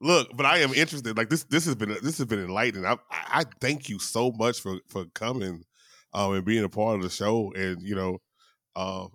Look, 0.00 0.28
but 0.36 0.46
I 0.46 0.58
am 0.58 0.72
interested. 0.74 1.16
Like 1.16 1.28
this 1.30 1.44
this 1.44 1.64
has 1.66 1.74
been 1.74 1.90
this 2.02 2.18
has 2.18 2.26
been 2.26 2.40
enlightening. 2.42 2.84
I 2.86 2.92
I 3.10 3.40
I 3.40 3.44
thank 3.60 3.88
you 3.88 3.98
so 3.98 4.32
much 4.32 4.60
for 4.60 4.78
for 4.88 5.04
coming 5.14 5.64
um 6.12 6.32
and 6.34 6.44
being 6.44 6.64
a 6.64 6.68
part 6.68 6.96
of 6.96 7.02
the 7.02 7.10
show. 7.10 7.52
And 7.54 7.82
you 7.82 7.94
know, 7.94 8.18
uh, 8.74 9.06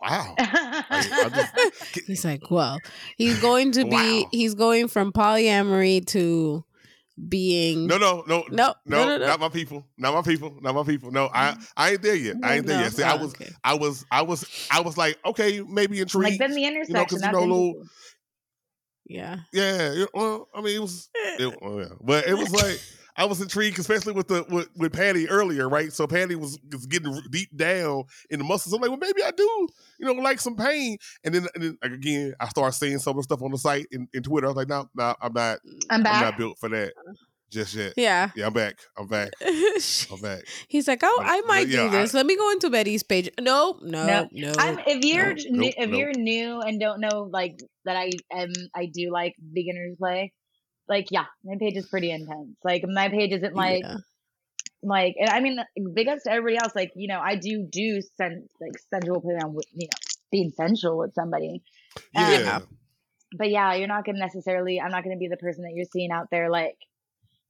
wow. 0.00 0.34
I 0.38 1.30
just- 1.34 1.94
He's 2.06 2.24
like, 2.24 2.50
well, 2.50 2.78
he's 3.16 3.40
going 3.40 3.72
to 3.72 3.84
be 3.84 4.26
he's 4.30 4.54
going 4.54 4.88
from 4.88 5.12
polyamory 5.12 6.04
to 6.08 6.64
being 7.28 7.86
No, 7.86 7.96
no, 7.96 8.24
no, 8.26 8.44
no, 8.50 8.56
no, 8.56 8.74
no, 8.86 9.06
no, 9.06 9.16
no. 9.18 9.26
not 9.26 9.38
my 9.38 9.48
people, 9.48 9.86
not 9.96 10.12
my 10.14 10.22
people, 10.22 10.58
not 10.60 10.74
my 10.74 10.82
people. 10.82 11.12
No, 11.12 11.30
I 11.32 11.56
I 11.76 11.92
ain't 11.92 12.02
there 12.02 12.16
yet. 12.16 12.36
I 12.42 12.56
ain't 12.56 12.66
there 12.66 12.80
yet. 12.80 12.92
See, 12.92 13.04
I 13.04 13.14
was 13.14 13.32
okay. 13.34 13.50
I 13.62 13.74
was 13.74 14.04
I 14.10 14.22
was 14.22 14.44
I 14.70 14.80
was 14.80 14.98
like, 14.98 15.18
okay, 15.24 15.60
maybe 15.60 16.00
intrigued 16.00 16.24
like 16.24 16.32
intrigued. 16.32 16.40
then 16.40 16.56
the 16.56 16.64
intersection. 16.66 17.04
'cause 17.06 17.12
you 17.12 17.18
that's 17.20 17.32
know, 17.32 17.40
little- 17.40 17.66
interesting. 17.68 17.90
Yeah. 19.06 19.40
Yeah, 19.52 20.04
well, 20.14 20.48
I 20.54 20.60
mean, 20.60 20.76
it 20.76 20.80
was, 20.80 21.10
eh. 21.14 21.44
it, 21.44 21.58
well, 21.62 21.80
yeah. 21.80 21.88
but 22.00 22.26
it 22.26 22.34
was 22.34 22.52
like 22.52 22.80
I 23.16 23.26
was 23.26 23.40
intrigued, 23.40 23.78
especially 23.78 24.12
with 24.12 24.28
the 24.28 24.44
with, 24.48 24.68
with 24.76 24.92
Patty 24.92 25.28
earlier, 25.28 25.68
right? 25.68 25.92
So 25.92 26.06
Patty 26.06 26.34
was, 26.34 26.58
was 26.72 26.86
getting 26.86 27.20
deep 27.30 27.56
down 27.56 28.04
in 28.30 28.38
the 28.38 28.44
muscles. 28.44 28.72
I'm 28.72 28.80
like, 28.80 28.90
well, 28.90 28.98
maybe 28.98 29.22
I 29.22 29.30
do, 29.30 29.68
you 29.98 30.06
know, 30.06 30.20
like 30.20 30.40
some 30.40 30.56
pain. 30.56 30.98
And 31.22 31.34
then, 31.34 31.46
and 31.54 31.62
then 31.62 31.78
like, 31.82 31.92
again, 31.92 32.34
I 32.40 32.48
started 32.48 32.72
seeing 32.72 32.98
some 32.98 33.12
of 33.12 33.16
the 33.18 33.22
stuff 33.22 33.42
on 33.42 33.52
the 33.52 33.58
site 33.58 33.86
in, 33.92 34.08
in 34.12 34.22
Twitter. 34.22 34.46
I 34.46 34.50
was 34.50 34.56
like, 34.56 34.68
no, 34.68 34.88
no, 34.96 35.14
I'm 35.20 35.32
not, 35.32 35.60
I'm 35.90 36.02
I'm 36.06 36.22
not 36.22 36.38
built 36.38 36.58
for 36.58 36.68
that 36.70 36.88
uh-huh. 36.88 37.14
Just 37.54 37.74
yet. 37.76 37.92
Yeah. 37.96 38.30
Yeah, 38.34 38.46
I'm 38.48 38.52
back. 38.52 38.78
I'm 38.98 39.06
back. 39.06 39.30
I'm 39.40 40.20
back. 40.20 40.42
He's 40.66 40.88
like, 40.88 41.00
oh, 41.04 41.20
I 41.24 41.40
might 41.42 41.68
yeah, 41.68 41.84
do 41.84 41.90
this. 41.90 42.12
Let 42.12 42.26
me 42.26 42.36
go 42.36 42.50
into 42.50 42.68
Bettie's 42.68 43.04
page. 43.04 43.30
No, 43.40 43.78
no, 43.80 44.04
No. 44.06 44.28
no. 44.32 44.52
I'm, 44.58 44.80
if 44.84 45.04
you're 45.04 45.34
Nope, 45.34 45.44
new, 45.50 45.60
nope, 45.60 45.74
if 45.78 45.90
nope. 45.90 45.98
you're 46.00 46.12
new 46.14 46.60
and 46.60 46.80
don't 46.80 47.00
know 47.00 47.30
like 47.32 47.56
that 47.84 47.96
I 47.96 48.10
am 48.32 48.50
I 48.74 48.86
do 48.92 49.12
like 49.12 49.34
beginners 49.52 49.94
play, 49.98 50.32
like 50.88 51.06
yeah, 51.12 51.26
my 51.44 51.54
page 51.60 51.76
is 51.76 51.86
pretty 51.86 52.10
intense. 52.10 52.56
Like 52.64 52.82
my 52.88 53.08
page 53.08 53.30
isn't 53.32 53.54
like 53.54 53.82
Yeah. 53.84 53.98
like 54.82 55.14
and 55.20 55.30
I 55.30 55.38
mean 55.40 55.58
big 55.94 56.08
ups 56.08 56.24
to 56.24 56.32
everybody 56.32 56.56
else. 56.60 56.72
Like 56.74 56.90
you 56.96 57.06
know 57.06 57.20
I 57.20 57.36
do 57.36 57.68
do 57.70 58.00
sen- 58.16 58.48
like 58.60 58.72
sensual 58.92 59.20
play 59.20 59.34
around 59.34 59.54
with 59.54 59.66
you 59.72 59.86
know 59.86 59.98
being 60.32 60.50
sensual 60.56 60.98
with 60.98 61.14
somebody. 61.14 61.62
Um, 62.16 62.30
Yeah. 62.32 62.58
But 63.38 63.50
yeah, 63.50 63.74
you're 63.74 63.88
not 63.88 64.04
gonna 64.04 64.18
necessarily. 64.18 64.80
I'm 64.80 64.90
not 64.90 65.04
gonna 65.04 65.16
be 65.18 65.28
the 65.28 65.36
person 65.36 65.62
that 65.62 65.72
you're 65.74 65.86
seeing 65.92 66.10
out 66.10 66.26
there 66.32 66.50
like. 66.50 66.74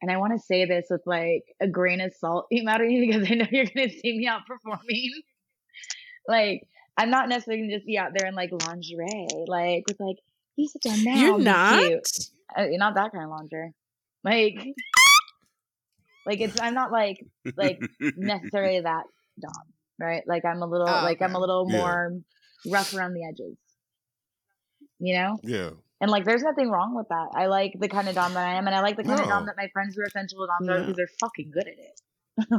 And 0.04 0.12
I 0.12 0.18
want 0.18 0.34
to 0.34 0.38
say 0.38 0.66
this 0.66 0.88
with 0.90 1.00
like 1.06 1.44
a 1.62 1.66
grain 1.66 2.02
of 2.02 2.12
salt, 2.14 2.46
Marie, 2.52 3.06
because 3.06 3.26
I 3.30 3.36
know 3.36 3.46
you're 3.50 3.64
gonna 3.64 3.88
see 3.88 4.18
me 4.18 4.26
out 4.26 4.42
performing. 4.46 5.10
like 6.28 6.60
I'm 6.98 7.08
not 7.08 7.30
necessarily 7.30 7.62
gonna 7.62 7.76
just 7.78 7.86
be 7.86 7.96
out 7.96 8.10
there 8.14 8.28
in 8.28 8.34
like 8.34 8.50
lingerie, 8.52 9.26
like 9.46 9.84
with 9.88 9.98
like 9.98 10.16
you 10.56 10.68
sit 10.68 10.82
down 10.82 11.02
now. 11.04 11.38
You're 11.38 11.38
not? 11.38 11.78
cute." 11.78 12.08
Uh, 12.54 12.64
you're 12.64 12.76
not 12.78 12.96
that 12.96 13.12
kind 13.12 13.24
of 13.24 13.30
lingerie. 13.30 13.72
Like, 14.22 14.58
like 16.26 16.40
it's. 16.42 16.60
I'm 16.60 16.74
not 16.74 16.92
like 16.92 17.24
like 17.56 17.78
necessarily 18.14 18.80
that 18.80 19.04
dom, 19.40 19.62
right? 19.98 20.22
Like 20.26 20.44
I'm 20.44 20.60
a 20.60 20.66
little 20.66 20.86
Oh, 20.86 21.02
like 21.02 21.22
I'm 21.22 21.34
a 21.34 21.40
little 21.40 21.66
Yeah. 21.66 21.78
more 21.78 22.12
rough 22.66 22.92
around 22.92 23.14
the 23.14 23.24
edges. 23.24 23.56
You 24.98 25.14
know? 25.14 25.38
yeah. 25.44 25.70
And 26.00 26.10
like 26.10 26.24
there's 26.24 26.42
nothing 26.42 26.68
wrong 26.70 26.94
with 26.94 27.08
that. 27.08 27.28
I 27.34 27.46
like 27.46 27.72
the 27.78 27.88
kind 27.88 28.08
of 28.08 28.14
dom 28.14 28.34
that 28.34 28.46
I 28.46 28.54
am 28.54 28.66
and 28.66 28.74
I 28.74 28.80
like 28.80 28.96
the 28.96 29.04
kind 29.04 29.20
of 29.20 29.26
dom 29.28 29.46
that 29.46 29.56
my 29.56 29.68
friends 29.72 29.94
who 29.96 30.02
are 30.02 30.10
sensual 30.10 30.46
doms 30.46 30.68
are 30.68 30.74
Yeah. 30.74 30.80
because 30.80 30.96
they're 30.96 31.08
fucking 31.20 31.50
good 31.52 31.66
at 31.68 31.78
it. 31.78 32.00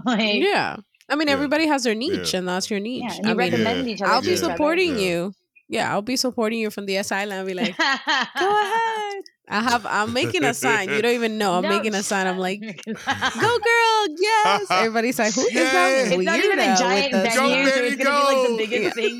like 0.05 0.35
yeah. 0.41 0.77
I 1.09 1.15
mean, 1.15 1.27
Yeah. 1.27 1.33
everybody 1.33 1.67
has 1.67 1.83
their 1.83 1.93
niche, 1.95 2.33
Yeah. 2.33 2.39
and 2.39 2.47
that's 2.47 2.71
your 2.71 2.79
niche. 2.79 3.03
yeah, 3.03 3.15
and 3.17 3.25
you 3.25 3.31
I 3.31 3.33
mean, 3.35 3.37
recommend 3.51 3.87
Yeah. 3.87 3.93
each 3.93 4.01
other. 4.01 4.11
I'll 4.11 4.21
to 4.21 4.27
be 4.27 4.33
each 4.33 4.39
supporting 4.39 4.93
Yeah. 4.97 5.05
you. 5.05 5.33
Yeah, 5.67 5.91
I'll 5.91 6.01
be 6.03 6.15
supporting 6.15 6.59
you 6.59 6.69
from 6.69 6.85
the 6.85 6.95
asylum. 6.97 7.39
I'll 7.39 7.45
be 7.45 7.53
like, 7.55 7.75
go 7.77 7.83
ahead. 7.83 9.23
I 9.49 9.61
have. 9.61 9.85
I'm 9.85 10.13
making 10.13 10.43
a 10.43 10.53
sign. 10.53 10.89
You 10.89 11.01
don't 11.01 11.13
even 11.13 11.37
know. 11.37 11.53
I'm 11.53 11.63
No, 11.63 11.69
making 11.69 11.93
a 11.95 12.01
sign. 12.03 12.25
I'm 12.27 12.37
like, 12.39 12.59
go 12.61 12.93
girl, 12.93 14.15
yes. 14.17 14.65
Everybody's 14.71 15.19
like, 15.19 15.33
who 15.33 15.41
is 15.41 15.53
that 15.53 16.07
Yes. 16.07 16.11
It's 16.11 16.23
not 16.23 16.39
even 16.39 16.59
a 16.59 16.75
giant 16.77 17.13
with 17.13 17.23
the 17.23 17.29
Go, 17.29 17.47
venue, 17.47 17.65
so 17.69 17.83
it's 17.83 17.95
gonna 17.95 18.09
be 18.19 18.25
like 18.25 18.35
go. 18.35 18.47
the 18.51 18.57
biggest 18.57 18.83
Yeah. 18.83 19.03
thing 19.03 19.19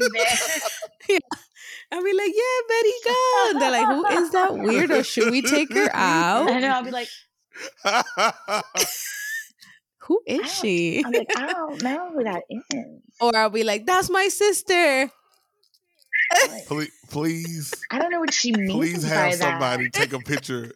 there. 1.10 1.20
I'll 1.96 2.04
be 2.04 2.14
like, 2.14 2.34
yeah, 2.36 2.60
Bettie, 2.68 2.94
go. 3.06 3.50
And 3.50 3.62
they're 3.62 3.72
like, 3.72 3.88
who 3.88 4.06
is 4.24 4.32
that 4.32 4.52
weirdo? 4.52 5.06
Should 5.06 5.32
we 5.32 5.42
take 5.42 5.74
her 5.74 5.90
out? 5.94 6.50
I 6.50 6.60
know. 6.60 6.70
I'll 6.70 6.84
be 6.84 6.92
like, 6.92 7.08
Who 10.08 10.22
I 10.28 10.34
is 10.34 10.40
don't- 10.42 10.50
she? 10.50 11.04
I'm 11.06 11.12
like, 11.12 11.32
I 11.36 11.48
don't 11.48 11.82
know 11.84 12.12
who 12.14 12.24
that 12.26 12.44
is. 12.50 12.62
Or 13.20 13.36
I'll 13.36 13.50
be 13.50 13.64
like, 13.64 13.86
that's 13.86 14.10
my 14.10 14.28
sister. 14.28 15.10
Like, 16.50 16.66
please, 16.68 16.92
please, 17.10 17.74
I 17.92 18.00
don't 18.00 18.12
know 18.12 18.20
what 18.20 18.34
she 18.34 18.52
means 18.52 18.72
please 18.72 19.04
by 19.04 19.10
have 19.10 19.40
that. 19.40 19.52
somebody 19.60 19.90
take 19.90 20.12
a 20.14 20.20
picture 20.20 20.74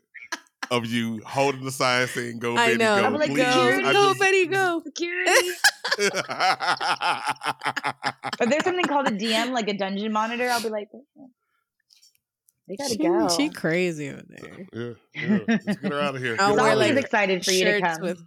of 0.71 0.85
you 0.85 1.21
holding 1.25 1.63
the 1.65 1.71
sign 1.71 2.07
saying 2.07 2.39
"Go 2.39 2.55
I 2.55 2.67
Bettie, 2.67 2.77
know. 2.77 2.99
go." 2.99 3.05
I'm 3.05 3.13
like, 3.15 3.29
please. 3.29 3.37
go, 3.37 3.51
Security. 3.53 3.83
Go, 3.93 4.07
just- 4.09 4.19
Bettie, 4.19 4.45
go. 4.47 4.81
Security. 4.85 5.49
If 8.41 8.49
there's 8.49 8.63
something 8.63 8.85
called 8.85 9.07
a 9.07 9.11
DM, 9.11 9.51
like 9.51 9.67
a 9.67 9.73
dungeon 9.77 10.11
monitor, 10.13 10.47
I'll 10.49 10.61
be 10.61 10.69
like, 10.69 10.89
they 12.67 12.75
gotta 12.75 12.89
She, 12.91 12.97
go. 12.97 13.29
she 13.29 13.49
crazy 13.49 14.09
over 14.09 14.23
there. 14.27 14.67
yeah, 14.73 14.93
yeah. 15.15 15.39
Let's 15.47 15.65
get 15.65 15.91
her 15.91 15.99
out 15.99 16.15
of 16.15 16.21
here. 16.21 16.37
I'll 16.39 16.55
Get 16.55 16.59
her 16.59 16.63
wear, 16.63 16.71
out 16.71 16.77
of 16.77 16.79
Always 16.79 16.95
like, 16.95 17.03
excited 17.05 17.43
for 17.43 17.51
you 17.51 17.65
to 17.65 17.81
come. 17.81 18.01
with. 18.01 18.21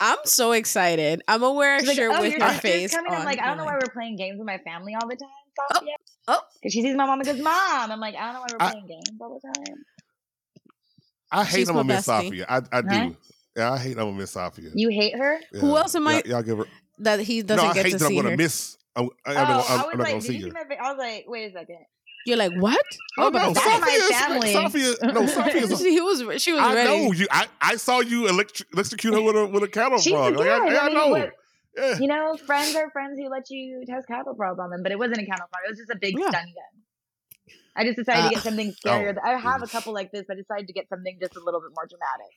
I'm 0.00 0.18
so 0.24 0.52
excited. 0.52 1.22
I'm 1.28 1.40
gonna 1.40 1.54
wear 1.54 1.76
a 1.76 1.80
She's 1.80 1.88
like, 1.88 1.96
shirt 1.96 2.12
oh, 2.14 2.20
with 2.20 2.32
your 2.32 2.40
my 2.40 2.54
face 2.54 2.94
coming. 2.94 3.12
on. 3.12 3.20
I'm 3.20 3.24
like, 3.24 3.40
I 3.40 3.46
don't 3.46 3.56
know 3.58 3.64
why 3.64 3.74
we're 3.74 3.92
playing 3.92 4.16
games 4.16 4.38
with 4.38 4.46
my 4.46 4.58
family 4.58 4.94
all 5.00 5.08
the 5.08 5.16
time, 5.16 5.28
Sophia. 5.72 5.94
oh. 6.28 6.40
Because 6.62 6.66
oh. 6.66 6.70
she 6.70 6.82
sees 6.82 6.96
my 6.96 7.06
mom 7.06 7.20
and 7.20 7.26
goes, 7.28 7.40
Mom. 7.40 7.90
I'm 7.90 8.00
like, 8.00 8.14
I 8.16 8.32
don't 8.32 8.34
know 8.34 8.40
why 8.40 8.46
we're 8.52 8.66
I- 8.66 8.70
playing 8.72 8.86
games 8.86 9.10
all 9.20 9.40
the 9.42 9.52
time. 9.64 9.76
I 11.40 11.44
hate 11.44 11.58
She's 11.58 11.68
I'm 11.68 11.74
my 11.76 11.80
a 11.82 11.84
Miss. 11.84 12.04
Sophia. 12.06 12.46
I, 12.48 12.60
I 12.72 12.80
do. 12.82 12.88
Huh? 12.88 13.10
Yeah, 13.56 13.72
I 13.72 13.78
hate 13.78 13.98
I'm 13.98 14.08
a 14.08 14.12
Miss 14.12 14.30
Sophia. 14.32 14.70
You 14.74 14.88
hate 14.88 15.16
her? 15.16 15.38
Who 15.60 15.76
else 15.76 15.94
am 15.94 16.08
I- 16.08 16.14
Y'all, 16.24 16.26
y'all 16.26 16.42
give 16.42 16.58
her. 16.58 16.64
that 16.98 17.20
he 17.20 17.42
doesn't 17.42 17.62
no, 17.64 17.70
I 17.70 17.74
get 17.74 17.86
hate 17.86 17.92
to 17.92 17.98
that 17.98 18.04
I'm 18.06 18.10
see 18.10 18.16
gonna 18.16 18.30
her. 18.30 18.36
miss. 18.36 18.76
I'm, 18.96 19.04
I'm, 19.04 19.10
oh, 19.26 19.32
not, 19.32 19.34
gonna- 19.34 19.42
I'm, 19.44 19.50
I 19.50 19.58
was 19.58 19.64
I'm 19.68 19.74
not 19.74 19.84
like, 19.98 19.98
gonna 19.98 20.12
did 20.14 20.22
see 20.22 20.32
you 20.36 20.42
see 20.42 20.48
her. 20.50 20.66
my? 20.68 20.76
I 20.76 20.90
was 20.92 20.98
like, 20.98 21.24
wait 21.28 21.50
a 21.50 21.52
second. 21.52 21.78
You're 22.26 22.36
like, 22.38 22.52
what? 22.58 22.80
Oh, 23.18 23.26
oh 23.26 23.30
but 23.30 23.38
no, 23.42 23.52
that's 23.52 23.64
that- 23.66 23.80
my 23.80 23.98
Sophia, 23.98 24.16
family. 24.16 24.52
Sophia, 24.52 25.12
no, 25.12 25.26
Sophia's. 25.26 25.80
she 25.82 26.00
was 26.00 26.42
she 26.42 26.52
was 26.52 26.62
I 26.62 26.74
ready. 26.74 26.88
know 27.06 27.12
you. 27.12 27.26
I, 27.30 27.46
I 27.60 27.76
saw 27.76 28.00
you 28.00 28.28
electro- 28.28 28.66
electrocute 28.72 29.12
her 29.14 29.20
with 29.22 29.36
a 29.36 29.46
with 29.46 29.62
a 29.62 29.68
cattle 29.68 29.98
She's 29.98 30.12
prod. 30.12 30.34
Like, 30.36 30.48
I, 30.48 30.52
I 30.52 30.78
I 30.78 30.86
mean, 30.86 30.94
know. 30.94 31.08
what- 31.08 31.32
Yeah. 31.76 31.98
You 31.98 32.06
know, 32.06 32.36
friends 32.36 32.74
are 32.76 32.88
friends 32.90 33.18
who 33.18 33.28
let 33.28 33.50
you 33.50 33.84
test 33.86 34.06
cattle 34.06 34.34
prods 34.34 34.58
on 34.60 34.70
them, 34.70 34.82
but 34.82 34.92
it 34.92 34.98
wasn't 34.98 35.18
a 35.18 35.26
cattle 35.26 35.46
prod. 35.52 35.62
It 35.66 35.70
was 35.70 35.78
just 35.78 35.90
a 35.90 35.96
big 35.98 36.14
Yeah. 36.18 36.28
stun 36.28 36.44
gun. 36.44 36.83
I 37.76 37.84
just 37.84 37.96
decided 37.96 38.24
Uh, 38.24 38.28
to 38.28 38.34
get 38.36 38.44
something 38.44 38.72
scarier. 38.84 39.16
I 39.24 39.38
have 39.38 39.62
a 39.62 39.66
couple 39.66 39.92
like 39.92 40.12
this. 40.12 40.24
I 40.30 40.34
decided 40.34 40.66
to 40.68 40.72
get 40.72 40.88
something 40.88 41.18
just 41.20 41.36
a 41.36 41.40
little 41.40 41.60
bit 41.60 41.70
more 41.74 41.86
dramatic. 41.86 42.32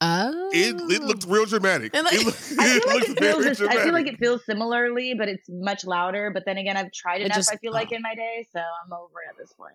Oh. 0.00 0.50
It 0.52 0.74
it 0.92 1.02
looked 1.02 1.24
real 1.26 1.46
dramatic. 1.46 1.94
And 1.94 2.04
like- 2.04 2.14
it, 2.14 2.24
look, 2.26 2.34
I 2.58 2.78
feel 2.80 2.94
like 2.94 3.08
it 3.08 3.18
feels. 3.18 3.58
very 3.58 3.70
I 3.70 3.82
feel 3.82 3.92
like 3.94 4.06
it 4.06 4.18
feels 4.18 4.44
similarly, 4.44 5.14
but 5.14 5.28
it's 5.28 5.48
much 5.48 5.86
louder. 5.86 6.30
But 6.32 6.44
then 6.44 6.58
again, 6.58 6.76
I've 6.76 6.92
tried 6.92 7.22
It 7.22 7.26
enough. 7.26 7.36
just- 7.38 7.52
I 7.52 7.56
feel 7.56 7.72
like 7.72 7.88
oh. 7.92 7.96
in 7.96 8.02
my 8.02 8.14
day, 8.14 8.46
so 8.52 8.60
I'm 8.60 8.92
over 8.92 9.14
it 9.26 9.30
at 9.30 9.38
this 9.38 9.52
point. 9.54 9.74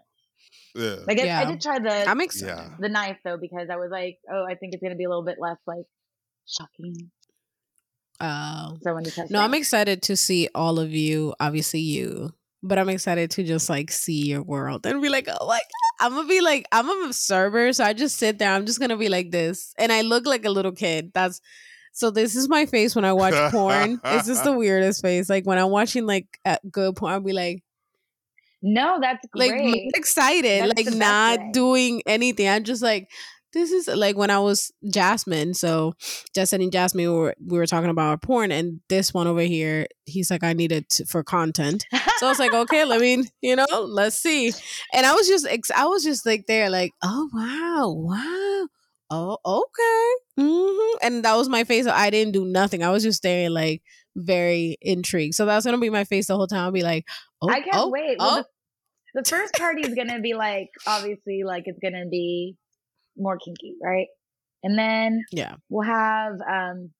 Yeah. 0.75 0.97
Like 1.07 1.19
I, 1.19 1.41
I 1.41 1.45
did 1.45 1.59
try 1.61 1.79
the 1.79 2.07
I'm 2.07 2.21
excited. 2.21 2.47
Yeah. 2.55 2.69
the 2.79 2.89
knife 2.89 3.17
though 3.23 3.37
because 3.37 3.69
I 3.69 3.75
was 3.77 3.89
like, 3.91 4.19
oh, 4.31 4.45
I 4.47 4.55
think 4.55 4.73
it's 4.73 4.81
gonna 4.83 4.95
be 4.95 5.03
a 5.05 5.09
little 5.09 5.25
bit 5.25 5.37
less 5.39 5.57
like 5.65 5.85
shocking. 6.47 7.09
Oh. 8.19 8.77
So 8.81 8.89
I 8.91 8.93
wanted 8.93 9.09
to 9.09 9.15
test. 9.15 9.31
No, 9.31 9.41
it. 9.41 9.43
I'm 9.43 9.53
excited 9.55 10.01
to 10.03 10.15
see 10.15 10.47
all 10.53 10.79
of 10.79 10.91
you, 10.91 11.33
obviously 11.39 11.79
you, 11.79 12.33
but 12.63 12.77
I'm 12.77 12.89
excited 12.89 13.31
to 13.31 13.43
just 13.43 13.69
like 13.69 13.91
see 13.91 14.27
your 14.27 14.43
world 14.43 14.85
and 14.85 15.01
be 15.01 15.09
like, 15.09 15.27
oh 15.27 15.47
my 15.47 15.57
God. 15.57 16.05
I'm 16.05 16.15
gonna 16.15 16.27
be 16.27 16.41
like, 16.41 16.65
I'm 16.71 17.09
a 17.09 17.13
server, 17.13 17.73
so 17.73 17.83
I 17.83 17.93
just 17.93 18.17
sit 18.17 18.39
there. 18.39 18.51
I'm 18.51 18.65
just 18.65 18.79
gonna 18.79 18.97
be 18.97 19.09
like 19.09 19.31
this. 19.31 19.73
And 19.77 19.91
I 19.91 20.01
look 20.01 20.25
like 20.25 20.45
a 20.45 20.49
little 20.49 20.71
kid. 20.71 21.11
That's 21.13 21.41
so 21.93 22.09
this 22.09 22.35
is 22.35 22.47
my 22.47 22.65
face 22.65 22.95
when 22.95 23.05
I 23.05 23.13
watch 23.13 23.33
porn. 23.51 23.99
It's 24.03 24.27
just 24.27 24.43
the 24.45 24.53
weirdest 24.53 25.01
face. 25.01 25.29
Like 25.29 25.45
when 25.45 25.57
I'm 25.57 25.69
watching 25.69 26.05
like 26.05 26.27
good 26.71 26.95
porn, 26.95 27.13
I'll 27.13 27.19
be 27.19 27.33
like, 27.33 27.63
No, 28.61 28.99
that's 29.01 29.25
like 29.35 29.51
excited, 29.95 30.69
That's 30.69 30.85
like 30.87 30.95
not 30.95 31.39
way. 31.39 31.49
doing 31.51 32.01
anything. 32.05 32.47
I'm 32.47 32.63
just 32.63 32.81
like, 32.81 33.09
this 33.53 33.71
is 33.71 33.87
like 33.87 34.17
when 34.17 34.29
I 34.29 34.39
was 34.39 34.71
Jasmine. 34.89 35.53
So 35.53 35.93
Justin 36.33 36.61
and 36.61 36.71
Jasmine 36.71 37.11
we 37.11 37.17
were 37.17 37.35
we 37.45 37.57
were 37.57 37.67
talking 37.67 37.89
about 37.89 38.09
our 38.09 38.17
porn, 38.17 38.51
and 38.51 38.79
this 38.89 39.13
one 39.13 39.27
over 39.27 39.41
here, 39.41 39.87
he's 40.05 40.31
like, 40.31 40.43
I 40.43 40.53
need 40.53 40.71
it 40.71 40.89
to, 40.91 41.05
for 41.05 41.23
content. 41.23 41.85
So 42.17 42.27
I 42.27 42.29
was 42.29 42.39
like, 42.39 42.53
okay, 42.53 42.85
let 42.85 43.01
me, 43.01 43.23
you 43.41 43.55
know, 43.55 43.65
let's 43.71 44.15
see. 44.15 44.53
And 44.93 45.05
I 45.05 45.13
was 45.13 45.27
just, 45.27 45.47
I 45.75 45.85
was 45.85 46.03
just 46.03 46.23
like 46.25 46.45
there, 46.47 46.69
like, 46.69 46.91
oh 47.03 47.29
wow, 47.33 47.89
wow, 47.89 48.67
oh 49.09 49.37
okay, 49.43 50.43
hmm 50.43 50.97
and 51.01 51.25
that 51.25 51.35
was 51.35 51.49
my 51.49 51.63
face. 51.63 51.87
I 51.87 52.09
didn't 52.09 52.33
do 52.33 52.45
nothing. 52.45 52.83
I 52.83 52.91
was 52.91 53.03
just 53.03 53.17
staring, 53.17 53.51
like 53.51 53.81
very 54.15 54.77
intrigued. 54.81 55.35
So 55.35 55.45
that's 55.45 55.65
gonna 55.65 55.77
be 55.77 55.89
my 55.89 56.03
face 56.03 56.27
the 56.27 56.35
whole 56.35 56.47
time. 56.47 56.65
I'll 56.65 56.71
be 56.71 56.83
like, 56.83 57.05
oh, 57.41 57.49
I 57.49 57.61
can't 57.61 57.75
oh, 57.75 57.89
wait. 57.89 58.17
Well, 58.19 58.39
oh. 58.39 58.43
the, 59.13 59.21
the 59.21 59.29
first 59.29 59.53
party 59.55 59.81
is 59.81 59.95
gonna 59.95 60.19
be 60.19 60.33
like 60.33 60.69
obviously 60.85 61.41
like 61.45 61.63
it's 61.65 61.79
gonna 61.79 62.05
be 62.09 62.55
more 63.17 63.37
kinky, 63.37 63.75
right? 63.81 64.07
And 64.63 64.77
then 64.77 65.23
yeah. 65.31 65.55
we'll 65.69 65.87
have 65.87 66.33
um 66.41 66.91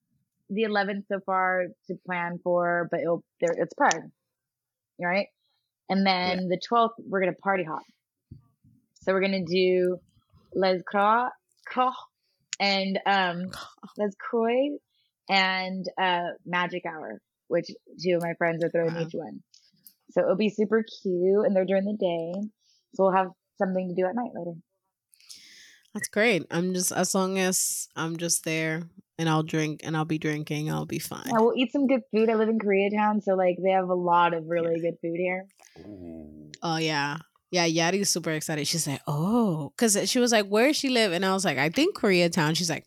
the 0.51 0.64
11th 0.64 1.07
so 1.07 1.20
far 1.26 1.68
to 1.88 1.95
plan 2.05 2.38
for, 2.43 2.88
but 2.91 2.99
it'll, 2.99 3.24
there, 3.39 3.55
it's 3.57 3.74
Pride, 3.74 4.12
right? 5.01 5.28
And 5.89 6.05
then 6.05 6.49
the 6.49 6.59
12th, 6.70 6.91
we're 6.99 7.22
going 7.22 7.34
to 7.34 7.41
party 7.41 7.64
hop. 7.64 7.82
So 9.01 9.14
we're 9.14 9.22
going 9.22 9.45
to 9.45 9.51
do 9.51 9.97
Les 10.53 10.82
Croix, 10.86 11.30
Croix 11.66 11.91
and, 12.59 12.99
um, 13.05 13.49
Les 13.97 14.14
Croix 14.20 14.78
and, 15.30 15.86
uh, 15.99 16.32
Magic 16.45 16.86
Hour, 16.86 17.22
which 17.47 17.68
two 18.03 18.16
of 18.16 18.22
my 18.22 18.34
friends 18.38 18.64
are 18.64 18.70
throwing 18.70 18.93
Wow. 18.93 19.01
each 19.01 19.14
one. 19.14 19.41
So 20.12 20.22
it'll 20.22 20.36
be 20.36 20.49
super 20.49 20.84
cute 21.01 21.45
and 21.45 21.55
they're 21.55 21.66
during 21.66 21.86
the 21.86 21.97
day. 21.97 22.49
So 22.93 23.03
we'll 23.03 23.16
have 23.16 23.30
something 23.57 23.88
to 23.88 23.95
do 23.95 24.05
at 24.05 24.16
night 24.16 24.32
later. 24.36 24.57
That's 25.93 26.07
great. 26.07 26.45
I'm 26.51 26.73
just 26.73 26.91
as 26.91 27.13
long 27.13 27.37
as 27.37 27.89
I'm 27.95 28.17
just 28.17 28.45
there 28.45 28.83
and 29.17 29.27
I'll 29.27 29.43
drink 29.43 29.81
and 29.83 29.95
I'll 29.97 30.05
be 30.05 30.17
drinking, 30.17 30.71
I'll 30.71 30.85
be 30.85 30.99
fine. 30.99 31.23
Yeah, 31.27 31.39
we'll 31.39 31.53
eat 31.55 31.71
some 31.71 31.87
good 31.87 32.01
food. 32.11 32.29
I 32.29 32.35
live 32.35 32.49
in 32.49 32.59
Koreatown, 32.59 33.21
so 33.21 33.35
like 33.35 33.57
they 33.61 33.71
have 33.71 33.89
a 33.89 33.93
lot 33.95 34.33
of 34.33 34.45
really 34.47 34.79
good 34.79 34.97
food 35.01 35.17
here. 35.17 35.45
Oh 36.63 36.77
yeah. 36.77 37.17
Yeah, 37.51 37.67
Yadi's 37.67 38.09
super 38.09 38.31
excited. 38.31 38.65
She's 38.65 38.87
like, 38.87 39.01
oh, 39.07 39.73
because 39.75 40.09
she 40.09 40.19
was 40.19 40.31
like, 40.31 40.47
where 40.47 40.67
does 40.67 40.77
she 40.77 40.87
live? 40.87 41.11
And 41.11 41.25
I 41.25 41.33
was 41.33 41.43
like, 41.43 41.57
I 41.57 41.67
think 41.69 41.97
Koreatown. 41.97 42.55
She's 42.55 42.69
like, 42.69 42.85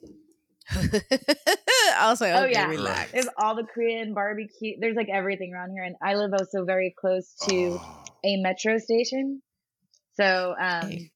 I 0.71 2.07
was 2.09 2.21
like, 2.23 2.33
Oh, 2.35 2.45
okay, 2.45 2.53
yeah. 2.53 2.69
relax. 2.71 3.13
There's 3.13 3.29
all 3.37 3.55
the 3.55 3.65
Korean 3.65 4.15
barbecue. 4.15 4.77
There's 4.81 4.97
like 4.97 5.11
everything 5.11 5.53
around 5.53 5.73
here, 5.73 5.83
and 5.85 5.97
I 6.03 6.15
live 6.15 6.33
also 6.33 6.65
very 6.65 6.95
close 6.99 7.35
to 7.49 7.79
Oh. 7.79 8.05
a 8.25 8.37
metro 8.41 8.79
station, 8.79 9.43
so 10.15 10.55
um, 10.59 10.87
Okay. 10.87 11.11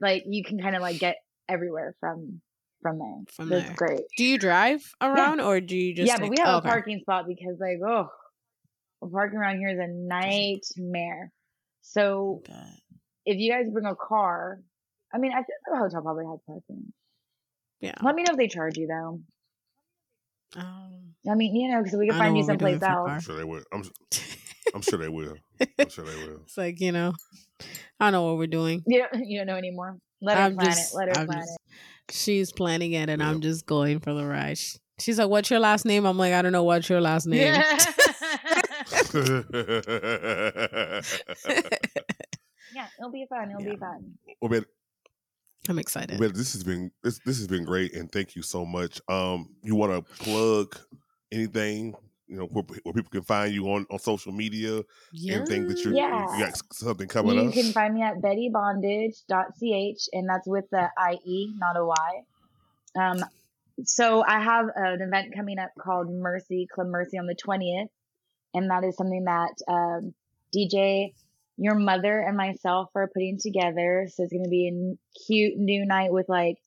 Like 0.00 0.24
you 0.26 0.44
can 0.44 0.60
kind 0.60 0.76
of 0.76 0.82
like 0.82 0.98
get 0.98 1.16
everywhere 1.48 1.94
from 2.00 2.40
from 2.82 2.98
there. 2.98 3.24
From 3.34 3.48
That's 3.48 3.66
there. 3.66 3.74
great. 3.76 4.00
Do 4.16 4.24
you 4.24 4.38
drive 4.38 4.80
around 5.00 5.40
or 5.40 5.60
do 5.60 5.76
you 5.76 5.94
just? 5.94 6.08
yeah, 6.08 6.18
but 6.18 6.30
we 6.30 6.36
have 6.38 6.48
oh, 6.48 6.52
a 6.52 6.58
okay. 6.58 6.68
parking 6.68 7.00
spot 7.00 7.26
because 7.26 7.56
like 7.60 7.78
oh, 7.86 8.08
parking 9.12 9.38
around 9.38 9.58
here 9.58 9.70
is 9.70 9.78
a 9.78 9.88
nightmare. 9.88 11.32
So 11.82 12.42
if 13.26 13.38
you 13.38 13.52
guys 13.52 13.66
bring 13.72 13.86
a 13.86 13.94
car, 13.94 14.60
I 15.12 15.18
mean, 15.18 15.32
I 15.32 15.36
think 15.36 15.48
the 15.70 15.78
hotel 15.78 16.02
probably 16.02 16.24
has 16.26 16.40
parking. 16.46 16.92
Yeah. 17.80 17.94
Let 18.02 18.14
me 18.14 18.22
know 18.22 18.32
if 18.32 18.38
they 18.38 18.48
charge 18.48 18.76
you 18.76 18.86
though. 18.86 19.20
Um, 20.56 21.14
I 21.30 21.34
mean, 21.34 21.54
you 21.54 21.70
know, 21.70 21.82
because 21.82 21.98
we 21.98 22.08
can 22.08 22.18
find 22.18 22.36
you 22.36 22.42
what 22.42 22.60
we're 22.60 22.78
someplace 22.78 22.82
else. 22.82 23.10
I'm 23.10 23.20
sure 23.20 23.36
they 23.36 23.44
would. 23.44 23.64
I'm, 23.72 23.82
I'm 24.74 24.82
sure 24.82 24.98
they 24.98 25.08
will. 25.08 25.34
I'm 25.78 25.88
sure 25.88 26.04
they 26.04 26.14
will. 26.26 26.40
it's 26.44 26.56
like 26.58 26.80
you 26.80 26.92
know, 26.92 27.12
I 27.98 28.10
know 28.10 28.24
what 28.24 28.36
we're 28.38 28.46
doing. 28.46 28.82
You 28.86 29.04
don't, 29.10 29.24
you 29.26 29.38
don't 29.38 29.46
know 29.46 29.56
anymore. 29.56 29.98
Let 30.22 30.36
her 30.38 30.44
I'm 30.44 30.54
plan 30.54 30.66
just- 30.70 30.92
it. 30.94 30.96
Let 30.96 31.08
her 31.08 31.20
I'm 31.22 31.26
plan 31.26 31.38
just- 31.40 31.52
it. 31.54 32.14
She's 32.14 32.52
planning 32.52 32.92
it, 32.92 33.08
and 33.08 33.20
Yeah. 33.22 33.28
I'm 33.30 33.40
just 33.40 33.66
going 33.66 34.00
for 34.00 34.12
the 34.14 34.24
ride. 34.26 34.58
She's 34.98 35.18
like, 35.18 35.28
"What's 35.28 35.48
your 35.50 35.60
last 35.60 35.84
name?" 35.86 36.04
I'm 36.06 36.18
like, 36.18 36.32
"I 36.32 36.42
don't 36.42 36.52
know. 36.52 36.64
What's 36.64 36.88
your 36.88 37.00
last 37.00 37.26
name?" 37.28 37.54
yeah, 42.74 42.86
it'll 42.98 43.10
be 43.12 43.26
fun. 43.28 43.50
It'll 43.50 43.62
Yeah. 43.62 43.70
be 43.72 43.76
fun. 43.76 44.14
well, 44.40 44.50
man, 44.50 44.64
I'm 45.68 45.78
excited. 45.78 46.18
well, 46.20 46.30
this 46.30 46.52
has 46.52 46.64
been 46.64 46.90
this 47.02 47.20
this 47.24 47.38
has 47.38 47.46
been 47.46 47.64
great, 47.64 47.94
and 47.94 48.10
thank 48.10 48.34
you 48.36 48.42
so 48.42 48.64
much. 48.64 49.00
Um, 49.08 49.50
you 49.62 49.74
want 49.74 49.92
to 49.92 50.02
plug 50.24 50.78
anything? 51.32 51.94
You 52.30 52.36
know 52.36 52.46
where, 52.46 52.64
where 52.84 52.94
people 52.94 53.10
can 53.10 53.22
find 53.22 53.52
you 53.52 53.66
on 53.72 53.86
on 53.90 53.98
social 53.98 54.30
media. 54.32 54.82
Anything 55.28 55.66
that 55.66 55.84
you're 55.84 55.94
Yeah. 55.94 56.38
you 56.38 56.44
got 56.44 56.54
something 56.72 57.08
coming 57.08 57.34
you 57.34 57.40
up. 57.40 57.54
You 57.56 57.62
can 57.62 57.72
find 57.72 57.92
me 57.92 58.02
at 58.02 58.20
bettiebondage.ch, 58.22 60.08
and 60.12 60.28
that's 60.28 60.46
with 60.46 60.64
the 60.70 60.88
IE, 61.10 61.52
not 61.58 61.76
a 61.76 61.84
Y. 61.84 62.22
Um, 62.98 63.24
so 63.84 64.22
I 64.24 64.40
have 64.40 64.66
an 64.74 65.00
event 65.02 65.34
coming 65.34 65.58
up 65.58 65.70
called 65.78 66.08
Mercy, 66.10 66.68
Club 66.72 66.86
Mercy 66.86 67.18
on 67.18 67.26
the 67.26 67.34
20th. 67.34 67.88
And 68.54 68.70
that 68.70 68.84
is 68.84 68.96
something 68.96 69.24
that 69.24 69.54
um, 69.68 70.14
DJ, 70.54 71.14
your 71.56 71.76
mother, 71.76 72.20
and 72.20 72.36
myself 72.36 72.90
are 72.94 73.08
putting 73.08 73.38
together. 73.38 74.08
So 74.12 74.22
it's 74.24 74.32
going 74.32 74.44
to 74.44 74.50
be 74.50 74.68
a 74.68 75.26
cute 75.26 75.56
new 75.56 75.86
night 75.86 76.12
with 76.12 76.28
like 76.28 76.58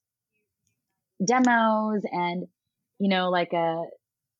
demos 1.24 2.02
and, 2.12 2.48
you 3.00 3.10
know, 3.10 3.30
like 3.30 3.54
a 3.54 3.84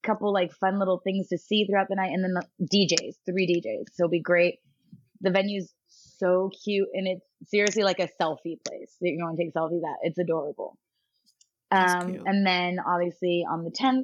couple 0.04 0.34
like 0.34 0.54
fun 0.54 0.80
little 0.80 1.00
things 1.00 1.30
to 1.30 1.38
see 1.38 1.66
throughout 1.66 1.88
the 1.90 1.96
night. 1.96 2.12
And 2.14 2.24
then 2.24 2.34
the 2.34 2.46
DJs, 2.66 3.16
three 3.26 3.48
DJs. 3.48 3.94
So 3.94 4.04
it'll 4.04 4.12
be 4.12 4.22
great. 4.22 4.60
The 5.22 5.32
venue's 5.32 5.74
so 5.88 6.50
cute 6.64 6.88
and 6.94 7.08
it's 7.08 7.26
seriously 7.50 7.84
like 7.84 8.00
a 8.00 8.10
selfie 8.22 8.58
place. 8.68 8.96
that 9.02 9.10
You 9.10 9.24
want 9.24 9.38
to 9.38 9.44
take 9.44 9.54
selfies 9.54 9.84
at. 9.84 9.98
It's 10.04 10.18
adorable. 10.18 10.78
Um, 11.72 12.20
and 12.26 12.46
then 12.46 12.78
obviously 12.86 13.46
on 13.50 13.64
the 13.64 13.72
10th, 13.72 14.04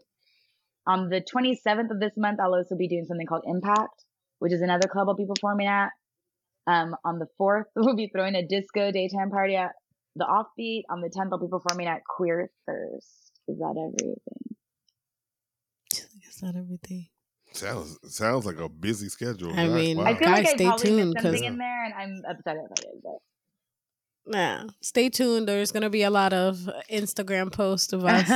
on 0.87 1.09
the 1.09 1.21
27th 1.21 1.91
of 1.91 1.99
this 1.99 2.13
month, 2.17 2.39
I'll 2.39 2.55
also 2.55 2.75
be 2.75 2.87
doing 2.87 3.05
something 3.05 3.27
called 3.27 3.43
Impact, 3.45 4.05
which 4.39 4.53
is 4.53 4.61
another 4.61 4.87
club 4.87 5.07
I'll 5.07 5.15
be 5.15 5.27
performing 5.27 5.67
at. 5.67 5.89
Um, 6.65 6.95
on 7.05 7.19
the 7.19 7.27
4th, 7.39 7.65
we'll 7.75 7.95
be 7.95 8.09
throwing 8.13 8.35
a 8.35 8.45
disco 8.45 8.91
daytime 8.91 9.29
party 9.29 9.55
at 9.55 9.73
the 10.15 10.25
Offbeat. 10.25 10.83
On 10.89 11.01
the 11.01 11.09
10th, 11.09 11.29
I'll 11.31 11.39
be 11.39 11.47
performing 11.47 11.87
at 11.87 12.01
Queer 12.05 12.49
Thirst. 12.65 13.31
Is 13.47 13.59
that 13.59 13.75
everything? 13.77 14.48
Is 16.29 16.35
that 16.37 16.55
everything? 16.55 17.07
Sounds 17.53 17.97
sounds 18.07 18.45
like 18.45 18.59
a 18.59 18.69
busy 18.69 19.09
schedule. 19.09 19.51
I 19.51 19.65
Gosh, 19.67 19.75
mean, 19.75 19.97
wow. 19.97 20.03
I 20.05 20.13
feel 20.15 20.27
Guys, 20.27 20.37
like 20.37 20.47
I 20.47 20.53
stay 20.55 20.65
probably 20.65 20.85
tuned, 20.85 21.09
missed 21.13 21.23
something 21.23 21.41
'cause- 21.41 21.51
in 21.51 21.57
there, 21.57 21.83
and 21.85 21.93
I'm 21.95 22.21
upset 22.29 22.55
if 22.57 22.71
I 22.71 22.81
did. 22.81 23.01
But 23.03 23.17
Yeah. 24.37 24.63
Stay 24.81 25.09
tuned. 25.09 25.47
There's 25.47 25.71
gonna 25.71 25.89
be 25.89 26.03
a 26.03 26.11
lot 26.11 26.31
of 26.33 26.69
Instagram 26.91 27.51
posts 27.51 27.91
of 27.93 28.05
us 28.05 28.29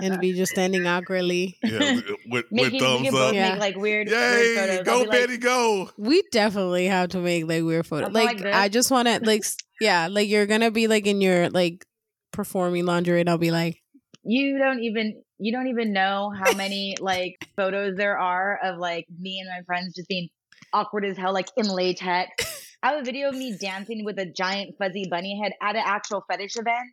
and 0.00 0.20
be 0.20 0.32
just 0.34 0.52
standing 0.52 0.86
awkwardly. 0.86 1.56
yeah, 1.64 1.94
with, 1.96 2.04
with 2.28 2.44
Making, 2.52 2.80
thumbs 2.80 3.14
up. 3.14 3.34
Yeah. 3.34 3.50
make 3.54 3.58
like 3.60 3.76
weird, 3.76 4.08
weird 4.08 4.20
Yay! 4.20 4.54
photos. 4.54 4.78
I'll 4.78 4.84
Go 4.84 5.00
be 5.04 5.08
like, 5.08 5.10
Bettie, 5.20 5.36
go! 5.38 5.90
We 5.96 6.22
definitely 6.30 6.86
have 6.86 7.08
to 7.10 7.18
make 7.18 7.48
like 7.48 7.64
weird 7.64 7.86
photos. 7.86 8.12
Like, 8.12 8.40
like 8.40 8.54
I 8.54 8.68
just 8.68 8.90
want 8.92 9.08
to 9.08 9.18
like 9.24 9.44
yeah, 9.80 10.06
like 10.08 10.28
you're 10.28 10.46
gonna 10.46 10.70
be 10.70 10.86
like 10.86 11.06
in 11.06 11.20
your 11.20 11.50
like 11.50 11.84
performing 12.32 12.84
lingerie, 12.86 13.20
and 13.20 13.28
I'll 13.30 13.38
be 13.38 13.50
like, 13.50 13.82
you 14.26 14.58
don't 14.58 14.80
even 14.80 15.22
you 15.38 15.52
don't 15.52 15.68
even 15.68 15.92
know 15.92 16.32
how 16.36 16.52
many 16.54 16.96
like 17.00 17.36
photos 17.56 17.96
there 17.96 18.18
are 18.18 18.58
of 18.62 18.78
like 18.78 19.06
me 19.18 19.40
and 19.40 19.48
my 19.48 19.62
friends 19.64 19.94
just 19.94 20.08
being 20.08 20.28
awkward 20.72 21.04
as 21.04 21.16
hell, 21.16 21.32
like 21.32 21.48
in 21.56 21.68
latex. 21.68 22.76
I 22.82 22.90
have 22.92 23.00
a 23.00 23.04
video 23.04 23.30
of 23.30 23.34
me 23.36 23.56
dancing 23.58 24.04
with 24.04 24.18
a 24.18 24.26
giant 24.26 24.76
fuzzy 24.78 25.06
bunny 25.10 25.40
head 25.42 25.52
at 25.62 25.76
an 25.76 25.82
actual 25.84 26.24
fetish 26.28 26.56
event 26.56 26.90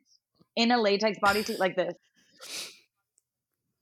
in 0.56 0.72
a 0.72 0.82
latex 0.82 1.20
bodysuit 1.20 1.60
like 1.60 1.76
this. 1.76 1.94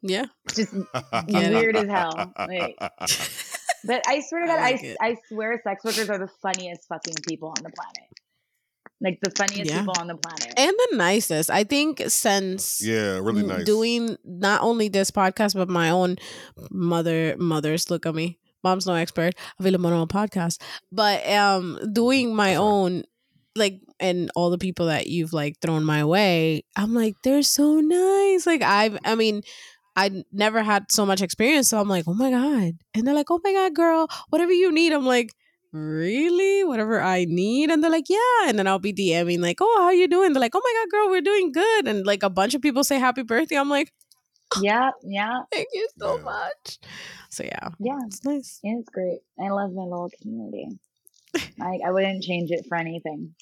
yeah, 0.02 0.26
Just 0.54 0.74
weird 1.28 1.76
as 1.78 1.88
hell. 1.90 2.34
Like, 2.38 2.76
but 3.86 4.04
I 4.08 4.22
swear 4.28 4.42
to 4.42 4.48
God, 4.48 4.60
I 4.60 4.70
I, 4.70 4.72
like 4.72 4.84
it. 4.84 4.98
I 5.02 5.18
swear 5.30 5.62
sex 5.64 5.84
workers 5.84 6.10
are 6.10 6.18
the 6.20 6.30
funniest 6.42 6.88
fucking 6.88 7.16
people 7.28 7.50
on 7.50 7.64
the 7.64 7.72
planet. 7.72 8.11
Like 9.04 9.20
the 9.22 9.32
funniest 9.32 9.72
Yeah. 9.72 9.80
people 9.80 9.96
on 10.00 10.08
the 10.08 10.16
planet. 10.16 10.54
and 10.58 10.72
the 10.92 10.98
nicest. 10.98 11.50
I 11.50 11.64
think 11.64 12.02
since 12.08 12.82
yeah, 12.86 13.18
really 13.18 13.44
nice. 13.44 13.66
doing 13.66 14.18
not 14.24 14.62
only 14.62 14.88
this 14.90 15.10
podcast 15.12 15.56
but 15.56 15.70
my 15.70 15.90
own 15.90 16.18
mother 16.70 17.36
mothers 17.40 17.90
look 17.90 18.06
at 18.06 18.16
me 18.16 18.38
mom's 18.64 18.86
no 18.86 18.94
expert 18.94 19.34
available 19.60 19.92
on 19.92 20.08
podcast 20.08 20.62
but 20.92 21.28
um 21.30 21.80
doing 21.94 22.36
my 22.36 22.50
That's 22.50 22.60
right. 22.60 22.64
own 22.64 23.04
like 23.56 23.82
and 24.00 24.30
all 24.36 24.50
the 24.52 24.58
people 24.58 24.86
that 24.86 25.08
you've 25.08 25.34
like 25.34 25.60
thrown 25.62 25.84
my 25.84 26.06
way 26.06 26.64
i'm 26.76 26.94
like 26.94 27.16
they're 27.24 27.42
so 27.44 27.80
nice 27.80 28.46
like 28.46 28.62
i've 28.62 28.98
i 29.04 29.16
mean 29.16 29.42
i 29.96 30.24
never 30.32 30.62
had 30.64 30.86
so 30.92 31.06
much 31.06 31.22
experience 31.22 31.68
so 31.70 31.80
i'm 31.82 31.90
like 31.90 32.06
oh 32.08 32.14
my 32.14 32.30
god 32.32 32.74
and 32.94 33.06
they're 33.08 33.16
like 33.16 33.30
oh 33.32 33.42
my 33.44 33.52
god 33.52 33.74
girl 33.76 34.08
whatever 34.30 34.54
you 34.54 34.72
need 34.72 34.94
i'm 34.94 35.06
like 35.06 35.32
really 35.74 36.64
whatever 36.64 37.02
i 37.02 37.26
need 37.26 37.70
and 37.70 37.84
they're 37.84 37.92
like 37.92 38.10
yeah 38.10 38.48
and 38.48 38.60
then 38.60 38.68
i'll 38.68 38.80
be 38.80 38.94
dming 38.94 39.40
like 39.40 39.58
oh 39.62 39.78
how 39.82 39.90
you 39.90 40.08
doing 40.08 40.34
they're 40.34 40.42
like 40.42 40.56
oh 40.56 40.62
my 40.64 40.74
god 40.82 40.92
girl 40.92 41.10
we're 41.10 41.22
doing 41.22 41.52
good 41.52 41.88
and 41.88 42.06
like 42.06 42.24
a 42.24 42.30
bunch 42.30 42.54
of 42.54 42.62
people 42.62 42.84
say 42.84 43.00
happy 43.00 43.24
birthday 43.24 43.56
i'm 43.58 43.70
like 43.70 43.94
yeah, 44.62 44.92
yeah, 45.04 45.40
thank 45.52 45.68
you 45.74 45.88
so 45.98 46.18
Yeah. 46.18 46.24
much 46.24 46.80
so 47.30 47.44
yeah 47.44 47.70
yeah. 47.80 47.98
it's 48.06 48.24
nice 48.26 48.60
It's 48.64 48.90
great. 48.90 49.20
I 49.40 49.50
love 49.50 49.72
my 49.74 49.84
little 49.84 50.10
community. 50.22 50.68
I, 51.62 51.80
I 51.86 51.92
wouldn't 51.92 52.24
change 52.24 52.52
it 52.52 52.66
for 52.68 52.76
anything. 52.78 53.34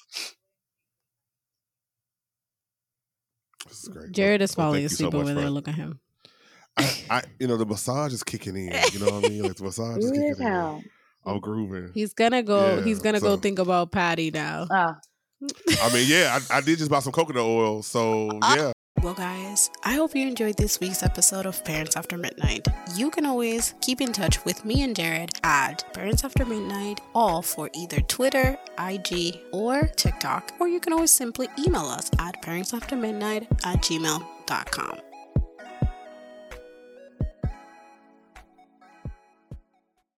This 3.68 3.82
is 3.82 3.88
great. 3.88 4.12
Jarratt 4.12 4.40
is 4.40 4.56
Well, 4.56 4.66
falling 4.66 4.82
thank 4.82 4.90
you 4.90 4.96
so 4.96 5.10
asleep 5.10 5.14
over 5.14 5.34
there 5.34 5.50
look 5.50 5.68
at 5.68 5.74
him 5.74 6.00
I, 6.76 6.92
I, 7.10 7.22
you 7.38 7.46
know, 7.48 7.56
the 7.56 7.66
massage 7.66 8.12
is 8.12 8.22
kicking 8.22 8.56
in. 8.56 8.88
You 8.92 9.00
know 9.00 9.10
what 9.10 9.24
I 9.24 9.28
mean? 9.28 9.44
Like 9.44 9.56
the 9.56 9.64
massage 9.64 10.04
is 10.04 10.12
kicking 10.12 10.30
as 10.30 10.40
in. 10.40 10.68
Hell. 11.24 11.34
I'm 11.34 11.40
grooving. 11.40 11.90
he's 11.94 12.12
gonna 12.14 12.42
go 12.42 12.76
Yeah, 12.76 12.82
he's 12.84 13.00
gonna 13.00 13.20
go 13.20 13.36
think 13.36 13.58
about 13.58 13.92
patty 13.92 14.30
now 14.30 14.66
Oh, 14.70 14.94
I 15.82 15.92
mean, 15.94 16.06
yeah, 16.06 16.38
I, 16.50 16.58
I 16.58 16.60
did 16.60 16.78
just 16.78 16.90
buy 16.90 17.00
some 17.00 17.12
coconut 17.12 17.42
oil, 17.44 17.82
so 17.82 18.28
Uh, 18.42 18.54
yeah. 18.56 18.72
Well, 19.02 19.14
guys, 19.14 19.70
I 19.82 19.94
hope 19.94 20.14
you 20.14 20.26
enjoyed 20.26 20.58
this 20.58 20.78
week's 20.78 21.02
episode 21.02 21.46
of 21.46 21.64
Parents 21.64 21.96
After 21.96 22.18
Midnight. 22.18 22.68
You 22.96 23.08
can 23.10 23.24
always 23.24 23.72
keep 23.80 24.02
in 24.02 24.12
touch 24.12 24.44
with 24.44 24.62
me 24.66 24.82
and 24.82 24.94
Jarratt 24.94 25.30
at 25.42 25.90
Parents 25.94 26.22
After 26.22 26.44
Midnight, 26.44 27.00
all 27.14 27.40
for 27.40 27.70
either 27.72 28.00
Twitter, 28.02 28.58
IG, 28.78 29.40
or 29.52 29.84
TikTok, 29.96 30.52
or 30.60 30.68
you 30.68 30.80
can 30.80 30.92
always 30.92 31.10
simply 31.10 31.48
email 31.58 31.86
us 31.86 32.10
at 32.18 32.42
parentsaftermidnight 32.42 33.46
at 33.64 33.80
gmail.com. 33.80 34.98